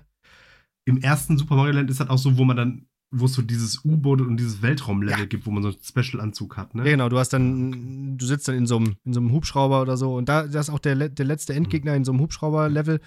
Im 0.86 0.98
ersten 1.00 1.38
Super 1.38 1.54
Mario 1.56 1.74
Land 1.74 1.88
ist 1.90 2.00
das 2.00 2.08
auch 2.08 2.18
so, 2.18 2.36
wo 2.36 2.44
man 2.44 2.56
dann, 2.56 2.86
wo 3.12 3.26
es 3.26 3.34
so 3.34 3.42
dieses 3.42 3.84
U-Boot 3.84 4.20
und 4.22 4.38
dieses 4.38 4.60
Weltraumlevel 4.60 5.20
Ja. 5.20 5.26
gibt, 5.26 5.46
wo 5.46 5.50
man 5.52 5.62
so 5.62 5.68
einen 5.68 5.78
Special-Anzug 5.80 6.56
hat, 6.56 6.74
ne? 6.74 6.82
Ja, 6.84 6.90
genau, 6.90 7.08
du 7.08 7.18
hast 7.18 7.32
dann, 7.32 8.18
du 8.18 8.26
sitzt 8.26 8.48
dann 8.48 8.56
in 8.56 8.66
so 8.66 8.78
einem, 8.78 8.96
in 9.04 9.12
so 9.12 9.20
einem 9.20 9.30
Hubschrauber 9.30 9.82
oder 9.82 9.96
so 9.96 10.16
und 10.16 10.28
da, 10.28 10.48
das 10.48 10.68
ist 10.68 10.74
auch 10.74 10.80
der, 10.80 11.08
der 11.08 11.24
letzte 11.24 11.54
Endgegner 11.54 11.94
in 11.94 12.04
so 12.04 12.10
einem 12.12 12.20
Hubschrauber-Level. 12.22 13.00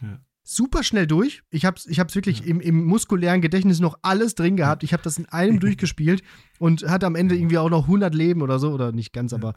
Ja. 0.00 0.18
Super 0.52 0.82
schnell 0.82 1.06
durch. 1.06 1.42
Ich 1.50 1.64
hab's, 1.64 1.86
ich 1.86 2.00
hab's 2.00 2.14
wirklich 2.16 2.40
Ja. 2.40 2.46
im, 2.46 2.60
im 2.60 2.84
muskulären 2.84 3.40
Gedächtnis 3.40 3.78
noch 3.78 3.98
alles 4.02 4.34
drin 4.34 4.56
gehabt. 4.56 4.82
Ich 4.82 4.92
habe 4.92 5.02
das 5.02 5.16
in 5.16 5.26
einem 5.26 5.60
durchgespielt 5.60 6.22
und 6.58 6.82
hatte 6.88 7.06
am 7.06 7.14
Ende 7.14 7.36
irgendwie 7.36 7.58
auch 7.58 7.70
noch 7.70 7.84
100 7.84 8.12
Leben 8.14 8.42
oder 8.42 8.58
so, 8.58 8.72
oder 8.72 8.90
nicht 8.90 9.12
ganz, 9.12 9.30
Ja. 9.30 9.38
aber 9.38 9.54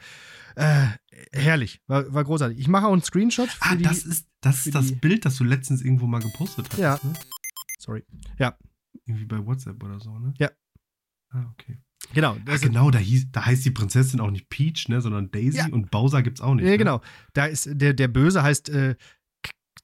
äh, 0.55 0.85
herrlich, 1.31 1.81
war, 1.87 2.13
war 2.13 2.23
großartig. 2.23 2.59
Ich 2.59 2.67
mache 2.67 2.85
auch 2.85 2.93
einen 2.93 3.01
Screenshot 3.01 3.49
Ah, 3.61 3.75
die, 3.75 3.83
das 3.83 4.03
ist 4.03 4.27
das, 4.41 4.67
ist 4.67 4.75
das 4.75 4.87
die- 4.87 4.95
Bild, 4.95 5.25
das 5.25 5.35
du 5.37 5.43
letztens 5.45 5.81
irgendwo 5.81 6.05
mal 6.05 6.21
gepostet 6.21 6.67
hast. 6.71 6.77
Ja. 6.79 6.99
Ne? 7.01 7.13
sorry. 7.79 8.03
Irgendwie 9.05 9.25
bei 9.25 9.43
WhatsApp 9.45 9.83
oder 9.83 9.99
so, 9.99 10.17
ne? 10.19 10.33
Ja. 10.37 10.51
Ah, 11.31 11.45
okay. 11.53 11.79
Genau, 12.13 12.37
Ah, 12.45 12.57
genau, 12.57 12.91
da, 12.91 12.99
hieß, 12.99 13.31
da 13.31 13.45
heißt 13.45 13.65
die 13.65 13.71
Prinzessin 13.71 14.19
auch 14.19 14.29
nicht 14.29 14.47
Peach, 14.49 14.87
ne, 14.89 15.01
sondern 15.01 15.31
Daisy 15.31 15.57
Ja. 15.57 15.67
und 15.69 15.89
Bowser 15.89 16.21
gibt's 16.21 16.39
auch 16.41 16.53
nicht. 16.53 16.65
Ja, 16.65 16.71
ne? 16.71 16.77
genau. 16.77 17.01
Da 17.33 17.45
ist 17.47 17.67
der, 17.71 17.93
der 17.93 18.07
Böse 18.07 18.43
heißt 18.43 18.69
äh, 18.69 18.95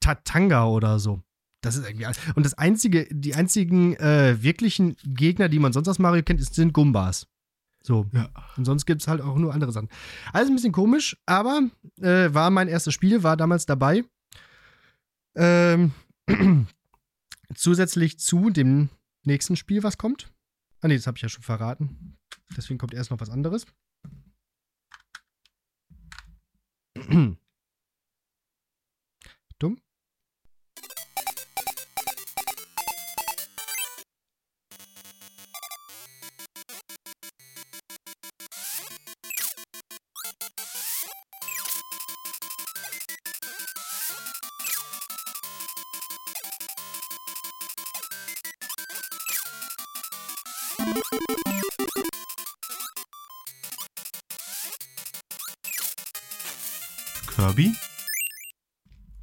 Tatanga 0.00 0.66
oder 0.66 0.98
so. 0.98 1.22
Das 1.62 1.76
ist 1.76 1.86
irgendwie 1.86 2.06
alles. 2.06 2.18
Und 2.34 2.44
das 2.44 2.54
einzige, 2.54 3.06
die 3.10 3.34
einzigen 3.34 3.94
äh, 3.96 4.42
wirklichen 4.42 4.96
Gegner, 5.04 5.48
die 5.48 5.58
man 5.58 5.72
sonst 5.72 5.88
aus 5.88 5.98
Mario 5.98 6.22
kennt, 6.22 6.42
sind 6.42 6.72
Gumbas. 6.72 7.26
So. 7.82 8.06
Ja. 8.12 8.30
Und 8.56 8.64
sonst 8.64 8.86
gibt 8.86 9.02
es 9.02 9.08
halt 9.08 9.20
auch 9.20 9.36
nur 9.36 9.52
andere 9.52 9.72
Sachen. 9.72 9.88
Alles 10.32 10.48
ein 10.48 10.54
bisschen 10.54 10.72
komisch, 10.72 11.18
aber 11.26 11.68
äh, 12.00 12.32
war 12.32 12.50
mein 12.50 12.68
erstes 12.68 12.94
Spiel, 12.94 13.22
war 13.22 13.36
damals 13.36 13.66
dabei. 13.66 14.04
Ähm, 15.36 15.92
zusätzlich 17.54 18.18
zu 18.18 18.50
dem 18.50 18.88
nächsten 19.24 19.56
Spiel, 19.56 19.82
was 19.82 19.98
kommt. 19.98 20.32
Ah, 20.80 20.88
nee, 20.88 20.96
das 20.96 21.06
habe 21.06 21.18
ich 21.18 21.22
ja 21.22 21.28
schon 21.28 21.42
verraten. 21.42 22.16
Deswegen 22.56 22.78
kommt 22.78 22.94
erst 22.94 23.10
noch 23.10 23.20
was 23.20 23.28
anderes. 23.30 23.66
Dumm. 29.58 29.78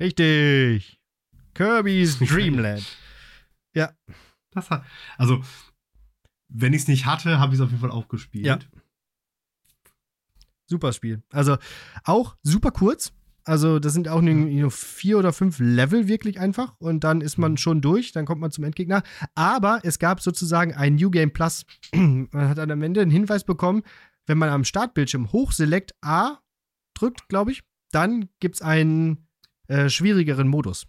Richtig. 0.08 1.02
Kirby's 1.54 2.20
Dream 2.20 2.60
Land. 2.60 2.86
Das 4.52 4.70
hat, 4.70 4.86
also, 5.18 5.44
wenn 6.48 6.74
ich 6.74 6.84
es 6.84 6.88
nicht 6.88 7.06
hatte, 7.06 7.40
habe 7.40 7.54
ich 7.54 7.60
es 7.60 7.64
auf 7.64 7.70
jeden 7.70 7.82
Fall 7.82 7.92
auch 7.92 8.08
gespielt. 8.08 8.46
Ja. 8.46 8.60
Super 10.66 10.94
Spiel. 10.94 11.24
Also 11.32 11.58
auch 12.04 12.36
super 12.42 12.72
kurz. 12.72 13.14
Also, 13.44 13.80
das 13.80 13.94
sind 13.94 14.08
auch 14.10 14.22
nur, 14.22 14.34
nur 14.34 14.72
vier 14.72 15.18
oder 15.18 15.32
fünf 15.32 15.60
Level 15.60 16.08
wirklich 16.08 16.40
einfach. 16.40 16.76
Und 16.80 17.04
dann 17.04 17.22
ist 17.22 17.38
man 17.38 17.58
schon 17.58 17.82
durch. 17.82 18.12
Dann 18.14 18.26
kommt 18.26 18.42
man 18.42 18.52
zum 18.52 18.64
Endgegner. 18.64 19.04
Aber 19.36 19.80
es 19.84 20.00
gab 20.00 20.22
sozusagen 20.22 20.74
ein 20.74 20.96
New 20.96 21.12
Game 21.12 21.32
Plus. 21.32 21.66
man 21.94 22.50
hat 22.50 22.58
dann 22.58 22.72
am 22.72 22.82
Ende 22.82 23.02
einen 23.02 23.12
Hinweis 23.12 23.44
bekommen, 23.44 23.84
wenn 24.26 24.38
man 24.38 24.50
am 24.50 24.64
Startbildschirm 24.64 25.32
Hochselect 25.32 25.94
A 26.02 26.40
drückt, 26.94 27.30
glaube 27.30 27.52
ich, 27.52 27.64
dann 27.92 28.30
gibt 28.40 28.56
es 28.56 28.62
einen 28.62 29.27
äh, 29.68 29.90
schwierigeren 29.90 30.48
Modus. 30.48 30.88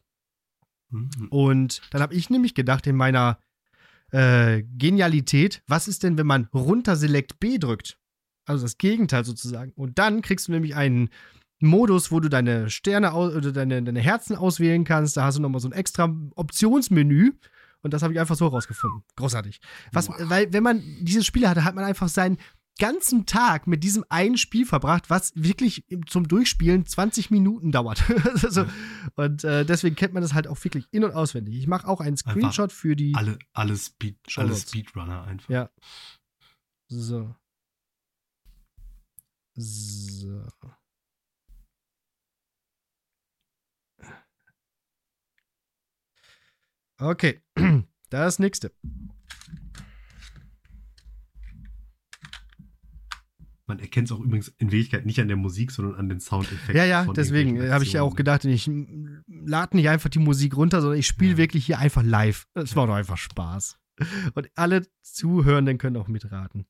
Mhm. 0.90 1.10
Und 1.30 1.82
dann 1.90 2.02
habe 2.02 2.14
ich 2.14 2.30
nämlich 2.30 2.54
gedacht, 2.54 2.86
in 2.86 2.96
meiner 2.96 3.38
äh, 4.10 4.62
Genialität, 4.62 5.62
was 5.66 5.88
ist 5.88 6.02
denn, 6.02 6.16
wenn 6.18 6.26
man 6.26 6.48
runter 6.54 6.96
Select 6.96 7.40
B 7.40 7.58
drückt? 7.58 7.98
Also 8.46 8.64
das 8.64 8.78
Gegenteil 8.78 9.24
sozusagen. 9.24 9.72
Und 9.72 9.98
dann 9.98 10.22
kriegst 10.22 10.48
du 10.48 10.52
nämlich 10.52 10.74
einen 10.74 11.10
Modus, 11.60 12.10
wo 12.10 12.20
du 12.20 12.28
deine 12.28 12.70
Sterne 12.70 13.12
oder 13.12 13.52
deine, 13.52 13.82
deine 13.82 14.00
Herzen 14.00 14.36
auswählen 14.36 14.84
kannst. 14.84 15.16
Da 15.16 15.24
hast 15.24 15.36
du 15.36 15.42
nochmal 15.42 15.60
so 15.60 15.68
ein 15.68 15.72
extra 15.72 16.14
Optionsmenü. 16.34 17.32
Und 17.82 17.94
das 17.94 18.02
habe 18.02 18.12
ich 18.12 18.20
einfach 18.20 18.36
so 18.36 18.46
rausgefunden. 18.46 19.02
Großartig. 19.16 19.60
Was, 19.92 20.08
wow. 20.08 20.16
Weil, 20.20 20.52
wenn 20.52 20.62
man 20.62 20.82
diese 21.00 21.22
Spiele 21.22 21.48
hatte, 21.48 21.64
hat 21.64 21.74
man 21.74 21.84
einfach 21.84 22.08
seinen 22.08 22.38
ganzen 22.78 23.26
Tag 23.26 23.66
mit 23.66 23.84
diesem 23.84 24.04
einen 24.08 24.38
Spiel 24.38 24.64
verbracht, 24.64 25.10
was 25.10 25.32
wirklich 25.34 25.84
zum 26.06 26.26
Durchspielen 26.26 26.86
20 26.86 27.30
Minuten 27.30 27.72
dauert. 27.72 28.02
also, 28.42 28.66
und 29.16 29.44
äh, 29.44 29.64
deswegen 29.64 29.96
kennt 29.96 30.14
man 30.14 30.22
das 30.22 30.34
halt 30.34 30.46
auch 30.46 30.62
wirklich 30.64 30.86
in- 30.90 31.04
und 31.04 31.14
auswendig. 31.14 31.56
Ich 31.56 31.66
mache 31.66 31.86
auch 31.86 32.00
einen 32.00 32.16
Screenshot 32.16 32.64
einfach 32.70 32.76
für 32.76 32.96
die. 32.96 33.14
Alle, 33.14 33.38
alle, 33.52 33.76
Speed, 33.76 34.16
alle 34.36 34.54
Speedrunner 34.54 35.24
einfach. 35.24 35.50
Ja. 35.50 35.70
So. 36.88 37.34
So. 39.54 40.46
Okay, 47.00 47.40
das 48.10 48.38
nächste. 48.38 48.72
Man 53.68 53.78
erkennt 53.78 54.08
es 54.08 54.12
auch 54.12 54.20
übrigens 54.20 54.48
in 54.58 54.72
Wirklichkeit 54.72 55.04
nicht 55.04 55.20
an 55.20 55.28
der 55.28 55.36
Musik, 55.36 55.70
sondern 55.70 55.96
an 55.96 56.08
den 56.08 56.20
Soundeffekten. 56.20 56.74
Ja, 56.74 56.84
ja, 56.84 57.04
deswegen 57.12 57.70
habe 57.70 57.84
ich 57.84 57.92
ja 57.92 58.02
auch 58.02 58.16
gedacht, 58.16 58.46
ich 58.46 58.70
lade 59.26 59.76
nicht 59.76 59.90
einfach 59.90 60.08
die 60.08 60.18
Musik 60.18 60.56
runter, 60.56 60.80
sondern 60.80 60.98
ich 60.98 61.06
spiele 61.06 61.32
ja. 61.32 61.36
wirklich 61.36 61.66
hier 61.66 61.78
einfach 61.78 62.02
live. 62.02 62.46
Das 62.54 62.74
war 62.76 62.86
doch 62.86 62.94
einfach 62.94 63.18
Spaß. 63.18 63.78
Und 64.34 64.48
alle 64.54 64.86
Zuhörenden 65.02 65.76
können 65.76 65.98
auch 65.98 66.08
mitraten. 66.08 66.66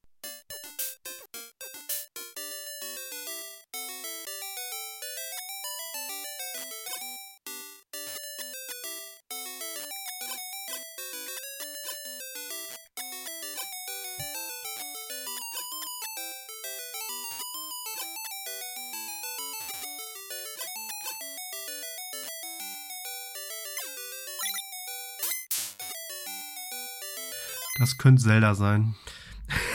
Das 27.99 28.03
könnte 28.05 28.23
Zelda 28.23 28.55
sein. 28.55 28.95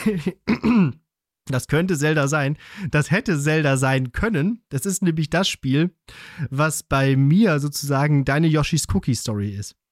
Das 1.48 1.68
könnte 1.68 1.98
Zelda 1.98 2.30
sein. 2.30 2.58
Das 2.90 3.12
hätte 3.12 3.38
Zelda 3.38 3.76
sein 3.76 4.14
können. 4.14 4.64
Das 4.70 4.86
ist 4.86 5.04
nämlich 5.04 5.30
das 5.30 5.50
Spiel, 5.50 5.94
was 6.50 6.84
bei 6.84 7.18
mir 7.18 7.60
sozusagen 7.60 8.24
deine 8.24 8.48
Yoshi's 8.48 8.88
Cookie 8.94 9.16
Story 9.16 9.50
ist. 9.50 9.76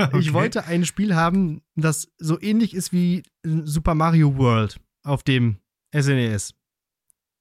Okay. 0.00 0.20
Ich 0.20 0.32
wollte 0.32 0.64
ein 0.64 0.84
Spiel 0.84 1.16
haben, 1.16 1.60
das 1.74 2.08
so 2.18 2.40
ähnlich 2.40 2.72
ist 2.72 2.92
wie 2.92 3.24
Super 3.42 3.96
Mario 3.96 4.36
World 4.36 4.80
auf 5.02 5.24
dem 5.24 5.58
SNES. 5.92 6.54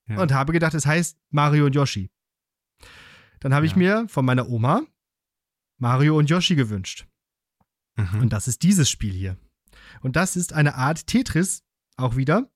E 0.10 0.14
ja. 0.14 0.20
Und 0.24 0.34
habe 0.34 0.54
gedacht, 0.54 0.74
es 0.74 0.88
heißt 0.88 1.20
Mario 1.30 1.68
und 1.68 1.76
Yoshi. 1.76 2.10
Dann 3.42 3.54
habe 3.54 3.68
ja. 3.68 3.72
ich 3.72 3.76
mir 3.76 4.08
von 4.10 4.26
meiner 4.26 4.50
Oma 4.50 4.82
Mario 5.78 6.18
und 6.18 6.32
Yoshi 6.32 6.56
gewünscht. 6.56 7.06
Mhm. 7.96 8.22
Und 8.22 8.34
das 8.34 8.48
ist 8.48 8.64
dieses 8.64 8.90
Spiel 8.90 9.14
hier. 9.14 9.38
Und 10.02 10.16
das 10.16 10.36
ist 10.36 10.54
eine 10.54 10.76
Art 10.76 11.08
Tetris, 11.08 11.64
auch 11.98 12.16
wieder. 12.16 12.50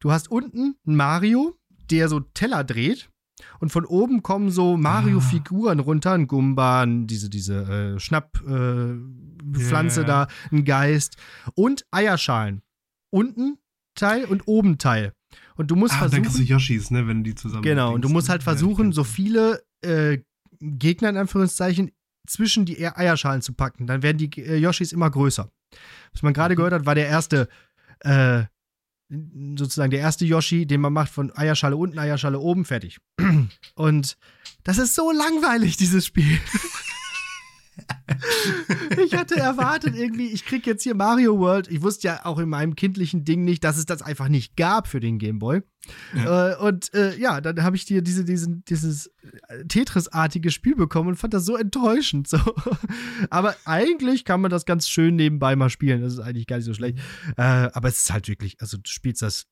Du 0.00 0.10
hast 0.10 0.30
unten 0.30 0.76
einen 0.86 0.96
Mario, 0.96 1.56
der 1.90 2.08
so 2.08 2.20
Teller 2.20 2.64
dreht. 2.64 3.10
Und 3.60 3.70
von 3.70 3.84
oben 3.84 4.22
kommen 4.22 4.50
so 4.50 4.76
Mario-Figuren 4.76 5.78
ah. 5.78 5.82
runter, 5.82 6.12
ein 6.12 6.26
Gumba, 6.26 6.84
diese, 6.86 7.30
diese 7.30 7.94
äh, 7.94 8.00
Schnapppflanze 8.00 10.00
äh, 10.00 10.04
yeah. 10.04 10.26
da, 10.26 10.28
ein 10.50 10.64
Geist 10.64 11.16
und 11.54 11.86
Eierschalen. 11.92 12.62
Unten 13.10 13.58
Teil 13.94 14.24
und 14.24 14.46
oben 14.46 14.78
Teil. 14.78 15.12
Und 15.56 15.70
du 15.70 15.76
musst 15.76 15.94
ah, 15.94 15.98
versuchen. 15.98 16.22
Dann 16.22 16.32
kriegst 16.32 16.38
du 16.38 16.52
Yoshis, 16.52 16.90
ne, 16.90 17.06
wenn 17.06 17.24
die 17.24 17.34
zusammen. 17.34 17.62
Genau, 17.62 17.94
und 17.94 18.02
du 18.02 18.08
musst 18.08 18.28
halt 18.28 18.42
versuchen, 18.42 18.92
so 18.92 19.04
viele 19.04 19.62
äh, 19.82 20.18
Gegner 20.60 21.10
in 21.10 21.16
Anführungszeichen 21.16 21.90
zwischen 22.26 22.64
die 22.64 22.86
Eierschalen 22.86 23.42
zu 23.42 23.54
packen. 23.54 23.86
Dann 23.86 24.02
werden 24.02 24.18
die 24.18 24.30
äh, 24.40 24.56
Yoshis 24.56 24.92
immer 24.92 25.10
größer. 25.10 25.50
Was 26.12 26.22
man 26.22 26.32
gerade 26.32 26.54
mhm. 26.54 26.56
gehört 26.56 26.72
hat, 26.72 26.86
war 26.86 26.94
der 26.94 27.06
erste, 27.06 27.48
äh, 28.00 28.44
sozusagen 29.08 29.90
der 29.90 30.00
erste 30.00 30.24
Yoshi, 30.24 30.66
den 30.66 30.80
man 30.80 30.92
macht 30.92 31.10
von 31.10 31.34
Eierschale 31.36 31.76
unten, 31.76 31.98
Eierschale 31.98 32.38
oben, 32.38 32.64
fertig. 32.64 32.98
Und 33.74 34.16
das 34.64 34.78
ist 34.78 34.94
so 34.94 35.12
langweilig, 35.12 35.76
dieses 35.76 36.06
Spiel. 36.06 36.40
ich 39.04 39.14
hatte 39.14 39.36
erwartet 39.36 39.94
irgendwie, 39.96 40.28
ich 40.28 40.44
krieg 40.44 40.66
jetzt 40.66 40.82
hier 40.82 40.94
Mario 40.94 41.38
World. 41.38 41.68
Ich 41.68 41.82
wusste 41.82 42.08
ja 42.08 42.24
auch 42.24 42.38
in 42.38 42.48
meinem 42.48 42.74
kindlichen 42.74 43.24
Ding 43.24 43.44
nicht, 43.44 43.64
dass 43.64 43.76
es 43.76 43.86
das 43.86 44.02
einfach 44.02 44.28
nicht 44.28 44.56
gab 44.56 44.88
für 44.88 45.00
den 45.00 45.18
Game 45.18 45.38
Boy. 45.38 45.62
Ja. 46.14 46.52
Äh, 46.52 46.56
und 46.56 46.92
äh, 46.94 47.16
ja, 47.18 47.40
dann 47.40 47.62
habe 47.62 47.76
ich 47.76 47.84
dir 47.84 48.02
diese, 48.02 48.24
diesen, 48.24 48.64
dieses 48.64 49.10
Tetris-artige 49.68 50.50
Spiel 50.50 50.76
bekommen 50.76 51.10
und 51.10 51.16
fand 51.16 51.34
das 51.34 51.44
so 51.44 51.56
enttäuschend. 51.56 52.28
So. 52.28 52.38
aber 53.30 53.56
eigentlich 53.64 54.24
kann 54.24 54.40
man 54.40 54.50
das 54.50 54.64
ganz 54.66 54.88
schön 54.88 55.16
nebenbei 55.16 55.56
mal 55.56 55.70
spielen. 55.70 56.02
Das 56.02 56.12
ist 56.12 56.20
eigentlich 56.20 56.46
gar 56.46 56.56
nicht 56.56 56.66
so 56.66 56.74
schlecht. 56.74 56.98
Äh, 57.36 57.42
aber 57.42 57.88
es 57.88 57.98
ist 57.98 58.12
halt 58.12 58.28
wirklich, 58.28 58.60
also 58.60 58.76
du 58.76 58.88
spielst 58.88 59.22
das 59.22 59.46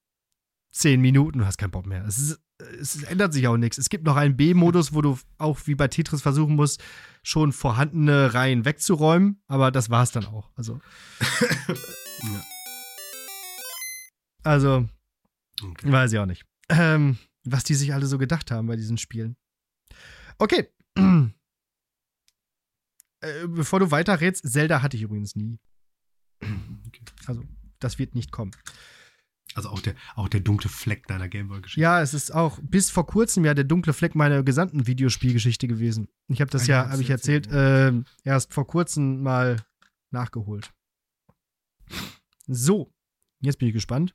zehn 0.71 1.01
Minuten, 1.01 1.39
du 1.39 1.47
hast 1.47 1.59
keinen 1.59 1.71
Bock 1.71 1.87
mehr. 1.87 2.05
Es, 2.07 2.19
ist, 2.19 2.39
es 2.81 3.03
ändert 3.03 3.33
sich 3.33 3.47
auch 3.49 3.57
nichts. 3.57 3.79
Es 3.79 3.89
gibt 3.89 4.05
noch 4.05 4.17
einen 4.17 4.37
B-Modus, 4.37 4.93
wo 4.93 5.03
du 5.03 5.19
auch 5.39 5.59
wie 5.67 5.75
bei 5.75 5.89
Tetris 5.89 6.23
versuchen 6.23 6.57
musst, 6.57 6.83
schon 7.23 7.53
vorhandene 7.53 8.35
Reihen 8.35 8.65
wegzuräumen, 8.65 9.43
aber 9.49 9.71
das 9.71 9.91
war 9.91 10.03
es 10.03 10.13
dann 10.13 10.27
auch. 10.27 10.51
Also. 10.57 10.81
ja. 12.23 12.45
Also, 14.43 14.89
okay. 15.63 15.91
weiß 15.91 16.13
ich 16.13 16.19
auch 16.19 16.27
nicht. 16.27 16.45
Ähm, 16.69 17.19
was 17.45 17.65
die 17.65 17.75
sich 17.75 17.93
alle 17.95 18.07
so 18.07 18.19
gedacht 18.19 18.51
haben 18.51 18.69
bei 18.69 18.77
diesen 18.77 18.99
Spielen. 18.99 19.37
Okay. 20.39 20.69
äh, 23.21 23.47
bevor 23.49 23.81
du 23.81 23.91
weiterrätst, 23.91 24.49
Zelda 24.51 24.83
hatte 24.83 24.97
ich 24.97 25.03
übrigens 25.03 25.35
nie. 25.35 25.59
Okay. 26.41 27.03
Also, 27.27 27.43
das 27.81 27.99
wird 27.99 28.15
nicht 28.15 28.31
kommen. 28.31 28.53
Also 29.57 29.71
auch 29.71 29.81
der, 29.81 29.95
auch 30.17 30.29
der 30.29 30.41
dunkle 30.41 30.69
Fleck 30.69 31.07
deiner 31.07 31.31
Gameboy-Geschichte. 31.31 31.81
Ja, 31.81 32.03
es 32.03 32.13
ist 32.13 32.31
auch 32.31 32.59
bis 32.63 32.91
vor 32.91 33.07
kurzem 33.07 33.43
ja 33.47 33.55
der 33.55 33.65
dunkle 33.65 33.95
Fleck 33.95 34.15
meiner 34.15 34.43
gesamten 34.43 34.87
Videospielgeschichte 34.87 35.67
gewesen. 35.67 36.09
Ich 36.29 36.43
habe 36.43 36.51
das 36.51 36.65
ah, 36.65 36.67
ja, 36.67 36.91
habe 36.91 37.01
ich 37.01 37.09
erzählt, 37.09 37.47
äh, 37.51 37.91
erst 38.23 38.53
vor 38.53 38.67
kurzem 38.67 39.23
mal 39.23 39.57
nachgeholt. 40.11 40.75
So, 42.47 42.93
jetzt 43.41 43.59
bin 43.59 43.69
ich 43.69 43.75
gespannt. 43.75 44.15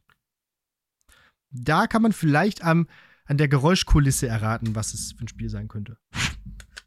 Da 1.50 1.88
kann 1.88 2.04
man 2.04 2.14
vielleicht 2.14 2.64
am, 2.64 2.88
an 3.26 3.38
der 3.38 3.48
Geräuschkulisse 3.48 4.28
erraten, 4.28 4.76
was 4.76 4.94
es 4.94 5.14
für 5.14 5.26
ein 5.26 5.28
Spiel 5.28 5.50
sein 5.50 5.68
könnte. 5.68 5.98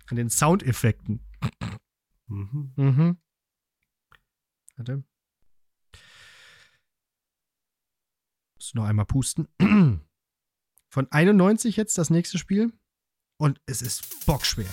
An 0.06 0.16
den 0.16 0.30
Soundeffekten. 0.30 1.26
Mhm. 2.28 2.72
Mhm. 2.76 3.16
Warte. 4.76 5.02
Muss 8.64 8.72
nur 8.72 8.86
einmal 8.86 9.04
pusten. 9.04 9.46
Von 10.88 11.12
91 11.12 11.76
jetzt 11.76 11.98
das 11.98 12.08
nächste 12.08 12.38
Spiel. 12.38 12.72
Und 13.36 13.60
es 13.66 13.82
ist 13.82 14.24
bockschwer. 14.24 14.70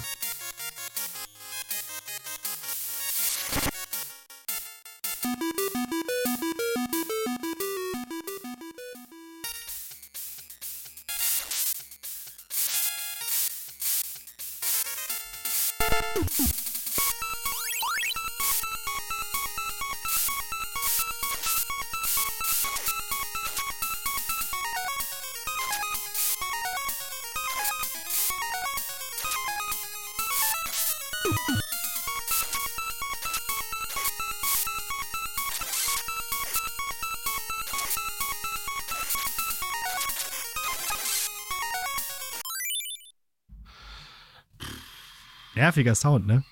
Thank 16.38 16.61
Nerviger 45.62 45.94
Sound, 45.94 46.26
ne? 46.26 46.44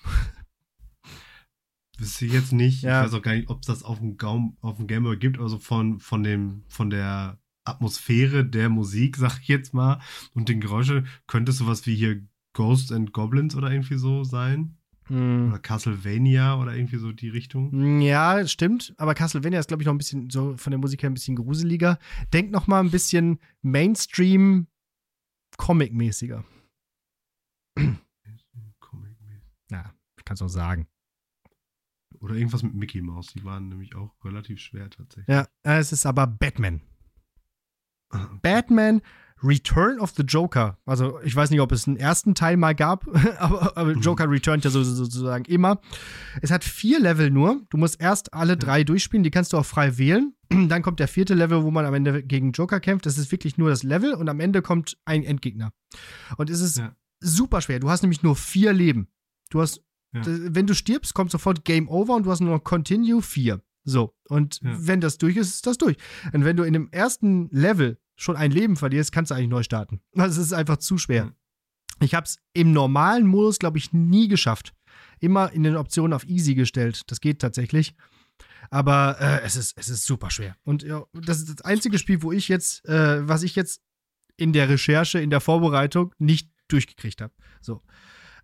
Wüsste 1.98 2.26
ich 2.26 2.32
jetzt 2.32 2.52
nicht. 2.52 2.82
Ja. 2.82 3.00
Ich 3.00 3.06
weiß 3.06 3.18
auch 3.18 3.22
gar 3.22 3.34
nicht, 3.34 3.50
ob 3.50 3.60
es 3.60 3.66
das 3.66 3.82
auf 3.82 3.98
dem, 3.98 4.16
Gaum, 4.16 4.56
auf 4.60 4.76
dem 4.76 4.86
Gameboy 4.86 5.16
gibt, 5.16 5.40
also 5.40 5.58
von, 5.58 5.98
von, 5.98 6.22
dem, 6.22 6.62
von 6.68 6.90
der 6.90 7.40
Atmosphäre 7.64 8.44
der 8.44 8.68
Musik, 8.68 9.16
sag 9.18 9.40
ich 9.40 9.48
jetzt 9.48 9.74
mal, 9.74 10.00
und 10.32 10.48
den 10.48 10.60
Geräusche, 10.60 11.02
könnte 11.26 11.50
es 11.50 11.58
sowas 11.58 11.86
wie 11.86 11.96
hier 11.96 12.22
Ghosts 12.52 12.92
and 12.92 13.12
Goblins 13.12 13.56
oder 13.56 13.72
irgendwie 13.72 13.98
so 13.98 14.22
sein? 14.22 14.76
Hm. 15.08 15.48
Oder 15.48 15.58
Castlevania 15.58 16.56
oder 16.60 16.76
irgendwie 16.76 16.98
so 16.98 17.10
die 17.10 17.30
Richtung? 17.30 17.70
Mm, 17.72 18.00
Ja, 18.02 18.46
stimmt. 18.46 18.94
Aber 18.96 19.14
Castlevania 19.14 19.58
ist, 19.58 19.66
glaube 19.66 19.82
ich, 19.82 19.86
noch 19.86 19.94
ein 19.94 19.98
bisschen 19.98 20.30
so 20.30 20.56
von 20.56 20.70
der 20.70 20.78
Musik 20.78 21.02
her 21.02 21.10
ein 21.10 21.14
bisschen 21.14 21.34
gruseliger. 21.34 21.98
Denk 22.32 22.52
noch 22.52 22.68
mal 22.68 22.78
ein 22.78 22.92
bisschen 22.92 23.40
Mainstream 23.62 24.68
Comic-mäßiger. 25.56 26.44
Ja, 29.70 29.92
ich 30.18 30.24
kann 30.24 30.34
es 30.34 30.42
auch 30.42 30.48
sagen. 30.48 30.86
Oder 32.20 32.34
irgendwas 32.34 32.62
mit 32.62 32.74
Mickey 32.74 33.00
Mouse. 33.02 33.28
Die 33.28 33.44
waren 33.44 33.68
nämlich 33.68 33.94
auch 33.94 34.12
relativ 34.24 34.60
schwer 34.60 34.90
tatsächlich. 34.90 35.28
Ja, 35.28 35.46
äh, 35.62 35.78
es 35.78 35.92
ist 35.92 36.06
aber 36.06 36.26
Batman. 36.26 36.80
Ah, 38.12 38.28
Batman 38.42 39.00
Return 39.42 40.00
of 40.00 40.10
the 40.16 40.22
Joker. 40.24 40.76
Also, 40.84 41.20
ich 41.22 41.34
weiß 41.34 41.48
nicht, 41.50 41.60
ob 41.60 41.72
es 41.72 41.86
einen 41.86 41.96
ersten 41.96 42.34
Teil 42.34 42.56
mal 42.58 42.74
gab, 42.74 43.06
aber, 43.40 43.76
aber 43.76 43.94
Mhm. 43.94 44.00
Joker 44.02 44.28
returnt 44.28 44.64
ja 44.64 44.70
so, 44.70 44.82
so- 44.82 44.92
sozusagen 45.04 45.44
immer. 45.46 45.80
Es 46.42 46.50
hat 46.50 46.64
vier 46.64 46.98
Level 47.00 47.30
nur. 47.30 47.64
Du 47.70 47.76
musst 47.78 48.00
erst 48.00 48.34
alle 48.34 48.56
drei 48.56 48.82
durchspielen, 48.84 49.22
die 49.22 49.30
kannst 49.30 49.52
du 49.52 49.56
auch 49.56 49.64
frei 49.64 49.96
wählen. 49.96 50.34
Dann 50.68 50.82
kommt 50.82 50.98
der 51.00 51.08
vierte 51.08 51.34
Level, 51.34 51.62
wo 51.62 51.70
man 51.70 51.86
am 51.86 51.94
Ende 51.94 52.22
gegen 52.22 52.50
Joker 52.52 52.80
kämpft. 52.80 53.06
Das 53.06 53.16
ist 53.16 53.30
wirklich 53.32 53.56
nur 53.56 53.70
das 53.70 53.82
Level 53.84 54.12
und 54.14 54.28
am 54.28 54.40
Ende 54.40 54.60
kommt 54.60 54.98
ein 55.06 55.22
Endgegner. 55.22 55.72
Und 56.36 56.50
es 56.50 56.60
ist 56.60 56.76
Ja. 56.78 56.94
super 57.20 57.60
schwer. 57.62 57.78
Du 57.80 57.88
hast 57.88 58.02
nämlich 58.02 58.22
nur 58.24 58.34
vier 58.36 58.72
Leben. 58.72 59.08
Du 59.50 59.60
hast, 59.60 59.82
Ja. 60.12 60.22
wenn 60.24 60.66
du 60.66 60.74
stirbst, 60.74 61.14
kommt 61.14 61.30
sofort 61.30 61.64
Game 61.64 61.88
Over 61.88 62.16
und 62.16 62.24
du 62.26 62.30
hast 62.30 62.40
nur 62.40 62.54
noch 62.56 62.64
Continue 62.64 63.20
vier. 63.22 63.60
So. 63.84 64.14
Und 64.28 64.60
Ja. 64.62 64.76
wenn 64.86 65.00
das 65.00 65.18
durch 65.18 65.36
ist, 65.36 65.54
ist 65.54 65.66
das 65.66 65.78
durch. 65.78 65.96
Und 66.32 66.44
wenn 66.44 66.56
du 66.56 66.62
in 66.64 66.72
dem 66.72 66.88
ersten 66.90 67.48
Level 67.50 67.98
schon 68.16 68.36
ein 68.36 68.50
Leben 68.50 68.76
verlierst, 68.76 69.12
kannst 69.12 69.30
du 69.30 69.34
eigentlich 69.34 69.48
neu 69.48 69.62
starten. 69.62 70.00
Also 70.16 70.40
es 70.40 70.46
ist 70.48 70.52
einfach 70.52 70.78
zu 70.78 70.98
schwer. 70.98 71.26
Mhm. 71.26 71.32
Ich 72.02 72.14
habe 72.14 72.24
es 72.24 72.38
im 72.54 72.72
normalen 72.72 73.26
Modus, 73.26 73.58
glaube 73.58 73.78
ich, 73.78 73.92
nie 73.92 74.28
geschafft. 74.28 74.74
Immer 75.18 75.52
in 75.52 75.62
den 75.64 75.76
Optionen 75.76 76.14
auf 76.14 76.24
Easy 76.26 76.54
gestellt. 76.54 77.02
Das 77.08 77.20
geht 77.20 77.40
tatsächlich. 77.40 77.94
Aber 78.70 79.16
äh, 79.20 79.40
es, 79.42 79.56
ist, 79.56 79.76
es 79.76 79.88
ist 79.88 80.04
super 80.06 80.30
schwer. 80.30 80.56
Und 80.64 80.82
ja, 80.82 81.04
das 81.12 81.38
ist 81.38 81.48
das 81.50 81.60
einzige 81.62 81.98
Spiel, 81.98 82.22
wo 82.22 82.32
ich 82.32 82.48
jetzt, 82.48 82.84
äh, 82.86 83.26
was 83.28 83.42
ich 83.42 83.54
jetzt 83.56 83.82
in 84.36 84.52
der 84.52 84.68
Recherche, 84.68 85.18
in 85.20 85.30
der 85.30 85.40
Vorbereitung 85.40 86.14
nicht 86.18 86.50
durchgekriegt 86.68 87.20
habe. 87.20 87.32
So. 87.60 87.82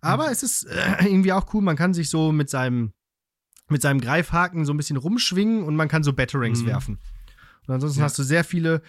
Aber 0.01 0.31
es 0.31 0.43
ist 0.43 0.63
äh, 0.65 1.05
irgendwie 1.05 1.33
auch 1.33 1.53
cool. 1.53 1.61
Man 1.61 1.75
kann 1.75 1.93
sich 1.93 2.09
so 2.09 2.31
mit 2.31 2.49
seinem, 2.49 2.93
mit 3.69 3.81
seinem 3.81 3.99
Greifhaken 4.01 4.65
so 4.65 4.73
ein 4.73 4.77
bisschen 4.77 4.97
rumschwingen 4.97 5.63
und 5.63 5.75
man 5.75 5.87
kann 5.87 6.03
so 6.03 6.13
Batterings 6.13 6.61
Mhm. 6.63 6.67
werfen. 6.67 6.99
Und 7.67 7.73
ansonsten 7.73 7.99
Ja. 7.99 8.05
hast 8.05 8.17
du 8.19 8.23
sehr 8.23 8.43
viele 8.43 8.81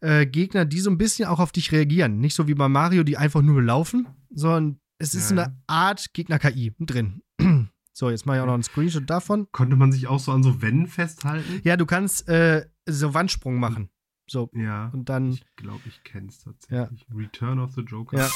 äh, 0.00 0.26
Gegner, 0.26 0.64
die 0.64 0.80
so 0.80 0.90
ein 0.90 0.98
bisschen 0.98 1.28
auch 1.28 1.38
auf 1.40 1.52
dich 1.52 1.70
reagieren. 1.72 2.18
Nicht 2.18 2.34
so 2.34 2.46
wie 2.48 2.54
bei 2.54 2.68
Mario, 2.68 3.04
die 3.04 3.16
einfach 3.16 3.40
nur 3.42 3.62
laufen, 3.62 4.06
sondern 4.30 4.80
es 4.98 5.14
ist 5.14 5.30
Ja. 5.30 5.44
eine 5.44 5.56
Art 5.66 6.12
Gegner-KI 6.12 6.74
drin. 6.80 7.22
so, 7.92 8.10
jetzt 8.10 8.26
mache 8.26 8.36
ich 8.38 8.42
auch 8.42 8.46
noch 8.46 8.54
einen 8.54 8.62
Screenshot 8.64 9.08
davon. 9.08 9.46
Konnte 9.52 9.76
man 9.76 9.92
sich 9.92 10.06
auch 10.08 10.18
so 10.20 10.32
an 10.32 10.42
so 10.42 10.60
Wänden 10.60 10.88
festhalten? 10.88 11.60
Ja, 11.64 11.76
du 11.76 11.86
kannst 11.86 12.28
äh, 12.28 12.66
so 12.86 13.14
Wandsprung 13.14 13.58
machen. 13.58 13.88
So, 14.28 14.50
Ja. 14.52 14.88
und 14.92 15.08
dann. 15.08 15.30
Ich 15.32 15.44
glaube, 15.56 15.82
ich 15.86 16.02
kenne 16.02 16.28
es 16.28 16.40
tatsächlich. 16.40 17.06
Return 17.14 17.58
of 17.60 17.72
the 17.74 17.82
Joker. 17.82 18.18
Ja. 18.18 18.28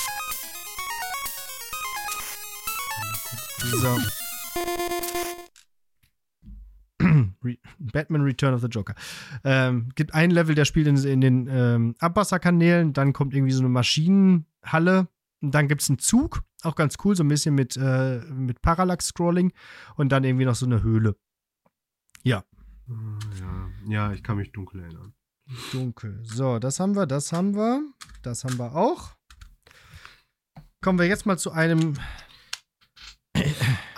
So. 3.64 3.98
Batman 7.78 8.22
Return 8.22 8.54
of 8.54 8.60
the 8.60 8.66
Joker. 8.68 8.94
Ähm, 9.44 9.90
gibt 9.94 10.14
ein 10.14 10.30
Level, 10.30 10.54
der 10.54 10.64
spielt 10.64 10.86
in, 10.86 10.96
in 10.96 11.20
den 11.20 11.48
ähm, 11.50 11.94
Abwasserkanälen, 11.98 12.92
dann 12.92 13.12
kommt 13.12 13.34
irgendwie 13.34 13.52
so 13.52 13.60
eine 13.60 13.68
Maschinenhalle, 13.68 15.08
und 15.40 15.54
dann 15.54 15.68
gibt 15.68 15.82
es 15.82 15.88
einen 15.88 16.00
Zug, 16.00 16.42
auch 16.62 16.74
ganz 16.74 16.96
cool, 17.04 17.14
so 17.14 17.22
ein 17.22 17.28
bisschen 17.28 17.54
mit, 17.54 17.76
äh, 17.76 18.18
mit 18.30 18.60
Parallax-Scrolling 18.60 19.52
und 19.96 20.10
dann 20.10 20.24
irgendwie 20.24 20.44
noch 20.44 20.56
so 20.56 20.66
eine 20.66 20.82
Höhle. 20.82 21.14
Ah, 21.14 22.20
Ja. 22.24 22.44
ja, 23.86 24.12
ich 24.12 24.22
kann 24.24 24.36
mich 24.38 24.50
dunkel 24.50 24.80
erinnern. 24.80 25.14
Dunkel. 25.72 26.20
So, 26.24 26.58
das 26.58 26.80
haben 26.80 26.96
wir, 26.96 27.06
das 27.06 27.32
haben 27.32 27.54
wir, 27.54 27.82
das 28.22 28.44
haben 28.44 28.58
wir 28.58 28.74
auch. 28.74 29.12
Kommen 30.80 30.98
wir 30.98 31.06
jetzt 31.06 31.26
mal 31.26 31.38
zu 31.38 31.52
einem 31.52 31.94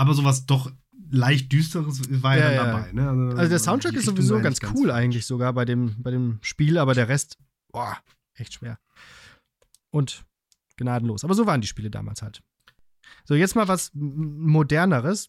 Aber 0.00 0.14
sowas 0.14 0.46
doch 0.46 0.72
leicht 1.10 1.52
düsteres 1.52 2.00
war 2.22 2.34
ja, 2.34 2.52
Ja, 2.52 2.64
dann 2.64 2.72
dabei. 2.72 2.92
Ne? 2.92 3.34
Also 3.36 3.50
der 3.50 3.58
Soundtrack 3.58 3.92
ist 3.92 4.06
sowieso 4.06 4.40
ganz 4.40 4.62
nicht 4.62 4.72
cool 4.72 4.88
falsch. 4.88 4.98
eigentlich 4.98 5.26
sogar 5.26 5.52
bei 5.52 5.66
dem, 5.66 6.02
bei 6.02 6.10
dem 6.10 6.38
Spiel, 6.40 6.78
aber 6.78 6.94
der 6.94 7.10
Rest, 7.10 7.36
boah, 7.68 7.98
echt 8.32 8.54
schwer. 8.54 8.78
Und 9.90 10.24
gnadenlos. 10.78 11.22
Aber 11.22 11.34
so 11.34 11.44
waren 11.44 11.60
die 11.60 11.66
Spiele 11.66 11.90
damals 11.90 12.22
halt. 12.22 12.42
So, 13.26 13.34
jetzt 13.34 13.54
mal 13.56 13.68
was 13.68 13.90
moderneres. 13.92 15.28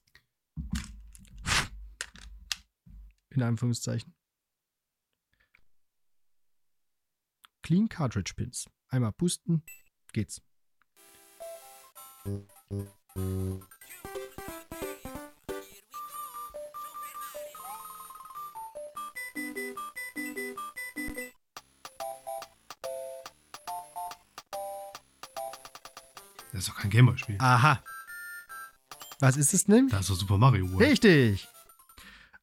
In 3.32 3.44
Anführungszeichen. 3.44 4.14
Clean 7.62 7.90
Cartridge 7.90 8.36
Pins. 8.38 8.70
Einmal 8.88 9.12
pusten, 9.12 9.64
geht's. 10.14 10.42
Kein 26.92 27.06
Gameboy-Spiel. 27.06 27.36
Aha. 27.39 27.82
Was 29.20 29.38
ist 29.38 29.54
es 29.54 29.66
denn? 29.66 29.88
Das 29.89 30.02
ist 30.02 30.10
doch 30.10 30.16
Super 30.16 30.38
Mario 30.38 30.70
World. 30.72 30.89
Richtig. 30.92 31.48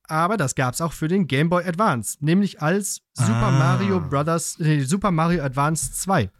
Aber 0.04 0.36
das 0.38 0.54
gab's 0.54 0.80
auch 0.80 0.92
für 0.92 1.06
den 1.08 1.26
Game 1.26 1.50
Boy 1.50 1.64
Advance, 1.64 2.16
nämlich 2.20 2.62
als 2.62 3.02
Super 3.14 3.48
Ah. 3.48 3.50
Mario 3.50 4.00
Brothers, 4.00 4.58
äh, 4.60 4.80
Super 4.80 5.10
Mario 5.10 5.42
Advance 5.42 5.92
2. 5.92 6.30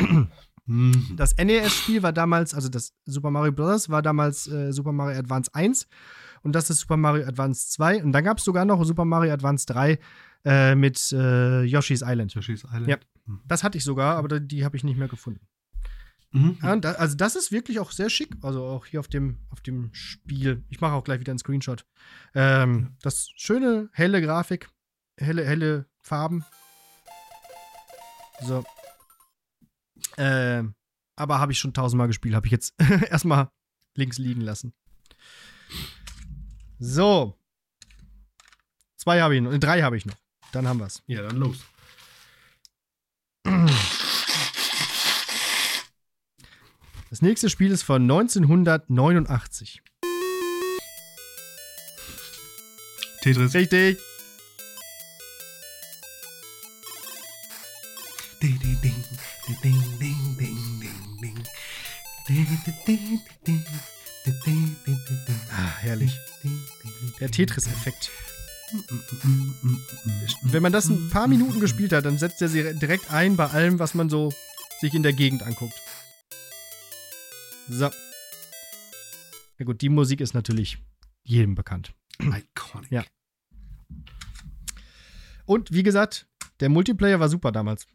Mhm. 0.66 1.12
Das 1.16 1.36
NES-Spiel 1.36 2.02
war 2.02 2.14
damals, 2.14 2.54
also 2.54 2.70
das 2.70 2.94
Super 3.04 3.30
Mario 3.30 3.52
Brothers 3.52 3.90
war 3.90 4.00
damals 4.00 4.46
äh, 4.48 4.72
Super 4.72 4.92
Mario 4.92 5.18
Advance 5.18 5.50
1 5.54 5.86
und 6.42 6.54
das 6.54 6.70
ist 6.70 6.78
Super 6.78 6.96
Mario 6.96 7.26
Advance 7.26 7.68
2 7.68 8.02
und 8.02 8.12
dann 8.12 8.24
gab's 8.24 8.44
sogar 8.44 8.64
noch 8.64 8.82
Super 8.82 9.04
Mario 9.04 9.30
Advance 9.34 9.66
3 9.66 9.98
äh, 10.46 10.74
mit 10.74 11.12
äh, 11.12 11.64
Yoshi's 11.64 12.00
Island. 12.02 12.32
Yoshi's 12.32 12.64
Island. 12.64 12.88
Ja. 12.88 12.96
Mhm. 13.26 13.42
Das 13.44 13.62
hatte 13.62 13.76
ich 13.76 13.84
sogar, 13.84 14.16
aber 14.16 14.40
die 14.40 14.64
habe 14.64 14.74
ich 14.78 14.84
nicht 14.84 14.96
mehr 14.96 15.08
gefunden. 15.08 15.46
Mhm. 16.34 16.58
Ja, 16.62 16.74
da, 16.76 16.92
also 16.92 17.14
das 17.16 17.36
ist 17.36 17.52
wirklich 17.52 17.78
auch 17.78 17.92
sehr 17.92 18.10
schick. 18.10 18.34
Also 18.42 18.64
auch 18.64 18.86
hier 18.86 18.98
auf 18.98 19.06
dem, 19.06 19.38
auf 19.50 19.60
dem 19.60 19.94
Spiel. 19.94 20.64
Ich 20.68 20.80
mache 20.80 20.92
auch 20.94 21.04
gleich 21.04 21.20
wieder 21.20 21.30
einen 21.30 21.38
Screenshot. 21.38 21.86
Ähm, 22.34 22.96
das 23.02 23.30
schöne, 23.36 23.88
helle 23.92 24.20
Grafik, 24.20 24.68
helle, 25.16 25.44
helle 25.46 25.86
Farben. 26.02 26.44
So. 28.42 28.64
Ähm, 30.16 30.74
aber 31.14 31.38
habe 31.38 31.52
ich 31.52 31.58
schon 31.60 31.72
tausendmal 31.72 32.08
gespielt. 32.08 32.34
Habe 32.34 32.46
ich 32.48 32.52
jetzt 32.52 32.74
erstmal 33.08 33.48
links 33.94 34.18
liegen 34.18 34.40
lassen. 34.40 34.74
So. 36.80 37.38
Zwei 38.96 39.22
habe 39.22 39.36
ich 39.36 39.40
noch. 39.42 39.52
äh, 39.52 39.60
Drei 39.60 39.82
habe 39.82 39.96
ich 39.96 40.04
noch. 40.04 40.16
Dann 40.50 40.66
haben 40.66 40.80
wir's. 40.80 41.00
Ja, 41.06 41.22
dann 41.22 41.36
los. 41.36 41.64
Das 47.14 47.22
nächste 47.22 47.48
Spiel 47.48 47.70
ist 47.70 47.84
von 47.84 48.02
1989. 48.02 49.80
Tetris. 53.22 53.54
Richtig. 53.54 53.98
Ding, 58.42 58.58
ding, 58.58 58.80
ding, 58.82 59.04
ding, 59.62 59.80
ding, 60.00 60.38
ding, 60.40 60.66
ding. 61.22 61.44
Ah, 65.52 65.70
herrlich. 65.82 66.18
Der 67.20 67.30
Tetris-Effekt. 67.30 68.10
Wenn 70.42 70.64
man 70.64 70.72
das 70.72 70.88
ein 70.88 71.10
paar 71.10 71.28
Minuten 71.28 71.60
gespielt 71.60 71.92
hat, 71.92 72.06
dann 72.06 72.18
setzt 72.18 72.42
er 72.42 72.48
sie 72.48 72.74
direkt 72.74 73.12
ein 73.12 73.36
bei 73.36 73.46
allem, 73.46 73.78
was 73.78 73.94
man 73.94 74.10
so 74.10 74.32
sich 74.80 74.94
in 74.94 75.04
der 75.04 75.12
Gegend 75.12 75.44
anguckt. 75.44 75.83
So. 77.68 77.90
Ja 79.58 79.64
gut, 79.64 79.80
die 79.80 79.88
Musik 79.88 80.20
ist 80.20 80.34
natürlich 80.34 80.78
jedem 81.22 81.54
bekannt. 81.54 81.94
Iconic. 82.20 82.90
Ja. 82.90 83.04
Und 85.46 85.72
wie 85.72 85.82
gesagt, 85.82 86.26
der 86.60 86.68
Multiplayer 86.68 87.20
war 87.20 87.28
super 87.28 87.52
damals. 87.52 87.86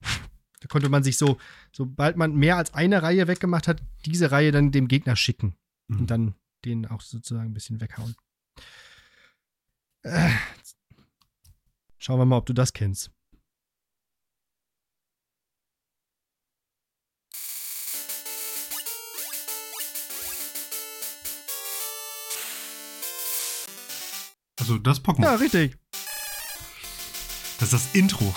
Da 0.00 0.68
konnte 0.68 0.88
man 0.88 1.02
sich 1.04 1.16
so, 1.18 1.38
sobald 1.72 2.16
man 2.16 2.34
mehr 2.34 2.56
als 2.56 2.74
eine 2.74 3.02
Reihe 3.02 3.28
weggemacht 3.28 3.68
hat, 3.68 3.82
diese 4.04 4.30
Reihe 4.30 4.52
dann 4.52 4.72
dem 4.72 4.88
Gegner 4.88 5.16
schicken 5.16 5.56
Mhm. 5.88 5.98
und 6.00 6.06
dann 6.10 6.34
den 6.64 6.86
auch 6.86 7.00
sozusagen 7.00 7.50
ein 7.50 7.54
bisschen 7.54 7.80
weghauen. 7.80 8.16
Äh, 10.02 10.30
schauen 11.98 12.18
wir 12.18 12.24
mal, 12.24 12.38
ob 12.38 12.46
du 12.46 12.52
das 12.52 12.72
kennst. 12.72 13.12
Also 24.66 24.78
das 24.78 25.00
Pokémon. 25.00 25.22
Ja, 25.22 25.34
richtig. 25.36 25.76
Das 27.60 27.72
ist 27.72 27.72
das 27.72 27.94
Intro. 27.94 28.34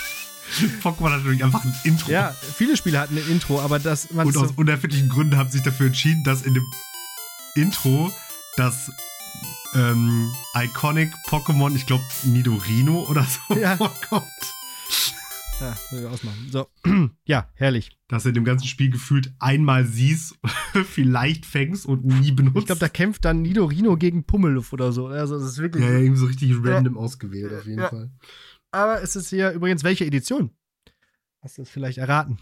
Pokémon 0.82 1.10
hat 1.10 1.20
natürlich 1.20 1.42
einfach 1.42 1.64
ein 1.64 1.74
Intro. 1.84 2.10
Ja, 2.10 2.36
viele 2.56 2.76
Spiele 2.76 2.98
hatten 2.98 3.16
ein 3.16 3.26
Intro, 3.30 3.58
aber 3.58 3.78
das 3.78 4.10
man 4.10 4.26
Und 4.26 4.34
so, 4.34 4.42
aus 4.42 4.50
unerfindlichen 4.54 5.08
Gründen 5.08 5.38
haben 5.38 5.48
sie 5.48 5.56
sich 5.58 5.64
dafür 5.64 5.86
entschieden, 5.86 6.22
dass 6.24 6.42
in 6.42 6.52
dem 6.52 6.64
Intro 7.54 8.12
das 8.58 8.90
ähm, 9.74 10.30
Iconic 10.54 11.10
Pokémon, 11.26 11.74
ich 11.74 11.86
glaube 11.86 12.04
Nidorino 12.24 13.06
oder 13.08 13.24
so 13.26 13.54
Ja. 13.58 13.78
vorkommt. 13.78 14.26
Ja, 15.62 15.98
ich 15.98 16.06
ausmachen. 16.06 16.48
So, 16.50 16.68
ja, 17.24 17.48
herrlich. 17.54 17.96
Dass 18.08 18.24
du 18.24 18.30
in 18.30 18.34
dem 18.34 18.44
ganzen 18.44 18.66
Spiel 18.66 18.90
gefühlt 18.90 19.32
einmal 19.38 19.86
siehst, 19.86 20.38
vielleicht 20.84 21.46
fängst 21.46 21.86
und 21.86 22.04
nie 22.04 22.32
benutzt. 22.32 22.58
Ich 22.58 22.66
glaube, 22.66 22.80
da 22.80 22.88
kämpft 22.88 23.24
dann 23.24 23.42
Nidorino 23.42 23.96
gegen 23.96 24.24
Pummeluff 24.24 24.72
oder 24.72 24.92
so. 24.92 25.06
Also, 25.06 25.38
das 25.38 25.44
ist 25.52 25.58
wirklich. 25.58 25.84
ja, 25.84 25.92
ja, 25.92 25.98
eben 26.00 26.16
so 26.16 26.26
richtig 26.26 26.52
random 26.62 26.98
ausgewählt 26.98 27.52
auf 27.52 27.66
jeden 27.66 27.80
Ja. 27.80 27.88
Fall. 27.88 28.10
Aber 28.72 29.02
es 29.02 29.16
ist 29.16 29.28
hier 29.30 29.52
übrigens 29.52 29.84
welche 29.84 30.04
Edition? 30.06 30.50
Hast 31.42 31.58
du 31.58 31.62
es 31.62 31.70
vielleicht 31.70 31.98
erraten? 31.98 32.38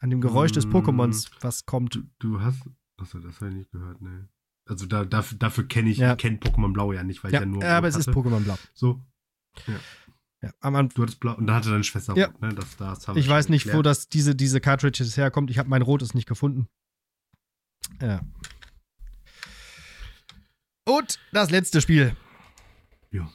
An 0.00 0.10
dem 0.10 0.20
Geräusch 0.20 0.52
des 0.52 0.66
Mm. 0.66 0.70
Pokémons, 0.76 1.30
was 1.40 1.64
kommt. 1.66 1.94
Du, 1.94 2.02
du 2.18 2.40
hast. 2.40 2.60
Achso, 2.98 3.18
das 3.18 3.36
habe 3.40 3.50
ich 3.50 3.56
nicht 3.56 3.70
gehört, 3.72 4.02
ne. 4.02 4.28
Also 4.66 4.86
da, 4.86 5.04
dafür, 5.04 5.38
dafür 5.38 5.66
kenne 5.66 5.90
ich, 5.90 5.98
Ja. 5.98 6.12
ich 6.12 6.18
kenne 6.18 6.38
Pokémon 6.38 6.72
Blau 6.72 6.92
ja 6.92 7.02
nicht, 7.04 7.22
weil 7.24 7.32
Ja, 7.32 7.40
ich 7.40 7.44
ja 7.46 7.50
nur. 7.50 7.64
aber 7.64 7.86
Rot 7.88 7.96
es 8.00 8.06
ist. 8.06 8.14
Pokémon 8.14 8.40
Blau. 8.40 8.56
So, 8.74 9.00
Ja, 9.66 9.74
am 10.60 10.74
Anfang. 10.76 10.94
du 10.96 11.02
hattest 11.02 11.20
Blau 11.20 11.34
und 11.34 11.46
da 11.46 11.54
hatte 11.56 11.70
deine 11.70 11.84
Schwester 11.84 12.16
Ja. 12.16 12.26
Rot, 12.26 12.40
ne? 12.42 12.54
Das, 12.54 12.76
das 12.76 13.16
Ich 13.16 13.28
weiß 13.28 13.48
nicht, 13.48 13.66
wo 13.66 13.70
geklärt. 13.70 13.86
das, 13.86 14.08
diese, 14.08 14.34
diese 14.34 14.60
Cartridges 14.60 15.16
herkommt. 15.16 15.50
Ich 15.50 15.58
habe 15.58 15.68
mein 15.68 15.82
rotes 15.82 16.14
nicht 16.14 16.26
gefunden. 16.26 16.66
Ja. 18.00 18.20
Und 20.86 21.18
das 21.32 21.50
letzte 21.50 21.80
Spiel. 21.80 22.16
Ja. 23.10 23.30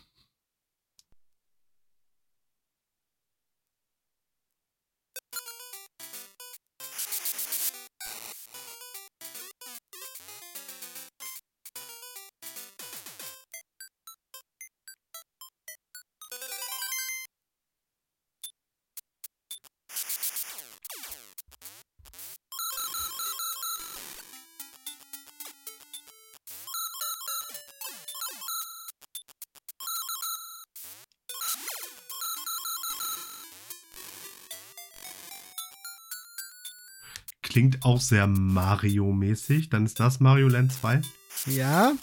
Klingt 37.79 37.85
auch 37.85 38.01
sehr 38.01 38.27
Mario-mäßig. 38.27 39.69
Dann 39.69 39.85
ist 39.85 39.99
das 39.99 40.19
Mario 40.19 40.47
Land 40.49 40.73
2. 40.73 41.01
Ja. 41.47 41.93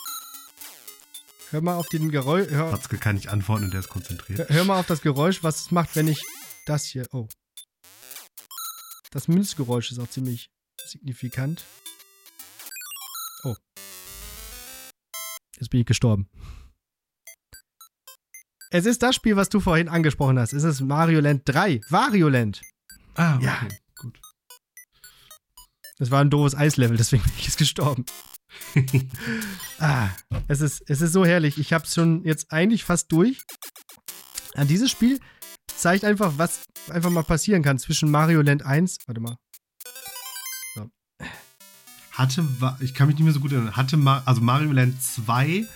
Hör 1.51 1.61
mal 1.61 1.74
auf 1.77 1.89
den 1.89 2.11
Geräusch. 2.11 2.49
Hör, 2.51 2.72
Watzke 2.72 2.97
kann 2.99 3.16
nicht 3.16 3.29
antworten 3.29 3.64
und 3.64 3.72
der 3.72 3.81
ist 3.81 3.89
konzentriert. 3.89 4.49
hör- 4.49 4.64
mal 4.64 4.79
auf 4.81 4.87
das 4.87 5.01
Geräusch, 5.03 5.43
was 5.43 5.61
es 5.62 5.70
macht, 5.70 5.95
wenn 5.95 6.09
ich 6.09 6.22
das 6.66 6.85
hier. 6.87 7.07
Oh. 7.12 7.29
Das 9.11 9.29
Münzgeräusch 9.29 9.93
ist 9.93 9.99
auch 9.99 10.09
ziemlich 10.09 10.51
signifikant. 10.87 11.64
Oh. 13.45 13.55
Jetzt 15.59 15.70
bin 15.70 15.81
ich 15.81 15.87
gestorben. 15.87 16.29
Es 18.70 18.85
ist 18.87 19.03
das 19.03 19.14
Spiel, 19.14 19.37
was 19.37 19.49
du 19.49 19.61
vorhin 19.61 19.89
angesprochen 19.89 20.39
hast. 20.39 20.53
Es 20.53 20.64
ist 20.64 20.81
Mario 20.81 21.20
Land 21.20 21.43
3. 21.47 21.81
Wario 21.89 22.29
Land. 22.29 22.62
Ah, 23.14 23.39
Ja. 23.41 23.55
okay, 23.57 23.68
gut. 23.68 23.77
Das 25.99 26.11
war 26.11 26.21
ein 26.21 26.31
doofes 26.31 26.55
Eislevel, 26.55 26.97
deswegen 26.97 27.23
bin 27.23 27.33
ich 27.39 27.47
jetzt 27.47 27.59
gestorben. 27.59 28.05
Ah, 29.79 30.09
es 30.49 30.61
ist, 30.63 30.83
es 30.89 31.03
ist 31.03 31.13
so 31.13 31.27
herrlich. 31.27 31.59
Ich 31.59 31.73
habe 31.75 31.85
es 31.85 31.93
schon 31.95 32.25
jetzt 32.25 32.51
eigentlich 32.53 32.85
fast 32.85 33.13
durch. 33.13 33.43
An 34.55 34.67
dieses 34.69 34.91
Spiel 34.91 35.21
zeigt 35.67 36.05
einfach, 36.05 36.35
was 36.39 36.63
einfach 36.89 37.11
mal 37.11 37.25
passieren 37.25 37.63
kann 37.63 37.79
zwischen 37.79 38.11
Mario 38.11 38.41
Land 38.41 38.65
1. 38.65 38.99
Warte 39.07 39.21
mal. 39.21 39.37
hatte, 42.13 42.49
wa- 42.61 42.79
ich 42.81 42.95
kann 42.95 43.09
mich 43.09 43.17
nicht 43.17 43.25
mehr 43.25 43.33
so 43.35 43.41
gut 43.41 43.53
erinnern, 43.53 43.77
hatte, 43.77 43.99
also 44.25 44.41
Mario 44.41 44.73
Land 44.73 45.03
2, 45.03 45.67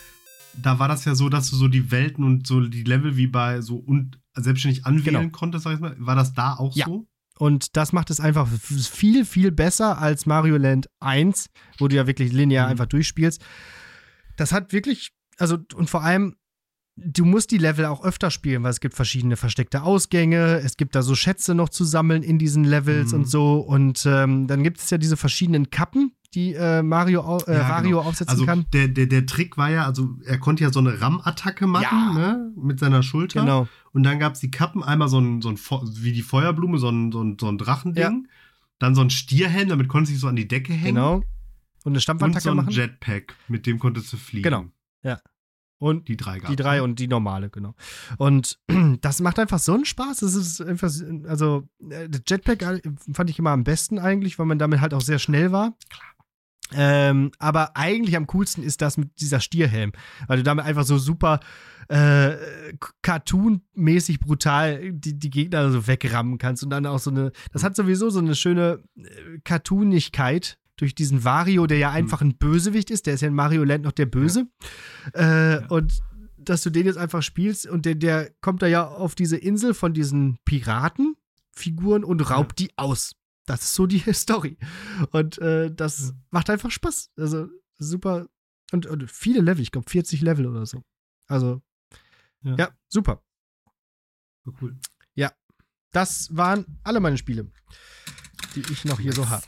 da 0.54 0.78
war 0.78 0.88
das 0.88 1.04
ja 1.04 1.14
so, 1.14 1.28
dass 1.28 1.50
du 1.50 1.56
so 1.56 1.68
die 1.68 1.90
Welten 1.90 2.24
und 2.24 2.46
so 2.46 2.60
die 2.60 2.84
Level 2.84 3.16
wie 3.18 3.26
bei 3.26 3.60
so 3.60 3.76
und 3.76 4.18
selbstständig 4.34 4.86
anwählen 4.86 5.20
Genau. 5.24 5.30
konntest, 5.30 5.64
sag 5.64 5.74
ich 5.74 5.80
mal. 5.80 5.94
War 5.98 6.16
das 6.16 6.32
da 6.32 6.54
auch 6.54 6.74
Ja. 6.74 6.86
so? 6.86 7.06
Und 7.40 7.74
das 7.78 7.94
macht 7.94 8.10
es 8.10 8.20
einfach 8.20 8.46
viel, 8.46 9.24
viel 9.24 9.50
besser 9.50 9.96
als 9.98 10.26
Mario 10.26 10.58
Land 10.58 10.90
1, 11.00 11.46
wo 11.78 11.88
du 11.88 11.96
ja 11.96 12.06
wirklich 12.06 12.32
linear 12.34 12.66
Mhm. 12.66 12.72
einfach 12.72 12.84
durchspielst. 12.84 13.40
Das 14.36 14.52
hat 14.52 14.74
wirklich, 14.74 15.12
also 15.38 15.56
und 15.74 15.88
vor 15.88 16.04
allem, 16.04 16.36
du 17.04 17.24
musst 17.24 17.50
die 17.50 17.58
Level 17.58 17.84
auch 17.86 18.04
öfter 18.04 18.30
spielen, 18.30 18.62
weil 18.62 18.70
es 18.70 18.80
gibt 18.80 18.94
verschiedene 18.94 19.36
versteckte 19.36 19.82
Ausgänge, 19.82 20.60
es 20.64 20.76
gibt 20.76 20.94
da 20.94 21.02
so 21.02 21.14
Schätze 21.14 21.54
noch 21.54 21.68
zu 21.68 21.84
sammeln 21.84 22.22
in 22.22 22.38
diesen 22.38 22.64
Levels 22.64 23.12
Mhm. 23.12 23.18
und 23.20 23.28
so. 23.28 23.54
Und 23.60 24.04
ähm, 24.06 24.46
dann 24.46 24.62
gibt 24.62 24.78
es 24.78 24.90
ja 24.90 24.98
diese 24.98 25.16
verschiedenen 25.16 25.70
Kappen, 25.70 26.12
die 26.34 26.54
äh, 26.54 26.82
Mario, 26.82 27.38
äh, 27.46 27.54
Ja, 27.54 27.68
Wario 27.68 27.98
genau. 27.98 28.08
aufsetzen 28.08 28.30
Also 28.32 28.46
kann. 28.46 28.66
der, 28.72 28.88
der, 28.88 29.06
der 29.06 29.26
Trick 29.26 29.56
war 29.58 29.70
ja, 29.70 29.84
also 29.84 30.16
er 30.24 30.38
konnte 30.38 30.62
ja 30.62 30.72
so 30.72 30.78
eine 30.80 31.00
RAM-Attacke 31.00 31.66
machen, 31.66 32.16
Ja. 32.16 32.34
ne? 32.36 32.52
Mit 32.56 32.78
seiner 32.78 33.02
Schulter. 33.02 33.40
Genau. 33.40 33.66
Und 33.92 34.04
dann 34.04 34.18
gab 34.20 34.34
es 34.34 34.40
die 34.40 34.50
Kappen, 34.50 34.82
einmal 34.84 35.08
so 35.08 35.18
ein, 35.18 35.42
so 35.42 35.48
ein 35.48 35.56
wie 35.56 36.12
die 36.12 36.22
Feuerblume, 36.22 36.78
so 36.78 36.88
ein, 36.88 37.10
so 37.10 37.22
ein, 37.22 37.36
so 37.40 37.48
ein 37.48 37.58
Drachending. 37.58 38.28
Dann 38.78 38.94
so 38.94 39.00
ein 39.00 39.10
Stierhelm, 39.10 39.68
damit 39.68 39.88
konnte 39.88 40.10
sich 40.10 40.20
so 40.20 40.28
an 40.28 40.36
die 40.36 40.46
Decke 40.48 40.72
hängen. 40.72 40.94
Genau. 40.94 41.14
Und 41.16 41.24
eine 41.86 41.94
Und 41.96 42.00
Stampfattacke 42.00 42.40
so 42.40 42.50
ein 42.50 42.56
machen. 42.56 42.70
Jetpack, 42.70 43.34
mit 43.48 43.66
dem 43.66 43.78
konntest 43.78 44.12
du 44.12 44.16
fliegen. 44.16 44.44
Genau. 44.44 44.66
Und 45.80 46.08
Die 46.08 46.16
drei 46.18 46.38
gab's. 46.38 46.50
Die 46.50 46.56
drei 46.56 46.76
ne? 46.76 46.82
und 46.82 46.98
die 46.98 47.08
normale, 47.08 47.48
genau. 47.48 47.74
Und 48.18 48.58
das 49.00 49.20
macht 49.20 49.38
einfach 49.38 49.58
so 49.58 49.72
einen 49.72 49.86
Spaß. 49.86 50.20
Es 50.20 50.34
ist 50.34 50.60
einfach, 50.60 50.92
also, 51.26 51.68
äh, 51.88 52.06
das 52.08 52.20
Jetpack 52.28 52.62
äh, 52.62 52.82
fand 53.12 53.30
ich 53.30 53.38
immer 53.38 53.50
am 53.50 53.64
besten 53.64 53.98
eigentlich, 53.98 54.38
weil 54.38 54.44
man 54.44 54.58
damit 54.58 54.82
halt 54.82 54.92
auch 54.92 55.00
sehr 55.00 55.18
schnell 55.18 55.52
war. 55.52 55.74
Ähm, 56.72 57.32
aber 57.38 57.76
eigentlich 57.76 58.14
am 58.14 58.26
coolsten 58.28 58.62
ist 58.62 58.82
das 58.82 58.96
mit 58.96 59.20
dieser 59.20 59.40
Stierhelm, 59.40 59.92
weil 60.28 60.36
du 60.36 60.42
damit 60.44 60.66
einfach 60.66 60.84
so 60.84 60.98
super 60.98 61.40
äh, 61.88 62.36
Cartoon-mäßig 63.02 64.20
brutal 64.20 64.92
die, 64.92 65.18
die 65.18 65.30
Gegner 65.30 65.72
so 65.72 65.88
wegrammen 65.88 66.38
kannst 66.38 66.62
und 66.62 66.70
dann 66.70 66.86
auch 66.86 67.00
so 67.00 67.10
eine, 67.10 67.32
das 67.52 67.64
hat 67.64 67.74
sowieso 67.74 68.10
so 68.10 68.20
eine 68.20 68.36
schöne 68.36 68.84
äh, 68.96 69.40
Cartoonigkeit 69.42 70.59
durch 70.80 70.94
diesen 70.94 71.24
Vario, 71.24 71.66
der 71.66 71.78
ja 71.78 71.90
einfach 71.90 72.20
ein 72.22 72.36
Bösewicht 72.38 72.90
ist, 72.90 73.06
der 73.06 73.14
ist 73.14 73.20
ja 73.20 73.28
in 73.28 73.34
Mario 73.34 73.64
Land 73.64 73.84
noch 73.84 73.92
der 73.92 74.06
Böse. 74.06 74.46
Äh, 75.12 75.66
Und 75.68 76.00
dass 76.38 76.62
du 76.62 76.70
den 76.70 76.86
jetzt 76.86 76.96
einfach 76.96 77.22
spielst 77.22 77.66
und 77.66 77.84
der, 77.84 77.94
der 77.94 78.30
kommt 78.40 78.62
da 78.62 78.66
ja 78.66 78.86
auf 78.88 79.14
diese 79.14 79.36
Insel 79.36 79.74
von 79.74 79.92
diesen 79.92 80.38
Piratenfiguren 80.46 82.02
und 82.04 82.30
raubt 82.30 82.58
die 82.58 82.70
aus. 82.76 83.14
Das 83.46 83.62
ist 83.62 83.74
so 83.74 83.86
die 83.86 84.00
Story. 84.14 84.56
Und 85.10 85.38
äh, 85.38 85.70
das 85.74 86.00
Ja. 86.00 86.10
macht 86.30 86.48
einfach 86.50 86.70
Spaß. 86.70 87.10
Also 87.16 87.48
super. 87.78 88.26
Und, 88.72 88.86
und 88.86 89.10
viele 89.10 89.40
Level, 89.42 89.60
ich 89.62 89.70
glaube 89.72 89.90
40 89.90 90.22
Level 90.22 90.46
oder 90.46 90.64
so. 90.64 90.82
Also, 91.26 91.60
Ja. 92.42 92.54
ja, 92.56 92.68
super. 92.88 93.22
So 94.44 94.54
cool. 94.62 94.78
Das 95.92 96.28
waren 96.36 96.78
alle 96.84 97.00
meine 97.00 97.18
Spiele, 97.18 97.50
die 98.54 98.60
ich 98.72 98.84
noch 98.84 99.00
hier 99.00 99.12
so 99.12 99.28
habe. 99.28 99.42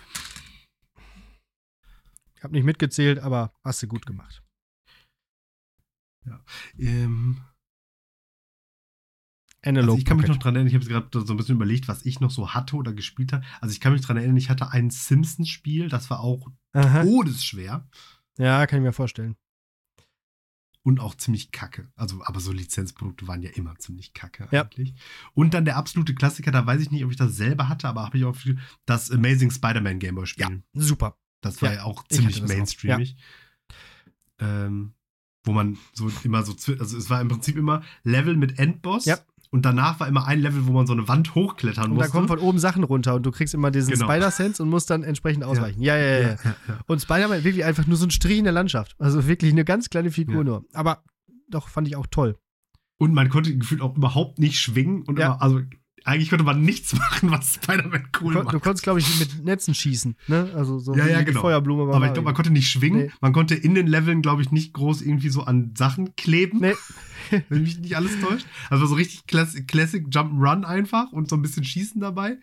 Ich 2.43 2.45
habe 2.45 2.55
nicht 2.55 2.65
mitgezählt, 2.65 3.21
aber 3.21 3.55
hast 3.63 3.81
du 3.85 3.87
gut 3.87 4.05
gemacht. 4.05 4.43
Ähm, 6.77 7.41
Analog 9.65 9.91
Also 9.91 9.99
ich 9.99 10.05
kann 10.05 10.17
mich 10.17 10.27
noch 10.27 10.39
dran 10.39 10.57
erinnern, 10.57 10.67
ich 10.67 10.75
habe 10.75 10.85
gerade 11.05 11.25
so 11.25 11.33
ein 11.33 11.37
bisschen 11.37 11.55
überlegt, 11.55 11.87
was 11.87 12.05
ich 12.05 12.19
noch 12.19 12.33
so 12.33 12.53
hatte 12.53 12.75
oder 12.75 12.93
gespielt 12.93 13.33
habe. 13.33 13.45
Also 13.61 13.73
ich 13.73 13.81
kann 13.81 13.93
mich 13.93 14.03
dran 14.03 14.17
erinnern, 14.17 14.37
ich 14.37 14.51
hatte 14.51 14.73
ein 14.73 14.91
Simpsons-Spiel, 14.91 15.89
das 15.89 16.11
war 16.11 16.19
auch 16.19 16.51
Aha. 16.73 17.05
todesschwer 17.05 17.89
Ja, 18.39 18.67
kann 18.67 18.81
ich 18.81 18.87
mir 18.87 18.93
vorstellen. 18.93 19.37
und 20.83 20.99
auch 20.99 21.15
ziemlich 21.15 21.53
kacke. 21.53 21.93
Also, 21.95 22.25
aber 22.25 22.41
so 22.41 22.51
Lizenzprodukte 22.51 23.29
waren 23.29 23.41
ja 23.41 23.51
immer 23.51 23.79
ziemlich 23.79 24.15
kacke 24.15 24.49
Ja. 24.51 24.63
eigentlich. 24.65 24.97
Und 25.33 25.55
dann 25.55 25.65
der 25.65 25.77
absolute 25.77 26.13
Klassiker, 26.13 26.51
da 26.51 26.67
weiß 26.67 26.81
ich 26.81 26.91
nicht, 26.91 27.05
ob 27.05 27.13
ich 27.13 27.17
das 27.17 27.37
selber 27.37 27.69
hatte, 27.69 27.87
aber 27.87 28.03
habe 28.05 28.19
ich 28.19 28.25
auch 28.25 28.37
das 28.85 29.13
Amazing 29.13 29.53
Spider-Man 29.53 30.01
Gameboy-Spiel. 30.01 30.65
Super. 30.73 31.17
Das 31.43 31.61
war 31.61 31.69
Ja, 31.71 31.77
ja, 31.77 31.85
auch 31.85 32.05
ich 32.09 32.17
ziemlich 32.17 32.41
das 32.41 32.51
auch, 32.51 32.55
mainstreamig. 32.57 33.17
Ähm, 34.39 34.95
wo 35.45 35.53
man 35.53 35.77
so 35.93 36.11
immer 36.25 36.43
so, 36.45 36.53
also 36.79 36.97
es 36.97 37.11
war 37.11 37.21
im 37.21 37.29
Prinzip 37.29 37.57
immer 37.57 37.83
Level 38.05 38.37
mit 38.37 38.59
Endboss. 38.59 39.05
Ja. 39.05 39.19
Und 39.51 39.67
danach 39.67 40.01
war 40.01 40.09
immer 40.09 40.27
ein 40.27 40.41
Level, 40.41 40.67
wo 40.67 40.73
man 40.73 40.87
so 40.87 40.95
eine 40.95 41.07
Wand 41.09 41.35
hochklettern 41.35 41.85
Und 41.91 41.91
da 41.91 42.05
musste. 42.05 42.13
kommen 42.13 42.29
von 42.29 42.39
oben 42.39 42.59
Sachen 42.59 42.85
runter 42.85 43.15
und 43.15 43.27
du 43.27 43.31
kriegst 43.33 43.53
immer 43.53 43.71
diesen 43.71 43.93
Genau. 43.93 44.07
Spider-Sense 44.07 44.63
und 44.63 44.71
musst 44.71 44.89
dann 44.89 45.03
entsprechend 45.03 45.45
ausweichen. 45.45 45.83
Ja, 45.83 45.97
ja, 45.97 46.05
ja. 46.07 46.21
ja. 46.21 46.29
ja, 46.45 46.57
ja. 46.69 46.79
Und 46.87 47.03
Spider-Man 47.03 47.45
wirklich 47.45 47.65
einfach 47.65 47.87
nur 47.87 47.97
so 47.99 48.07
ein 48.07 48.11
Strich 48.11 48.39
in 48.39 48.45
der 48.45 48.53
Landschaft. 48.55 48.95
Also 48.99 49.27
wirklich 49.27 49.53
eine 49.53 49.65
ganz 49.67 49.91
kleine 49.91 50.11
Figur 50.11 50.37
Ja. 50.37 50.43
nur. 50.45 50.65
Aber 50.73 51.03
doch, 51.51 51.69
fand 51.69 51.87
ich 51.87 51.97
auch 51.97 52.07
toll. 52.07 52.39
Und 52.99 53.13
man 53.13 53.29
konnte 53.29 53.55
gefühlt 53.55 53.83
auch 53.83 53.95
überhaupt 53.97 54.39
nicht 54.39 54.59
schwingen. 54.59 55.03
Und 55.03 55.19
Ja. 55.19 55.27
immer, 55.27 55.43
also 55.43 55.61
eigentlich 56.05 56.31
konnte 56.31 56.45
man 56.45 56.63
nichts 56.63 56.93
machen, 56.99 57.31
was 57.31 57.55
Spider-Man 57.55 58.09
cool 58.21 58.35
Du, 58.35 58.43
macht. 58.43 58.55
du 58.55 58.61
konntest, 58.61 58.83
glaube 58.85 59.01
ich, 59.01 59.19
mit 59.19 59.45
Netzen 59.45 59.75
schießen. 59.75 60.17
Ne? 60.29 60.51
Also 60.55 60.79
so 60.79 60.95
Ja, 60.95 61.07
ja, 61.07 61.23
genau. 61.23 61.41
Feuerblume. 61.41 61.95
aber 61.95 62.07
ich 62.07 62.13
glaube, 62.13 62.27
man 62.27 62.35
konnte 62.35 62.51
nicht 62.51 62.69
schwingen. 62.71 63.07
Nee. 63.07 63.11
Man 63.21 63.33
konnte 63.33 63.55
in 63.55 63.75
den 63.75 63.87
Leveln, 63.87 64.23
glaube 64.23 64.43
ich, 64.43 64.51
nicht 64.51 64.73
groß 64.73 65.03
irgendwie 65.03 65.29
so 65.29 65.43
an 65.43 65.75
Sachen 65.77 66.15
kleben. 66.17 66.61
Nee. 66.61 66.75
Wenn 67.49 67.63
mich 67.63 67.79
nicht 67.79 67.97
alles 67.97 68.21
täuscht. 68.21 68.47
Also 68.69 68.87
so 68.87 68.95
richtig 68.95 69.27
Classic, 69.27 69.67
Classic 69.67 70.07
Jump'n'Run 70.07 70.65
einfach 70.65 71.13
und 71.13 71.29
so 71.31 71.37
ein 71.37 71.43
bisschen 71.43 71.65
Schießen 71.65 72.01
dabei. 72.01 72.37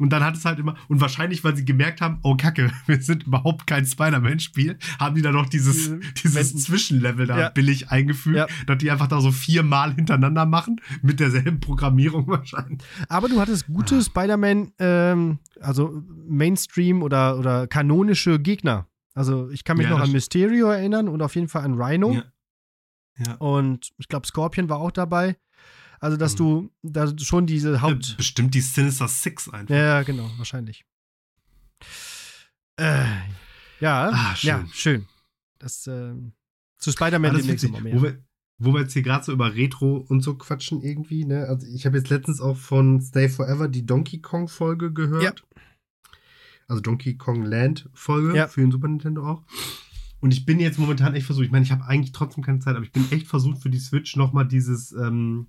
Und 0.00 0.10
dann 0.12 0.24
hat 0.24 0.36
es 0.36 0.44
halt 0.44 0.58
immer, 0.58 0.74
und 0.88 1.00
wahrscheinlich, 1.00 1.44
weil 1.44 1.54
sie 1.56 1.64
gemerkt 1.64 2.00
haben, 2.00 2.18
oh 2.22 2.36
Kacke, 2.36 2.72
wir 2.86 3.00
sind 3.00 3.24
überhaupt 3.24 3.66
kein 3.66 3.84
Spider-Man-Spiel, 3.86 4.78
haben 4.98 5.14
die 5.14 5.22
dann 5.22 5.34
noch 5.34 5.48
dieses, 5.48 5.90
Diese 6.22 6.38
dieses. 6.38 6.64
Zwischenlevel 6.64 7.26
da 7.26 7.38
Ja. 7.38 7.48
billig 7.50 7.90
eingefügt, 7.90 8.36
Ja. 8.36 8.46
dass 8.66 8.78
die 8.78 8.90
einfach 8.90 9.06
da 9.06 9.20
so 9.20 9.30
viermal 9.30 9.94
hintereinander 9.94 10.46
machen, 10.46 10.80
mit 11.02 11.20
derselben 11.20 11.60
Programmierung 11.60 12.26
wahrscheinlich. 12.28 12.80
Aber 13.08 13.28
du 13.28 13.38
hattest 13.40 13.66
gute 13.66 13.96
Ah. 13.98 14.02
Spider-Man, 14.02 14.72
ähm, 14.78 15.38
also 15.60 16.02
Mainstream 16.26 17.02
oder, 17.02 17.38
oder 17.38 17.66
kanonische 17.66 18.38
Gegner. 18.40 18.86
Also 19.14 19.50
ich 19.50 19.64
kann 19.64 19.76
mich 19.76 19.84
Ja, 19.86 19.90
noch 19.92 20.00
an 20.00 20.12
Mysterio 20.12 20.68
erinnern 20.70 21.08
und 21.08 21.20
auf 21.20 21.34
jeden 21.34 21.48
Fall 21.48 21.62
an 21.64 21.74
Rhino. 21.80 22.12
Ja. 22.14 22.24
Ja. 23.18 23.34
Und 23.34 23.90
ich 23.98 24.08
glaube, 24.08 24.26
Scorpion 24.26 24.68
war 24.70 24.78
auch 24.78 24.92
dabei. 24.92 25.36
Also, 26.00 26.16
dass 26.16 26.32
Mhm. 26.34 26.38
du 26.38 26.70
da 26.82 27.18
schon 27.18 27.46
diese 27.46 27.82
Haupt. 27.82 28.16
Bestimmt 28.16 28.54
die 28.54 28.60
Sinister 28.62 29.06
Six 29.06 29.48
einfach. 29.48 29.74
Ja, 29.74 30.02
genau, 30.02 30.30
wahrscheinlich. 30.38 30.84
Äh, 32.76 33.04
ja, 33.80 34.10
Ah, 34.12 34.34
schön. 34.36 34.48
ja, 34.48 34.66
schön. 34.72 35.06
Das 35.58 35.86
ähm, 35.86 36.32
zu 36.78 36.90
Spider-Man 36.92 37.30
Alles 37.32 37.42
demnächst 37.42 37.64
nochmal 37.64 37.84
Wo 37.92 38.00
mehr. 38.00 38.02
wir, 38.02 38.24
wo 38.58 38.72
wir 38.72 38.80
jetzt 38.80 38.92
hier 38.94 39.02
gerade 39.02 39.24
so 39.24 39.32
über 39.32 39.54
Retro 39.54 39.96
und 40.08 40.22
so 40.22 40.34
quatschen 40.36 40.82
irgendwie, 40.82 41.24
ne? 41.26 41.46
Also 41.46 41.66
ich 41.66 41.84
habe 41.86 41.98
jetzt 41.98 42.08
letztens 42.08 42.40
auch 42.40 42.56
von 42.56 43.00
Stay 43.02 43.28
Forever 43.28 43.68
die 43.68 43.84
Donkey 43.84 44.20
Kong 44.20 44.48
Folge 44.48 44.92
gehört. 44.92 45.22
Ja. 45.22 45.32
Also 46.68 46.80
Donkey 46.80 47.16
Kong 47.16 47.44
Land 47.44 47.90
Folge 47.92 48.34
Ja. 48.36 48.48
für 48.48 48.60
den 48.62 48.70
Super 48.70 48.88
Nintendo 48.88 49.26
auch. 49.26 49.42
Und 50.20 50.32
ich 50.32 50.44
bin 50.46 50.60
jetzt 50.60 50.78
momentan 50.78 51.14
echt 51.14 51.26
versucht, 51.26 51.46
ich 51.46 51.50
meine, 51.52 51.64
ich 51.64 51.72
habe 51.72 51.84
eigentlich 51.86 52.12
trotzdem 52.12 52.44
keine 52.44 52.58
Zeit, 52.60 52.76
aber 52.76 52.84
ich 52.84 52.92
bin 52.92 53.10
echt 53.10 53.26
versucht 53.26 53.62
für 53.62 53.70
die 53.70 53.78
Switch 53.78 54.16
nochmal 54.16 54.46
dieses, 54.46 54.92
ähm, 54.92 55.48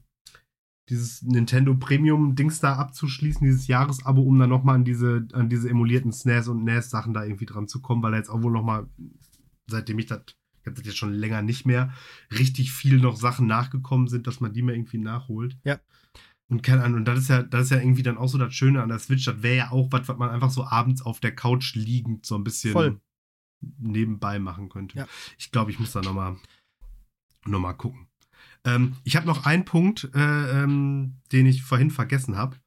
dieses 0.91 1.21
Nintendo 1.21 1.73
Premium 1.73 2.35
Dings 2.35 2.59
da 2.59 2.75
abzuschließen, 2.75 3.45
dieses 3.45 3.67
Jahresabo, 3.67 4.21
um 4.21 4.37
dann 4.37 4.49
nochmal 4.49 4.75
an 4.75 4.83
diese, 4.83 5.25
an 5.31 5.47
diese 5.47 5.69
emulierten 5.69 6.11
SNES 6.11 6.49
und 6.49 6.65
NES 6.65 6.89
Sachen 6.89 7.13
da 7.13 7.23
irgendwie 7.23 7.45
dran 7.45 7.69
zu 7.69 7.81
kommen, 7.81 8.03
weil 8.03 8.11
da 8.11 8.17
jetzt 8.17 8.29
auch 8.29 8.43
wohl 8.43 8.51
nochmal, 8.51 8.87
seitdem 9.67 9.99
ich 9.99 10.07
das, 10.07 10.21
ich 10.59 10.67
habe 10.67 10.75
das 10.75 10.85
jetzt 10.85 10.97
schon 10.97 11.13
länger 11.13 11.41
nicht 11.41 11.65
mehr, 11.65 11.93
richtig 12.29 12.73
viel 12.73 12.99
noch 12.99 13.15
Sachen 13.15 13.47
nachgekommen 13.47 14.09
sind, 14.09 14.27
dass 14.27 14.41
man 14.41 14.53
die 14.53 14.61
mal 14.61 14.75
irgendwie 14.75 14.97
nachholt. 14.97 15.57
Ja. 15.63 15.79
Und 16.49 16.61
keine 16.61 16.83
Ahnung, 16.83 16.99
und 16.99 17.05
das 17.05 17.19
ist 17.19 17.29
ja, 17.29 17.41
das 17.41 17.63
ist 17.63 17.69
ja 17.69 17.77
irgendwie 17.77 18.03
dann 18.03 18.17
auch 18.17 18.27
so 18.27 18.37
das 18.37 18.53
Schöne 18.53 18.83
an 18.83 18.89
der 18.89 18.99
Switch, 18.99 19.23
das 19.23 19.41
wäre 19.41 19.55
ja 19.55 19.71
auch 19.71 19.87
was, 19.91 20.09
was 20.09 20.17
man 20.17 20.29
einfach 20.29 20.51
so 20.51 20.65
abends 20.65 21.01
auf 21.01 21.21
der 21.21 21.33
Couch 21.33 21.73
liegend 21.75 22.25
so 22.25 22.35
ein 22.35 22.43
bisschen 22.43 22.73
Voll. 22.73 22.99
nebenbei 23.79 24.39
machen 24.39 24.67
könnte. 24.67 24.97
Ja. 24.97 25.07
Ich 25.37 25.51
glaube, 25.51 25.71
ich 25.71 25.79
muss 25.79 25.93
da 25.93 26.01
nochmal 26.01 26.35
noch 27.45 27.59
mal 27.59 27.73
gucken. 27.73 28.10
Ähm, 28.65 28.95
ich 29.03 29.15
habe 29.15 29.25
noch 29.27 29.45
einen 29.45 29.65
Punkt, 29.65 30.09
äh, 30.13 30.19
ähm, 30.63 31.15
den 31.31 31.45
ich 31.45 31.63
vorhin 31.63 31.91
vergessen 31.91 32.37
habe. 32.37 32.57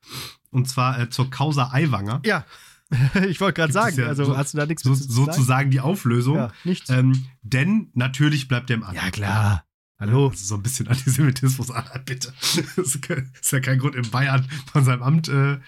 Und 0.51 0.69
zwar 0.69 0.99
äh, 0.99 1.11
zur 1.11 1.31
Causa 1.31 1.71
Aiwanger. 1.73 2.21
Ja, 2.25 2.45
ich 3.29 3.41
wollte 3.41 3.61
gerade 3.61 3.73
sagen, 3.73 3.99
ja 3.99 4.07
also 4.07 4.25
so- 4.25 4.37
hast 4.37 4.55
du 4.55 4.59
da 4.59 4.67
nichts 4.67 4.83
So, 4.83 4.91
mit 4.91 4.99
zu 4.99 5.05
sagen? 5.05 5.27
sozusagen 5.27 5.71
die 5.71 5.81
Auflösung. 5.81 6.37
Ja, 6.37 6.53
nichts. 6.65 6.91
Ähm, 6.91 7.27
denn 7.43 7.91
natürlich 7.95 8.49
bleibt 8.49 8.71
er 8.71 8.77
im 8.77 8.83
Amt. 8.83 8.97
ja, 8.97 9.11
klar. 9.11 9.65
Hallo. 10.01 10.29
Also 10.29 10.45
so 10.45 10.55
ein 10.57 10.63
bisschen 10.63 10.89
Antisemitismus, 10.89 11.71
ah, 11.73 11.85
bitte. 12.05 12.33
Das 12.77 12.97
ist 12.97 13.53
ja 13.53 13.61
kein 13.61 13.79
Grund, 13.79 13.95
in 13.95 14.11
Bayern 14.11 14.47
von 14.73 14.85
seinem 14.85 15.03
Amt 15.03 15.29
äh, 15.29 15.59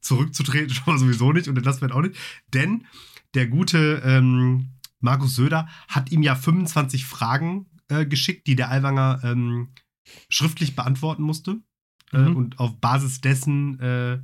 zurückzutreten, 0.00 0.70
schon 0.74 0.94
mal 0.94 0.98
sowieso 0.98 1.32
nicht 1.32 1.48
und 1.48 1.56
in 1.58 1.64
das 1.64 1.80
wird 1.80 1.92
auch 1.92 2.00
nicht. 2.02 2.16
Denn 2.54 2.86
der 3.34 3.48
gute 3.48 4.00
ähm, 4.04 4.70
Markus 5.00 5.34
Söder 5.34 5.68
hat 5.88 6.12
ihm 6.12 6.22
ja 6.22 6.36
25 6.36 7.04
Fragen 7.06 7.66
äh, 7.92 8.06
geschickt, 8.06 8.46
die 8.46 8.56
der 8.56 8.70
Aiwanger 8.70 9.20
ähm, 9.24 9.68
schriftlich 10.28 10.74
beantworten 10.76 11.22
musste. 11.22 11.58
Äh, 12.12 12.18
Mhm. 12.18 12.36
und 12.36 12.58
auf 12.58 12.78
Basis 12.80 13.20
dessen 13.22 13.80
äh, 13.80 14.18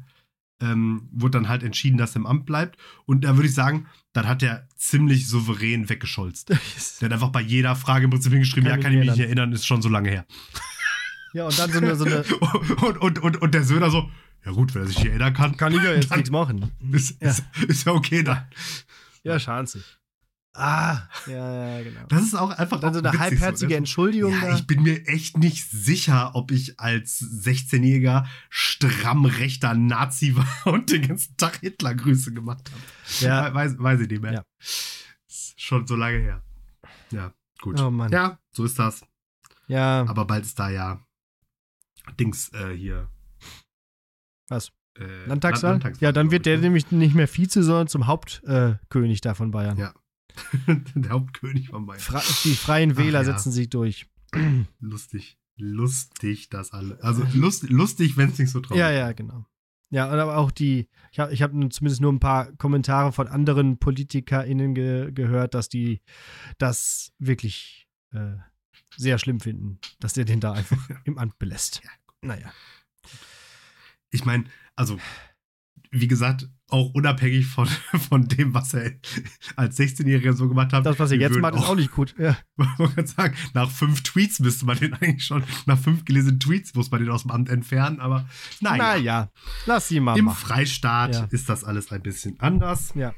ähm, 0.60 1.08
wurde 1.12 1.38
dann 1.38 1.48
halt 1.48 1.62
entschieden, 1.62 1.96
dass 1.98 2.12
er 2.12 2.16
im 2.16 2.26
Amt 2.26 2.44
bleibt. 2.44 2.76
Und 3.06 3.24
da 3.24 3.36
würde 3.36 3.48
ich 3.48 3.54
sagen, 3.54 3.86
dann 4.12 4.26
hat 4.28 4.42
er 4.42 4.68
ziemlich 4.76 5.26
souverän 5.28 5.88
weggescholzt. 5.88 6.48
Der 7.00 7.06
hat 7.06 7.12
einfach 7.12 7.30
bei 7.30 7.40
jeder 7.40 7.76
Frage 7.76 8.04
im 8.04 8.10
Prinzip 8.10 8.32
hingeschrieben, 8.32 8.68
Kann 8.68 8.78
ja, 8.78 8.82
kann 8.82 8.92
ich 8.92 8.98
mich 8.98 9.10
nicht 9.10 9.20
erinnern, 9.20 9.52
ist 9.52 9.66
schon 9.66 9.80
so 9.82 9.88
lange 9.88 10.10
her. 10.10 10.26
Ja, 11.32 11.46
und 11.46 11.58
dann 11.58 11.70
so 11.70 11.78
eine, 11.78 11.94
so 11.96 12.04
eine 12.04 12.24
Und, 12.82 12.98
und, 12.98 13.18
und, 13.20 13.36
und 13.42 13.54
der 13.54 13.62
Söder 13.64 13.90
so, 13.90 14.10
ja 14.44 14.52
gut, 14.52 14.74
wenn 14.74 14.82
er 14.82 14.88
sich 14.88 14.98
nicht 14.98 15.08
erinnern 15.08 15.32
kann, 15.32 15.56
kann 15.56 15.72
ich 15.72 15.82
ja 15.82 15.92
jetzt 15.94 16.10
nichts 16.14 16.30
machen. 16.30 16.70
ist, 16.92 17.22
Ja. 17.22 17.30
ist, 17.30 17.44
ist 17.68 17.86
ja 17.86 17.92
okay 17.92 18.22
dann. 18.22 18.46
Ja, 19.22 19.38
schanzig. 19.38 19.82
Ah, 20.54 21.08
ja, 21.26 21.76
ja, 21.78 21.82
genau. 21.84 22.06
Das 22.08 22.22
ist 22.22 22.34
auch 22.34 22.50
einfach 22.50 22.80
Dann 22.80 22.92
so 22.92 22.98
eine 22.98 23.08
witzig 23.10 23.20
halbherzige 23.20 23.72
so. 23.74 23.76
Entschuldigung 23.78 24.32
Ja, 24.32 24.54
ich 24.54 24.66
bin 24.66 24.82
mir 24.82 25.06
echt 25.06 25.36
nicht 25.38 25.70
sicher, 25.70 26.34
ob 26.34 26.50
ich 26.50 26.80
als 26.80 27.20
16-jähriger 27.20 28.26
stramm 28.48 29.24
rechter 29.24 29.74
Nazi 29.74 30.34
war 30.64 30.72
und 30.72 30.90
den 30.90 31.06
ganzen 31.06 31.36
Tag 31.36 31.60
Hitlergrüße 31.60 32.32
gemacht 32.32 32.70
habe. 32.72 32.82
Ja. 33.20 33.54
Weiß, 33.54 33.78
weiß 33.78 34.00
ich 34.00 34.08
nicht 34.08 34.22
mehr. 34.22 34.32
Ja. 34.32 34.42
Ist 35.28 35.60
schon 35.60 35.86
so 35.86 35.94
lange 35.94 36.18
her. 36.18 36.42
Ja, 37.12 37.32
gut. 37.60 37.78
Oh 37.80 37.90
Mann. 37.90 38.10
Ja, 38.10 38.38
so 38.50 38.64
ist 38.64 38.78
das. 38.78 39.04
Ja, 39.68 40.06
Aber 40.08 40.24
bald 40.24 40.44
ist 40.44 40.58
da 40.58 40.70
ja 40.70 41.00
Dings 42.18 42.50
äh, 42.54 42.74
hier. 42.74 43.08
Was? 44.48 44.72
Äh, 44.98 45.26
Landtagswahl? 45.26 45.72
Land- 45.72 45.84
Landtagswahl, 45.84 46.02
ja, 46.08 46.12
dann 46.12 46.30
wird 46.30 46.46
der 46.46 46.54
glaub 46.56 46.62
nämlich 46.64 46.90
nicht 46.90 47.14
mehr 47.14 47.28
Vize, 47.28 47.62
sondern 47.62 47.86
zum 47.86 48.06
Hauptkönig 48.06 49.18
äh, 49.18 49.20
da 49.20 49.34
von 49.34 49.50
Bayern. 49.50 49.76
Ja. 49.76 49.92
der 50.94 51.10
Hauptkönig 51.10 51.68
von 51.68 51.86
Bayern. 51.86 52.00
Fra 52.00 52.22
die 52.44 52.54
freien 52.54 52.92
Ach 52.92 52.96
Wähler 52.96 53.20
ja. 53.20 53.24
setzen 53.24 53.52
sich 53.52 53.68
durch. 53.70 54.06
Lustig. 54.80 55.38
Lustig, 55.56 56.50
das 56.50 56.72
alle. 56.72 57.02
Also 57.02 57.26
lust, 57.34 57.68
lustig, 57.68 58.16
wenn 58.16 58.30
es 58.30 58.38
nicht 58.38 58.50
so 58.50 58.60
traurig 58.60 58.78
Ja, 58.78 58.90
ja, 58.90 59.12
genau. 59.12 59.44
Ja, 59.90 60.12
und 60.12 60.18
aber 60.18 60.36
auch 60.36 60.50
die, 60.50 60.88
ich 61.10 61.18
habe 61.18 61.32
ich 61.32 61.42
hab 61.42 61.50
zumindest 61.50 62.00
nur 62.00 62.12
ein 62.12 62.20
paar 62.20 62.52
Kommentare 62.52 63.10
von 63.10 63.26
anderen 63.26 63.78
PolitikerInnen 63.78 64.74
ge 64.74 65.10
gehört, 65.12 65.54
dass 65.54 65.68
die 65.68 66.00
das 66.58 67.12
wirklich 67.18 67.88
äh, 68.12 68.36
sehr 68.96 69.18
schlimm 69.18 69.40
finden, 69.40 69.80
dass 69.98 70.12
der 70.12 70.24
den 70.24 70.40
da 70.40 70.52
einfach 70.52 70.78
im 71.04 71.18
Amt 71.18 71.38
belässt. 71.38 71.80
Ja. 71.82 71.90
Naja. 72.20 72.52
Ich 74.10 74.24
meine, 74.24 74.44
also, 74.76 74.98
wie 75.90 76.08
gesagt, 76.08 76.48
auch 76.68 76.92
unabhängig 76.94 77.46
von, 77.46 77.66
von 78.08 78.28
dem, 78.28 78.54
was 78.54 78.74
er 78.74 78.92
als 79.56 79.78
16-Jähriger 79.78 80.34
so 80.34 80.48
gemacht 80.48 80.72
hat. 80.72 80.84
Das, 80.86 80.98
was 80.98 81.10
er 81.10 81.18
jetzt 81.18 81.38
macht, 81.38 81.54
ist 81.54 81.64
auch 81.64 81.74
nicht 81.74 81.92
gut. 81.92 82.14
Ja. 82.18 82.36
Man 82.56 82.94
kann 82.94 83.06
sagen, 83.06 83.34
nach 83.54 83.70
fünf 83.70 84.02
Tweets 84.02 84.40
müsste 84.40 84.66
man 84.66 84.78
den 84.78 84.94
eigentlich 84.94 85.24
schon, 85.24 85.42
nach 85.66 85.78
fünf 85.78 86.04
gelesenen 86.04 86.40
Tweets 86.40 86.74
muss 86.74 86.90
man 86.90 87.00
den 87.00 87.10
aus 87.10 87.22
dem 87.22 87.30
Amt 87.30 87.48
entfernen, 87.48 88.00
aber 88.00 88.28
naja. 88.60 88.76
Naja, 88.76 89.30
lass 89.66 89.88
sie 89.88 90.00
mal 90.00 90.18
Im 90.18 90.26
machen. 90.26 90.36
Freistaat 90.38 91.14
Ja. 91.14 91.26
ist 91.30 91.48
das 91.48 91.64
alles 91.64 91.90
ein 91.92 92.02
bisschen 92.02 92.38
anders. 92.40 92.92
Ja. 92.94 93.14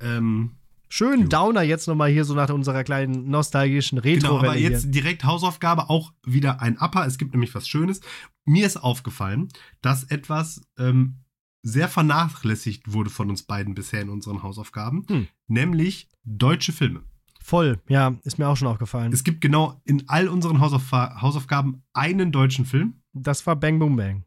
Ähm, 0.00 0.52
Schön. 0.88 1.30
Downer 1.30 1.62
jetzt 1.62 1.88
nochmal 1.88 2.10
hier 2.10 2.26
so 2.26 2.34
nach 2.34 2.50
unserer 2.50 2.84
kleinen 2.84 3.30
nostalgischen 3.30 3.96
retro 3.96 4.28
Genau, 4.28 4.38
aber 4.40 4.52
hier. 4.52 4.70
jetzt 4.70 4.90
direkt 4.94 5.24
Hausaufgabe, 5.24 5.88
auch 5.88 6.12
wieder 6.22 6.60
ein 6.60 6.76
Upper. 6.78 7.06
Es 7.06 7.16
gibt 7.16 7.32
nämlich 7.32 7.54
was 7.54 7.66
Schönes. 7.66 8.00
Mir 8.44 8.66
ist 8.66 8.76
aufgefallen, 8.76 9.48
dass 9.80 10.04
etwas 10.04 10.60
ähm, 10.78 11.21
sehr 11.62 11.88
vernachlässigt 11.88 12.92
wurde 12.92 13.10
von 13.10 13.30
uns 13.30 13.42
beiden 13.44 13.74
bisher 13.74 14.02
in 14.02 14.08
unseren 14.08 14.42
Hausaufgaben, 14.42 15.04
Hm. 15.08 15.28
nämlich 15.46 16.08
deutsche 16.24 16.72
Filme. 16.72 17.02
Voll, 17.40 17.80
ja, 17.88 18.14
ist 18.24 18.38
mir 18.38 18.48
auch 18.48 18.56
schon 18.56 18.68
aufgefallen. 18.68 19.12
Es 19.12 19.24
gibt 19.24 19.40
genau 19.40 19.80
in 19.84 20.08
all 20.08 20.28
unseren 20.28 20.60
Hausauf 20.60 20.90
Hausaufgaben 20.92 21.82
einen 21.92 22.30
deutschen 22.32 22.66
Film. 22.66 23.02
Das 23.12 23.46
war 23.46 23.56
Bang 23.56 23.78
Boom 23.78 23.96
Bang. 23.96 24.24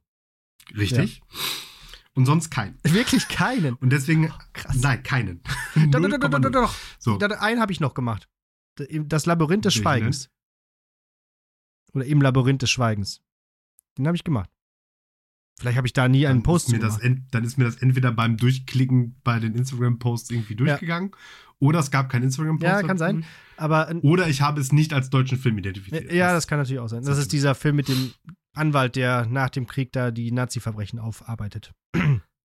Richtig. 0.75 1.21
Und 2.13 2.25
sonst 2.25 2.49
keinen. 2.49 2.77
Wirklich 2.83 3.27
keinen. 3.27 3.75
Und 3.75 3.89
deswegen, 3.91 4.31
Krass. 4.53 4.75
nein, 4.81 5.03
keinen. 5.03 5.41
Doch, 5.91 5.99
doch, 6.01 6.09
doch, 6.09 6.17
doch, 6.19 6.29
doch, 6.29 6.39
0,0. 6.39 6.49
doch. 6.51 6.75
So, 6.99 7.17
Da- 7.17 7.27
Einen 7.39 7.59
habe 7.61 7.71
ich 7.73 7.79
noch 7.81 7.93
gemacht. 7.93 8.27
Das 8.75 9.25
Labyrinth 9.25 9.65
des 9.65 9.73
Schweigens. 9.73 10.29
Oder 11.93 12.05
im 12.05 12.21
Labyrinth 12.21 12.61
des 12.61 12.69
Schweigens. 12.71 13.21
Den 13.97 14.07
habe 14.07 14.17
ich 14.17 14.23
gemacht. 14.23 14.49
Vielleicht 15.59 15.77
habe 15.77 15.87
ich 15.87 15.93
da 15.93 16.07
nie 16.09 16.27
einen 16.27 16.39
dann 16.39 16.43
Post 16.43 16.71
mir 16.71 16.79
das 16.79 16.99
ent, 16.99 17.21
dann 17.31 17.43
ist 17.45 17.57
mir 17.57 17.63
das 17.63 17.77
entweder 17.77 18.11
beim 18.11 18.35
Durchklicken 18.37 19.19
bei 19.23 19.39
den 19.39 19.55
Instagram-Posts 19.55 20.31
irgendwie 20.31 20.55
durchgegangen 20.55 21.11
oder 21.59 21.79
es 21.79 21.91
gab 21.91 22.09
keinen 22.09 22.23
Instagram-Post. 22.23 22.63
Ja, 22.69 22.83
kann 22.83 22.97
sein. 22.97 23.25
Aber 23.57 23.89
Oder 24.01 24.27
ich 24.27 24.41
habe 24.41 24.59
es 24.59 24.73
nicht 24.73 24.91
als 24.91 25.09
deutschen 25.09 25.37
Film 25.37 25.57
identifiziert. 25.57 26.11
ja, 26.11 26.33
das 26.33 26.47
kann 26.47 26.59
natürlich 26.59 26.79
auch 26.81 26.89
sein. 26.89 26.99
Das 27.01 27.11
das 27.11 27.19
ist 27.19 27.31
dieser 27.31 27.55
Film 27.55 27.77
mit 27.77 27.87
dem 27.87 28.11
Anwalt, 28.53 28.97
der 28.97 29.25
nach 29.27 29.49
dem 29.49 29.65
Krieg 29.65 29.93
da 29.93 30.11
die 30.11 30.31
Nazi-Verbrechen 30.31 30.99
aufarbeitet. 30.99 31.71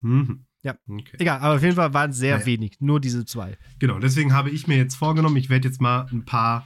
Mhm. 0.02 0.46
Ja. 0.64 0.76
Okay. 0.88 1.18
Egal, 1.20 1.40
aber 1.42 1.56
auf 1.56 1.62
jeden 1.62 1.76
Fall 1.76 1.94
waren 1.94 2.12
es 2.12 2.18
sehr 2.18 2.36
Naja. 2.36 2.46
wenig. 2.46 2.78
Nur 2.80 3.02
diese 3.02 3.26
zwei. 3.26 3.58
Genau, 3.80 4.00
deswegen 4.00 4.32
habe 4.34 4.50
ich 4.50 4.68
mir 4.68 4.78
jetzt 4.78 4.96
vorgenommen, 4.96 5.36
ich 5.36 5.50
werde 5.50 5.68
jetzt 5.68 5.82
mal 5.82 6.08
ein 6.12 6.24
paar 6.24 6.66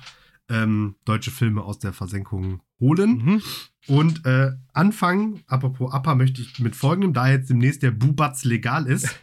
ähm, 0.50 0.96
deutsche 1.06 1.32
Filme 1.32 1.64
aus 1.64 1.80
der 1.80 1.94
Versenkung 1.94 2.62
holen. 2.80 3.18
Mhm. 3.24 3.42
Und 3.88 4.26
äh, 4.26 4.52
anfangen, 4.74 5.44
apropos 5.48 5.94
Appa, 5.94 6.16
möchte 6.16 6.42
ich 6.42 6.60
mit 6.60 6.76
folgendem, 6.76 7.14
da 7.14 7.30
jetzt 7.30 7.50
demnächst 7.50 7.84
der 7.84 7.92
Bubatz 7.92 8.44
legal 8.44 8.86
ist, 8.86 9.18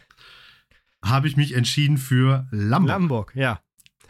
habe 1.05 1.27
ich 1.27 1.37
mich 1.37 1.53
entschieden 1.53 1.97
für 1.97 2.47
Lambo. 2.51 2.87
Lamborg, 2.87 3.35
ja. 3.35 3.59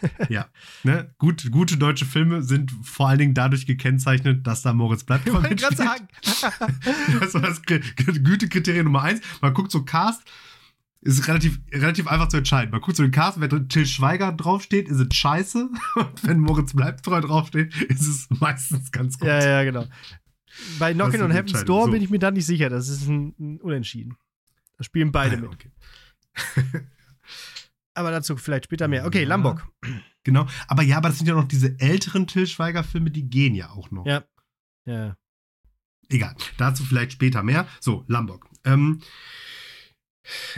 Ja, 0.29 0.47
ne? 0.83 1.13
Gut, 1.17 1.49
gute 1.51 1.77
deutsche 1.77 2.05
Filme 2.05 2.43
sind 2.43 2.71
vor 2.83 3.07
allen 3.09 3.17
Dingen 3.19 3.33
dadurch 3.33 3.65
gekennzeichnet, 3.65 4.45
dass 4.45 4.61
da 4.61 4.73
Moritz 4.73 5.01
Ich 5.01 5.07
gerade 5.07 5.49
mitspielt. 5.49 5.77
sagen. 5.77 6.07
Das 7.19 7.33
war 7.33 7.41
das 7.41 7.63
Kri- 7.63 7.81
Gütekriterium 8.21 8.85
Nummer 8.85 9.03
eins. 9.03 9.21
Man 9.41 9.53
guckt 9.53 9.71
so 9.71 9.83
Cast, 9.85 10.23
ist 11.05 11.27
relativ, 11.27 11.59
relativ 11.71 12.07
einfach 12.07 12.27
zu 12.29 12.37
entscheiden. 12.37 12.71
Man 12.71 12.81
guckt 12.81 12.97
so 12.97 13.03
den 13.03 13.11
Cast, 13.11 13.39
wenn 13.39 13.69
Till 13.69 13.85
Schweiger 13.85 14.31
draufsteht, 14.31 14.89
ist 14.89 14.99
es 14.99 15.15
scheiße. 15.15 15.69
Und 15.95 16.23
wenn 16.27 16.39
Moritz 16.39 16.73
Bleibtreu 16.73 17.21
draufsteht, 17.21 17.75
ist 17.83 18.07
es 18.07 18.27
meistens 18.39 18.91
ganz 18.91 19.17
gut. 19.19 19.27
ja, 19.27 19.39
ja, 19.43 19.63
genau. 19.63 19.85
Bei 20.79 20.93
Knockin' 20.93 21.21
on 21.21 21.31
Heaven's. 21.31 21.63
Door 21.65 21.85
So. 21.85 21.91
bin 21.91 22.01
ich 22.01 22.09
mir 22.09 22.19
da 22.19 22.31
nicht 22.31 22.45
sicher. 22.45 22.69
Das 22.69 22.87
ist 22.89 23.07
ein, 23.07 23.35
ein 23.39 23.61
Unentschieden. 23.61 24.15
Da 24.77 24.83
spielen 24.83 25.11
beide 25.11 25.37
Ah, 25.37 25.39
mit. 25.41 25.49
okay. 25.53 25.71
Aber 27.93 28.11
dazu 28.11 28.35
vielleicht 28.35 28.65
später 28.65 28.87
mehr. 28.87 29.05
Okay, 29.05 29.21
Ja. 29.23 29.27
Lamborg. 29.29 29.67
Genau. 30.23 30.47
Aber 30.67 30.81
ja, 30.83 30.97
aber 30.97 31.09
das 31.09 31.19
sind 31.19 31.27
ja 31.27 31.35
noch 31.35 31.47
diese 31.47 31.79
älteren 31.79 32.25
Till 32.27 32.47
Schweiger-Filme, 32.47 33.11
die 33.11 33.29
gehen 33.29 33.53
ja 33.55 33.69
auch 33.69 33.91
noch. 33.91 34.05
Ja. 34.05 34.23
Ja. 34.85 35.15
Egal, 36.09 36.35
dazu 36.57 36.83
vielleicht 36.83 37.13
später 37.13 37.41
mehr. 37.43 37.67
So, 37.79 38.03
Lombok. 38.07 38.47
Ähm, 38.63 39.01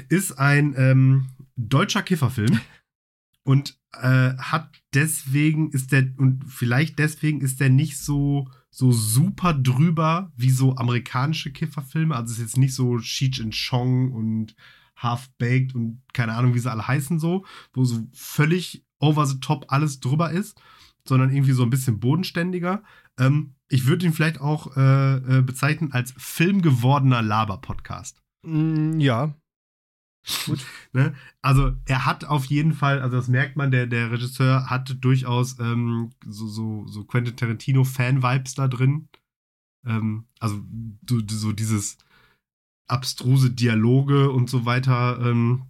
ist 0.10 0.40
ein 0.40 0.74
ähm, 0.78 1.28
deutscher 1.56 2.04
Kifferfilm 2.04 2.60
und 3.44 3.78
äh, 3.94 4.36
hat 4.38 4.70
deswegen 4.94 5.72
ist 5.72 5.92
der 5.92 6.10
und 6.18 6.44
vielleicht 6.48 7.00
deswegen 7.00 7.42
ist 7.42 7.60
der 7.60 7.70
nicht 7.70 7.98
so 7.98 8.50
so 8.70 8.92
super 8.92 9.54
drüber 9.54 10.32
wie 10.36 10.52
so 10.52 10.76
amerikanische 10.76 11.52
Kifferfilme. 11.52 12.16
Also 12.16 12.34
ist 12.34 12.40
jetzt 12.40 12.58
nicht 12.58 12.76
so 12.76 13.00
Cheech 13.00 13.42
and 13.42 13.56
Chong 13.56 14.12
und 14.12 14.56
Half 14.96 15.30
Baked 15.38 15.76
und 15.76 16.02
keine 16.14 16.34
Ahnung, 16.34 16.54
wie 16.54 16.60
sie 16.60 16.72
alle 16.72 16.88
heißen 16.88 17.20
so, 17.20 17.46
wo 17.74 17.86
so 17.86 18.08
völlig 18.14 18.86
over 19.00 19.26
the 19.26 19.40
top 19.40 19.66
alles 19.70 20.00
drüber 20.00 20.32
ist, 20.32 20.60
sondern 21.08 21.32
irgendwie 21.32 21.52
so 21.54 21.64
ein 21.64 21.70
bisschen 21.70 22.00
bodenständiger. 22.00 22.84
Ähm, 23.20 23.56
ich 23.70 23.86
würde 23.86 24.06
ihn 24.06 24.14
vielleicht 24.14 24.42
auch 24.42 24.76
äh, 24.78 25.16
äh, 25.16 25.42
bezeichnen 25.42 25.92
als 25.92 26.14
filmgewordener 26.18 27.22
Laber-Podcast. 27.22 28.22
Mm, 28.44 29.00
ja. 30.48 30.56
Ne? 30.94 31.16
Also 31.42 31.74
er 31.86 32.06
hat 32.06 32.26
auf 32.26 32.46
jeden 32.46 32.74
Fall, 32.74 33.02
also 33.02 33.18
das 33.18 33.28
merkt 33.28 33.56
man, 33.56 33.72
der, 33.72 33.88
der 33.88 34.12
Regisseur 34.12 34.70
hat 34.70 34.98
durchaus 35.02 35.60
ähm, 35.60 36.12
so, 36.26 36.48
so, 36.48 36.88
so 36.88 37.04
Quentin 37.06 37.36
Tarantino-Fan-Vibes 37.36 38.56
da 38.56 38.68
drin. 38.68 39.10
Ähm, 39.86 40.26
also 40.40 40.62
so, 41.10 41.20
so 41.28 41.52
dieses 41.52 41.98
abstruse 42.88 43.52
Dialoge 43.52 44.32
und 44.32 44.50
so 44.50 44.66
weiter 44.66 45.20
ähm, 45.22 45.66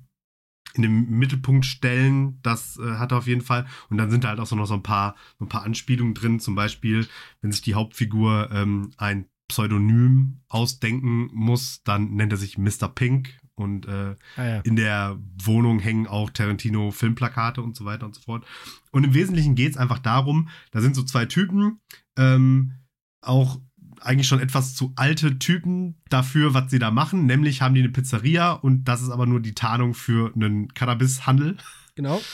in 0.76 0.84
den 0.84 1.10
Mittelpunkt 1.10 1.66
stellen, 1.66 2.40
das 2.42 2.78
äh, 2.78 2.98
hat 2.98 3.12
er 3.12 3.20
auf 3.20 3.28
jeden 3.28 3.42
Fall. 3.42 3.68
Und 3.90 3.98
dann 3.98 4.12
sind 4.12 4.24
da 4.24 4.30
halt 4.30 4.40
auch 4.40 4.46
so 4.46 4.56
noch 4.56 4.68
so 4.68 4.76
ein 4.76 4.84
paar, 4.84 5.16
so 5.40 5.46
ein 5.46 5.50
paar 5.50 5.64
Anspielungen 5.64 6.14
drin, 6.14 6.40
zum 6.40 6.56
Beispiel, 6.56 7.08
wenn 7.42 7.52
sich 7.52 7.62
die 7.62 7.74
Hauptfigur 7.74 8.50
ähm, 8.52 8.92
ein 8.98 9.26
Pseudonym 9.48 10.42
ausdenken 10.50 11.30
muss, 11.34 11.82
dann 11.84 12.12
nennt 12.16 12.34
er 12.34 12.38
sich 12.38 12.58
Mr. 12.58 12.90
Pink 12.94 13.40
und 13.58 13.88
äh, 13.88 14.16
Ah, 14.36 14.44
ja. 14.48 14.60
in 14.62 14.76
der 14.76 15.18
Wohnung 15.44 15.80
hängen 15.80 16.08
auch 16.08 16.30
Tarantino 16.30 16.92
Filmplakate 16.92 17.62
und 17.62 17.76
so 17.76 17.86
weiter 17.86 18.06
und 18.06 18.16
so 18.16 18.22
fort. 18.22 18.46
Und 18.92 19.04
im 19.04 19.14
Wesentlichen 19.14 19.56
geht 19.56 19.72
es 19.72 19.78
einfach 19.78 20.00
darum, 20.00 20.50
da 20.72 20.82
sind 20.82 20.96
so 20.96 21.04
zwei 21.04 21.26
Typen, 21.26 21.80
ähm, 22.18 22.74
auch 23.22 23.60
eigentlich 24.02 24.28
schon 24.28 24.40
etwas 24.40 24.76
zu 24.76 24.94
alte 24.96 25.40
Typen 25.40 25.96
dafür, 26.10 26.54
was 26.54 26.70
sie 26.70 26.80
da 26.80 26.92
machen. 26.92 27.26
Nämlich 27.26 27.62
haben 27.62 27.74
die 27.74 27.82
eine 27.82 27.90
Pizzeria 27.90 28.52
und 28.52 28.84
das 28.86 29.02
ist 29.02 29.10
aber 29.10 29.26
nur 29.26 29.40
die 29.40 29.56
Tarnung 29.56 29.96
für 29.96 30.32
einen 30.36 30.74
Cannabishandel. 30.74 31.58
Genau. 31.96 32.22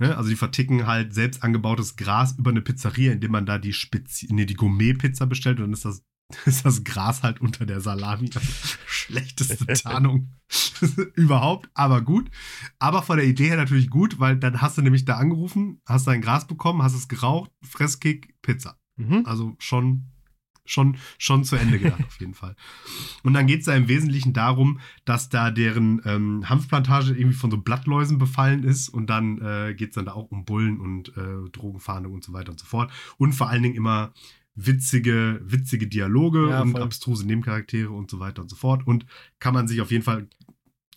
Ne? 0.00 0.16
Also 0.16 0.28
die 0.28 0.34
verticken 0.36 0.88
halt 0.88 1.14
selbst 1.14 1.44
angebautes 1.44 1.94
Gras 1.94 2.36
über 2.36 2.50
eine 2.50 2.62
Pizzeria, 2.62 3.12
indem 3.12 3.30
man 3.30 3.46
da 3.46 3.58
die 3.58 3.72
Spezi 3.72 4.26
nee, 4.32 4.44
die 4.44 4.54
Gourmet-Pizza 4.54 5.24
bestellt 5.26 5.58
und 5.58 5.66
dann 5.66 5.72
ist 5.72 5.84
das, 5.84 6.02
ist 6.46 6.64
das 6.64 6.84
Gras 6.84 7.22
halt 7.22 7.40
unter 7.40 7.66
der 7.66 7.80
Salami. 7.80 8.30
Schlechteste 8.86 9.66
Tarnung 9.66 10.32
überhaupt, 11.14 11.68
aber 11.74 12.02
gut. 12.02 12.30
Aber 12.78 13.02
von 13.02 13.18
der 13.18 13.26
Idee 13.26 13.48
her 13.48 13.56
natürlich 13.56 13.90
gut, 13.90 14.18
weil 14.20 14.36
dann 14.36 14.60
hast 14.60 14.78
du 14.78 14.82
nämlich 14.82 15.04
da 15.04 15.16
angerufen, 15.16 15.80
hast 15.86 16.06
dein 16.06 16.22
Gras 16.22 16.46
bekommen, 16.46 16.82
hast 16.82 16.94
es 16.94 17.08
geraucht, 17.08 17.50
Fresskick, 17.62 18.34
Pizza. 18.42 18.78
Mhm. 18.96 19.22
Also 19.26 19.54
schon, 19.58 20.06
schon, 20.64 20.96
schon 21.18 21.44
zu 21.44 21.56
Ende 21.56 21.78
gedacht, 21.78 22.04
auf 22.06 22.18
jeden 22.20 22.34
Fall. 22.34 22.56
Und 23.22 23.34
dann 23.34 23.46
geht 23.46 23.60
es 23.60 23.66
da 23.66 23.74
im 23.74 23.88
Wesentlichen 23.88 24.32
darum, 24.32 24.80
dass 25.04 25.28
da 25.28 25.50
deren 25.50 26.00
ähm, 26.06 26.48
Hanfplantage 26.48 27.12
irgendwie 27.12 27.36
von 27.36 27.50
so 27.50 27.58
Blattläusen 27.58 28.16
befallen 28.16 28.64
ist 28.64 28.88
und 28.88 29.08
dann 29.08 29.40
äh, 29.42 29.74
geht 29.74 29.90
es 29.90 29.94
dann 29.96 30.06
da 30.06 30.12
auch 30.12 30.30
um 30.30 30.46
Bullen 30.46 30.80
und 30.80 31.16
äh, 31.16 31.50
Drogenfahndung 31.52 32.14
und 32.14 32.24
so 32.24 32.32
weiter 32.32 32.50
und 32.50 32.58
so 32.58 32.66
fort. 32.66 32.90
Und 33.18 33.34
vor 33.34 33.50
allen 33.50 33.62
Dingen 33.62 33.74
immer 33.74 34.12
witzige, 34.54 35.40
witzige 35.42 35.86
Dialoge 35.86 36.48
Ja, 36.50 36.62
und 36.62 36.72
voll. 36.72 36.82
abstruse 36.82 37.26
Nebencharaktere 37.26 37.90
und 37.90 38.10
so 38.10 38.20
weiter 38.20 38.42
und 38.42 38.48
so 38.48 38.56
fort. 38.56 38.86
Und 38.86 39.06
kann 39.38 39.54
man 39.54 39.66
sich 39.68 39.80
auf 39.80 39.90
jeden 39.90 40.04
Fall, 40.04 40.28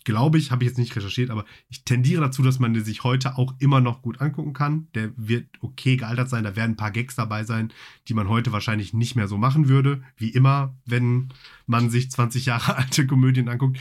glaube 0.04 0.38
ich, 0.38 0.50
habe 0.50 0.64
ich 0.64 0.68
jetzt 0.70 0.78
nicht 0.78 0.94
recherchiert, 0.96 1.30
aber 1.30 1.44
ich 1.68 1.84
tendiere 1.84 2.22
dazu, 2.22 2.42
dass 2.42 2.58
man 2.58 2.72
den 2.72 2.84
sich 2.84 3.04
heute 3.04 3.36
auch 3.36 3.54
immer 3.58 3.80
noch 3.80 4.00
gut 4.00 4.20
angucken 4.20 4.52
kann. 4.52 4.88
Der 4.94 5.10
wird 5.16 5.46
okay 5.60 5.96
gealtert 5.96 6.30
sein. 6.30 6.44
Da 6.44 6.56
werden 6.56 6.72
ein 6.72 6.76
paar 6.76 6.92
Gags 6.92 7.14
dabei 7.16 7.44
sein, 7.44 7.72
die 8.06 8.14
man 8.14 8.28
heute 8.28 8.52
wahrscheinlich 8.52 8.94
nicht 8.94 9.16
mehr 9.16 9.28
so 9.28 9.36
machen 9.38 9.68
würde. 9.68 10.02
Wie 10.16 10.30
immer, 10.30 10.74
wenn 10.86 11.28
man 11.66 11.90
sich 11.90 12.10
20 12.10 12.46
Jahre 12.46 12.76
alte 12.76 13.06
Komödien 13.06 13.48
anguckt. 13.48 13.78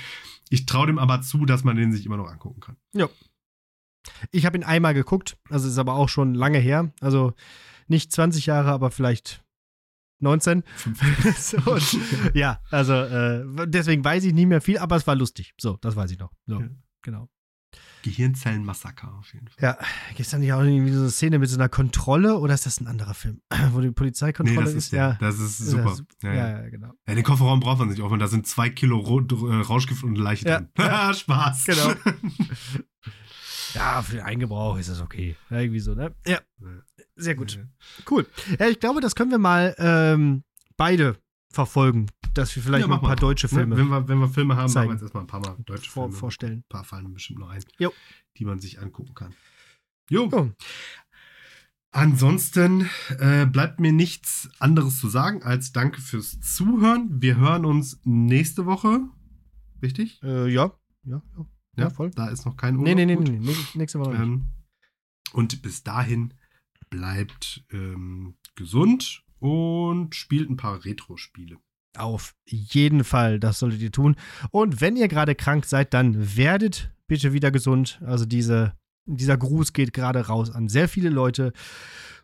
Ich 0.49 0.65
traue 0.65 0.88
dem 0.88 0.97
aber 0.99 1.21
zu, 1.21 1.45
dass 1.45 1.63
man 1.63 1.75
den 1.75 1.91
sich 1.91 2.05
immer 2.05 2.17
noch 2.17 2.30
angucken 2.30 2.61
kann. 2.61 2.78
Ich 4.32 4.45
habe 4.45 4.57
ihn 4.57 4.63
einmal 4.63 4.93
geguckt, 4.93 5.38
also 5.49 5.67
ist 5.67 5.78
aber 5.78 5.93
auch 5.95 6.07
schon 6.09 6.34
lange 6.34 6.59
her. 6.59 6.91
Also 7.01 7.34
nicht 7.88 8.11
20 8.11 8.45
Jahre, 8.45 8.71
aber 8.71 8.89
vielleicht 8.91 9.43
19. 10.20 10.63
so, 11.38 11.57
und, 11.72 11.97
ja, 12.34 12.59
also 12.72 12.93
äh, 12.93 13.43
deswegen 13.68 14.03
weiß 14.03 14.24
ich 14.24 14.34
nicht 14.34 14.47
mehr 14.47 14.61
viel, 14.61 14.78
aber 14.78 14.95
es 14.95 15.05
war 15.07 15.15
lustig. 15.15 15.53
So, 15.59 15.78
das 15.82 15.95
weiß 15.95 16.11
ich 16.11 16.20
noch. 16.20 16.32
So, 16.45 16.59
Ja. 16.61 16.68
genau. 17.01 17.30
Gehirnzellenmassaker 18.03 19.13
auf 19.15 19.34
jeden 19.34 19.47
Fall. 19.49 19.57
Ja, 19.61 19.78
gibt 20.09 20.22
es 20.22 20.30
da 20.30 20.38
nicht 20.38 20.53
auch 20.53 20.61
irgendwie 20.61 20.93
so 20.93 21.01
eine 21.01 21.09
Szene 21.09 21.39
mit 21.39 21.49
so 21.49 21.57
einer 21.57 21.68
Kontrolle 21.68 22.38
oder 22.38 22.53
ist 22.53 22.65
das 22.65 22.80
ein 22.80 22.88
anderer 22.88 23.13
Film, 23.13 23.41
wo 23.72 23.82
die 23.82 23.91
Polizeikontrolle 23.91 24.63
das 24.65 24.74
ist, 24.76 24.93
der. 24.93 25.18
Das 25.20 25.39
ist 25.39 25.57
super. 25.57 25.89
Ja, 25.89 25.93
sup- 25.95 26.07
Ja, 26.24 26.34
ja, 26.34 26.49
ja. 26.49 26.61
ja, 26.63 26.70
genau. 26.70 26.91
Ja, 27.07 27.15
den 27.15 27.24
Kofferraum 27.24 27.59
braucht 27.59 27.80
man 27.80 27.89
sich 27.89 28.01
auch, 28.01 28.11
wenn 28.11 28.20
da 28.20 28.28
sind 28.28 28.47
zwei 28.47 28.70
Kilo 28.70 28.99
äh, 28.99 29.55
Rauschgift 29.61 30.03
und 30.03 30.11
eine 30.11 30.20
Leiche 30.24 30.47
Ja. 30.47 30.61
drin. 30.76 31.13
Spaß. 31.15 31.65
Genau. 31.65 31.93
Ja, 33.74 34.01
für 34.01 34.15
den 34.15 34.22
Eingebrauch 34.26 34.78
ist 34.78 34.89
das 34.89 35.01
okay. 35.01 35.36
Ja, 35.49 35.59
irgendwie 35.59 35.80
so, 35.82 35.93
ne? 35.93 36.15
Ja, 36.26 36.39
sehr 37.18 37.36
gut. 37.36 37.59
Cool. 38.09 38.26
Ja, 38.59 38.68
ich 38.68 38.80
glaube, 38.80 39.01
das 39.01 39.15
können 39.15 39.32
wir 39.32 39.38
mal 39.39 39.76
ähm, 39.78 40.43
beide 40.78 41.18
verfolgen, 41.51 42.07
dass 42.34 42.55
wir 42.55 42.61
vielleicht 42.63 42.82
Ja, 42.82 42.88
noch 42.88 42.97
mach 42.97 43.09
ein 43.09 43.15
paar 43.15 43.15
mal. 43.15 43.30
deutsche 43.30 43.47
Filme 43.47 43.76
Wenn 43.78 43.88
wir, 43.88 44.07
wenn 44.07 44.20
wir 44.20 44.30
Filme 44.30 44.55
haben, 44.55 44.70
zeigen. 44.70 44.88
machen 44.88 44.89
wir 44.89 44.93
jetzt 44.95 45.01
erstmal 45.03 45.24
ein 45.24 45.28
paar 45.28 45.39
Mal 45.39 45.57
deutsche 45.65 45.89
vor, 45.89 46.05
Filme. 46.05 46.18
vorstellen. 46.18 46.57
Ein 46.59 46.63
paar 46.70 46.84
fallen 46.84 47.13
bestimmt 47.13 47.39
noch 47.39 47.49
ein, 47.49 47.63
Jo. 47.80 47.91
die 48.38 48.45
man 48.45 48.59
sich 48.59 48.80
angucken 48.80 49.13
kann. 49.15 49.34
Jo. 50.09 50.30
Jo. 50.32 50.51
Ansonsten 51.91 52.89
äh, 53.18 53.45
bleibt 53.45 53.80
mir 53.80 53.91
nichts 53.91 54.49
anderes 54.59 54.99
zu 54.99 55.07
sagen 55.09 55.41
als 55.43 55.72
Danke 55.72 56.01
fürs 56.01 56.39
Zuhören. 56.41 57.22
Wir 57.22 57.38
hören 57.38 57.65
uns 57.65 57.99
nächste 58.03 58.65
Woche. 58.65 59.01
Richtig? 59.82 60.22
Äh, 60.22 60.47
ja. 60.51 60.74
Ja, 61.03 61.22
ja. 61.38 61.45
Ja, 61.78 61.89
voll. 61.91 62.11
Da 62.11 62.28
ist 62.28 62.45
noch 62.45 62.57
kein 62.57 62.76
Urlaub. 62.76 62.95
Nee, 62.95 63.05
nee, 63.05 63.15
nee, 63.15 63.24
nee, 63.24 63.39
nee, 63.39 63.55
nächste 63.76 63.99
Woche. 63.99 64.15
Ähm, 64.15 64.45
und 65.34 65.61
bis 65.61 65.84
dahin 65.84 66.34
bleibt 66.90 67.64
ähm, 67.72 68.36
gesund 68.56 69.24
und 69.40 70.16
spielt 70.16 70.50
ein 70.50 70.58
paar 70.58 70.84
Retro-Spiele. 70.84 71.58
Auf 71.98 72.36
jeden 72.46 73.04
Fall, 73.04 73.40
das 73.40 73.60
solltet 73.60 73.82
ihr 73.82 73.92
tun. 73.92 74.16
Und 74.52 74.82
wenn 74.82 74.96
ihr 74.96 75.08
gerade 75.08 75.36
krank 75.36 75.66
seid, 75.66 75.94
dann 75.94 76.38
werdet 76.38 76.92
bitte 77.08 77.34
wieder 77.34 77.52
gesund. 77.52 78.00
Also 78.06 78.26
diese, 78.26 78.74
dieser 79.06 79.38
Gruß 79.38 79.74
geht 79.74 79.94
gerade 79.94 80.28
raus 80.28 80.52
an 80.52 80.70
sehr 80.70 80.88
viele 80.88 81.10
Leute. 81.10 81.54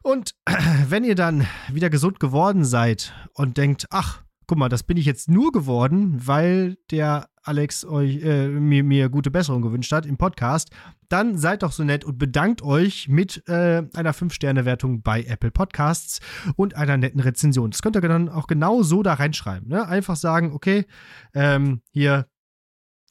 Und 0.01 0.36
wenn 0.89 1.03
ihr 1.03 1.16
dann 1.16 1.47
wieder 1.72 1.89
gesund 1.89 2.20
geworden 2.20 2.66
seid 2.66 3.14
und 3.34 3.57
denkt, 3.57 3.88
ach, 3.89 4.22
guck 4.47 4.57
mal, 4.57 4.69
das 4.69 4.83
bin 4.83 4.97
ich 4.97 5.05
jetzt 5.05 5.29
nur 5.29 5.51
geworden, 5.51 6.21
weil 6.25 6.77
der 6.91 7.29
Alex 7.43 7.83
euch, 7.85 8.23
äh, 8.23 8.47
mir, 8.47 8.83
mir 8.83 9.09
gute 9.09 9.29
Besserung 9.29 9.61
gewünscht 9.61 9.91
hat 9.91 10.05
im 10.05 10.17
Podcast, 10.17 10.69
dann 11.09 11.37
seid 11.37 11.61
doch 11.61 11.73
so 11.73 11.83
nett 11.83 12.05
und 12.05 12.17
bedankt 12.17 12.61
euch 12.61 13.09
mit 13.09 13.47
äh, 13.49 13.83
einer 13.93 14.13
5-Sterne-Wertung 14.13 15.01
bei 15.01 15.23
Apple 15.23 15.51
Podcasts 15.51 16.21
und 16.55 16.75
einer 16.75 16.97
netten 16.97 17.19
Rezension. 17.19 17.71
Das 17.71 17.81
könnt 17.81 17.97
ihr 17.97 18.01
dann 18.01 18.29
auch 18.29 18.47
genau 18.47 18.81
so 18.81 19.03
da 19.03 19.15
reinschreiben. 19.15 19.67
Ne? 19.67 19.85
Einfach 19.85 20.15
sagen, 20.15 20.53
okay, 20.53 20.85
ähm, 21.33 21.81
hier 21.91 22.27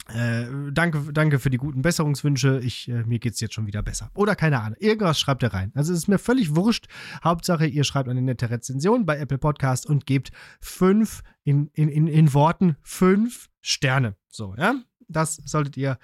äh, 0.08 0.46
danke, 0.72 1.12
danke 1.12 1.38
für 1.38 1.50
die 1.50 1.58
guten 1.58 1.82
Besserungswünsche. 1.82 2.60
Ich, 2.62 2.88
äh, 2.88 3.04
mir 3.04 3.18
geht's 3.18 3.40
jetzt 3.40 3.54
schon 3.54 3.66
wieder 3.66 3.82
besser. 3.82 4.10
Oder 4.14 4.34
keine 4.34 4.60
Ahnung. 4.60 4.76
Irgendwas 4.80 5.20
schreibt 5.20 5.42
ihr 5.42 5.54
rein. 5.54 5.70
Also 5.74 5.92
es 5.92 6.00
ist 6.00 6.08
mir 6.08 6.18
völlig 6.18 6.56
wurscht. 6.56 6.86
Hauptsache, 7.22 7.66
ihr 7.66 7.84
schreibt 7.84 8.08
eine 8.08 8.22
nette 8.22 8.50
Rezension 8.50 9.06
bei 9.06 9.18
Apple 9.18 9.38
Podcast 9.38 9.86
und 9.86 10.06
gebt 10.06 10.32
fünf 10.60 11.22
in, 11.44 11.68
in, 11.72 11.88
in, 11.88 12.08
in 12.08 12.34
Worten 12.34 12.76
fünf 12.82 13.48
Sterne. 13.60 14.16
So, 14.28 14.54
ja. 14.56 14.74
Das 15.08 15.36
solltet 15.44 15.76
ihr 15.76 15.98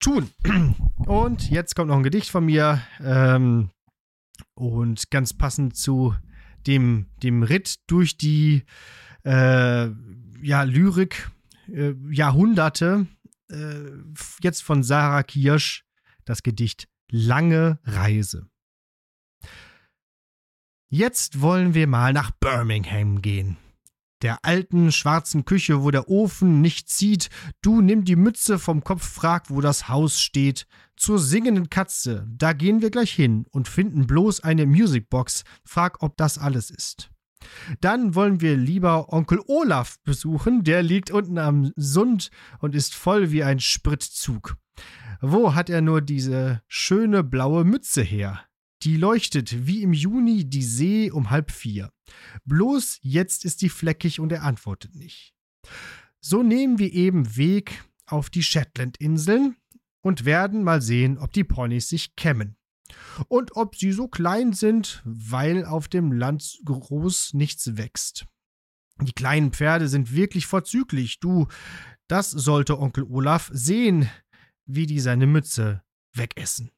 tun. 0.00 0.30
Und 1.06 1.50
jetzt 1.50 1.74
kommt 1.76 1.88
noch 1.88 1.96
ein 1.96 2.02
Gedicht 2.02 2.30
von 2.30 2.44
mir. 2.44 2.82
Ähm, 3.00 3.70
und 4.54 5.10
ganz 5.10 5.32
passend 5.32 5.76
zu 5.76 6.14
dem, 6.66 7.06
dem 7.22 7.42
Ritt 7.42 7.76
durch 7.86 8.18
die 8.18 8.64
äh, 9.24 9.88
ja, 10.42 10.62
Lyrik 10.64 11.30
äh, 11.72 11.94
Jahrhunderte. 12.10 13.06
Äh, 13.50 13.90
jetzt 14.42 14.62
von 14.62 14.82
Sarah 14.82 15.22
Kirsch 15.22 15.84
das 16.24 16.42
Gedicht 16.42 16.88
Lange 17.10 17.78
Reise. 17.84 18.48
Jetzt 20.88 21.40
wollen 21.40 21.74
wir 21.74 21.86
mal 21.86 22.12
nach 22.12 22.30
Birmingham 22.32 23.22
gehen. 23.22 23.56
Der 24.22 24.44
alten 24.44 24.92
schwarzen 24.92 25.44
Küche, 25.44 25.82
wo 25.82 25.90
der 25.90 26.08
Ofen 26.08 26.60
nicht 26.62 26.88
zieht, 26.88 27.28
du 27.60 27.80
nimm 27.80 28.04
die 28.04 28.16
Mütze 28.16 28.58
vom 28.58 28.82
Kopf, 28.82 29.06
frag, 29.06 29.50
wo 29.50 29.60
das 29.60 29.88
Haus 29.88 30.20
steht. 30.20 30.66
Zur 30.96 31.18
singenden 31.18 31.68
Katze, 31.68 32.26
da 32.28 32.54
gehen 32.54 32.80
wir 32.80 32.90
gleich 32.90 33.12
hin 33.12 33.46
und 33.50 33.68
finden 33.68 34.06
bloß 34.06 34.40
eine 34.40 34.64
Musicbox, 34.64 35.44
frag, 35.64 36.02
ob 36.02 36.16
das 36.16 36.38
alles 36.38 36.70
ist. 36.70 37.10
Dann 37.80 38.14
wollen 38.14 38.40
wir 38.40 38.56
lieber 38.56 39.12
Onkel 39.12 39.40
Olaf 39.46 39.98
besuchen, 40.02 40.64
der 40.64 40.82
liegt 40.82 41.10
unten 41.10 41.38
am 41.38 41.72
Sund 41.76 42.30
und 42.60 42.74
ist 42.74 42.94
voll 42.94 43.30
wie 43.30 43.42
ein 43.42 43.60
Spritzug. 43.60 44.56
Wo 45.20 45.54
hat 45.54 45.70
er 45.70 45.80
nur 45.80 46.02
diese 46.02 46.62
schöne 46.68 47.24
blaue 47.24 47.64
Mütze 47.64 48.02
her? 48.02 48.44
Die 48.82 48.96
leuchtet 48.96 49.66
wie 49.66 49.82
im 49.82 49.92
Juni 49.92 50.48
die 50.48 50.62
See 50.62 51.10
um 51.10 51.30
halb 51.30 51.50
vier. 51.50 51.90
Bloß 52.44 52.98
jetzt 53.02 53.44
ist 53.44 53.62
die 53.62 53.70
fleckig 53.70 54.20
und 54.20 54.32
er 54.32 54.42
antwortet 54.42 54.94
nicht. 54.94 55.34
So 56.20 56.42
nehmen 56.42 56.78
wir 56.78 56.92
eben 56.92 57.36
Weg 57.36 57.84
auf 58.06 58.30
die 58.30 58.42
Shetland-Inseln 58.42 59.56
und 60.02 60.24
werden 60.24 60.62
mal 60.62 60.82
sehen, 60.82 61.18
ob 61.18 61.32
die 61.32 61.44
Ponys 61.44 61.88
sich 61.88 62.14
kämmen 62.16 62.56
und 63.28 63.56
ob 63.56 63.76
sie 63.76 63.92
so 63.92 64.08
klein 64.08 64.52
sind, 64.52 65.02
weil 65.04 65.64
auf 65.64 65.88
dem 65.88 66.12
Land 66.12 66.58
groß 66.64 67.34
nichts 67.34 67.76
wächst. 67.76 68.26
Die 69.00 69.12
kleinen 69.12 69.52
Pferde 69.52 69.88
sind 69.88 70.14
wirklich 70.14 70.46
vorzüglich, 70.46 71.20
du, 71.20 71.48
das 72.08 72.30
sollte 72.30 72.78
Onkel 72.78 73.04
Olaf 73.04 73.50
sehen, 73.52 74.08
wie 74.64 74.86
die 74.86 75.00
seine 75.00 75.26
Mütze 75.26 75.82
wegessen. 76.14 76.70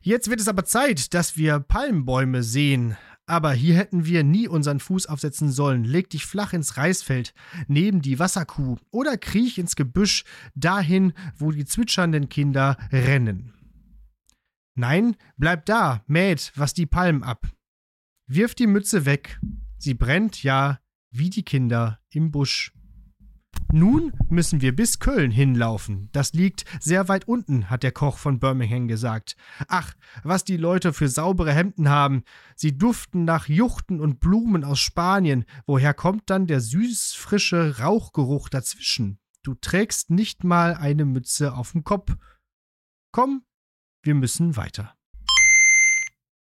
Jetzt 0.00 0.30
wird 0.30 0.40
es 0.40 0.48
aber 0.48 0.64
Zeit, 0.64 1.12
dass 1.14 1.36
wir 1.36 1.60
Palmbäume 1.60 2.42
sehen. 2.42 2.96
Aber 3.26 3.52
hier 3.52 3.74
hätten 3.74 4.06
wir 4.06 4.24
nie 4.24 4.48
unseren 4.48 4.80
Fuß 4.80 5.06
aufsetzen 5.06 5.52
sollen. 5.52 5.84
Leg 5.84 6.08
dich 6.08 6.24
flach 6.24 6.54
ins 6.54 6.78
Reisfeld, 6.78 7.34
neben 7.66 8.00
die 8.00 8.18
Wasserkuh, 8.18 8.76
oder 8.90 9.18
kriech 9.18 9.58
ins 9.58 9.76
Gebüsch, 9.76 10.24
dahin, 10.54 11.12
wo 11.36 11.52
die 11.52 11.66
zwitschernden 11.66 12.30
Kinder 12.30 12.78
rennen. 12.90 13.52
Nein, 14.78 15.16
bleib 15.36 15.66
da, 15.66 16.04
mäht, 16.06 16.52
was 16.54 16.72
die 16.72 16.86
Palmen 16.86 17.24
ab. 17.24 17.48
Wirf 18.28 18.54
die 18.54 18.68
Mütze 18.68 19.06
weg, 19.06 19.40
sie 19.76 19.94
brennt 19.94 20.44
ja 20.44 20.78
wie 21.10 21.30
die 21.30 21.42
Kinder 21.42 21.98
im 22.10 22.30
Busch. 22.30 22.72
Nun 23.72 24.12
müssen 24.30 24.60
wir 24.60 24.76
bis 24.76 25.00
Köln 25.00 25.32
hinlaufen. 25.32 26.10
Das 26.12 26.32
liegt 26.32 26.64
sehr 26.78 27.08
weit 27.08 27.26
unten, 27.26 27.68
hat 27.68 27.82
der 27.82 27.90
Koch 27.90 28.18
von 28.18 28.38
Birmingham 28.38 28.86
gesagt. 28.86 29.34
Ach, 29.66 29.94
was 30.22 30.44
die 30.44 30.56
Leute 30.56 30.92
für 30.92 31.08
saubere 31.08 31.52
Hemden 31.52 31.88
haben. 31.88 32.22
Sie 32.54 32.78
duften 32.78 33.24
nach 33.24 33.48
Juchten 33.48 34.00
und 34.00 34.20
Blumen 34.20 34.62
aus 34.62 34.78
Spanien. 34.78 35.44
Woher 35.66 35.92
kommt 35.92 36.30
dann 36.30 36.46
der 36.46 36.60
süß 36.60 37.14
frische 37.14 37.80
Rauchgeruch 37.80 38.48
dazwischen? 38.48 39.18
Du 39.42 39.54
trägst 39.54 40.10
nicht 40.10 40.44
mal 40.44 40.74
eine 40.74 41.04
Mütze 41.04 41.54
auf 41.54 41.72
dem 41.72 41.82
Kopf. 41.82 42.16
Komm, 43.10 43.42
wir 44.08 44.14
müssen 44.14 44.56
weiter. 44.56 44.97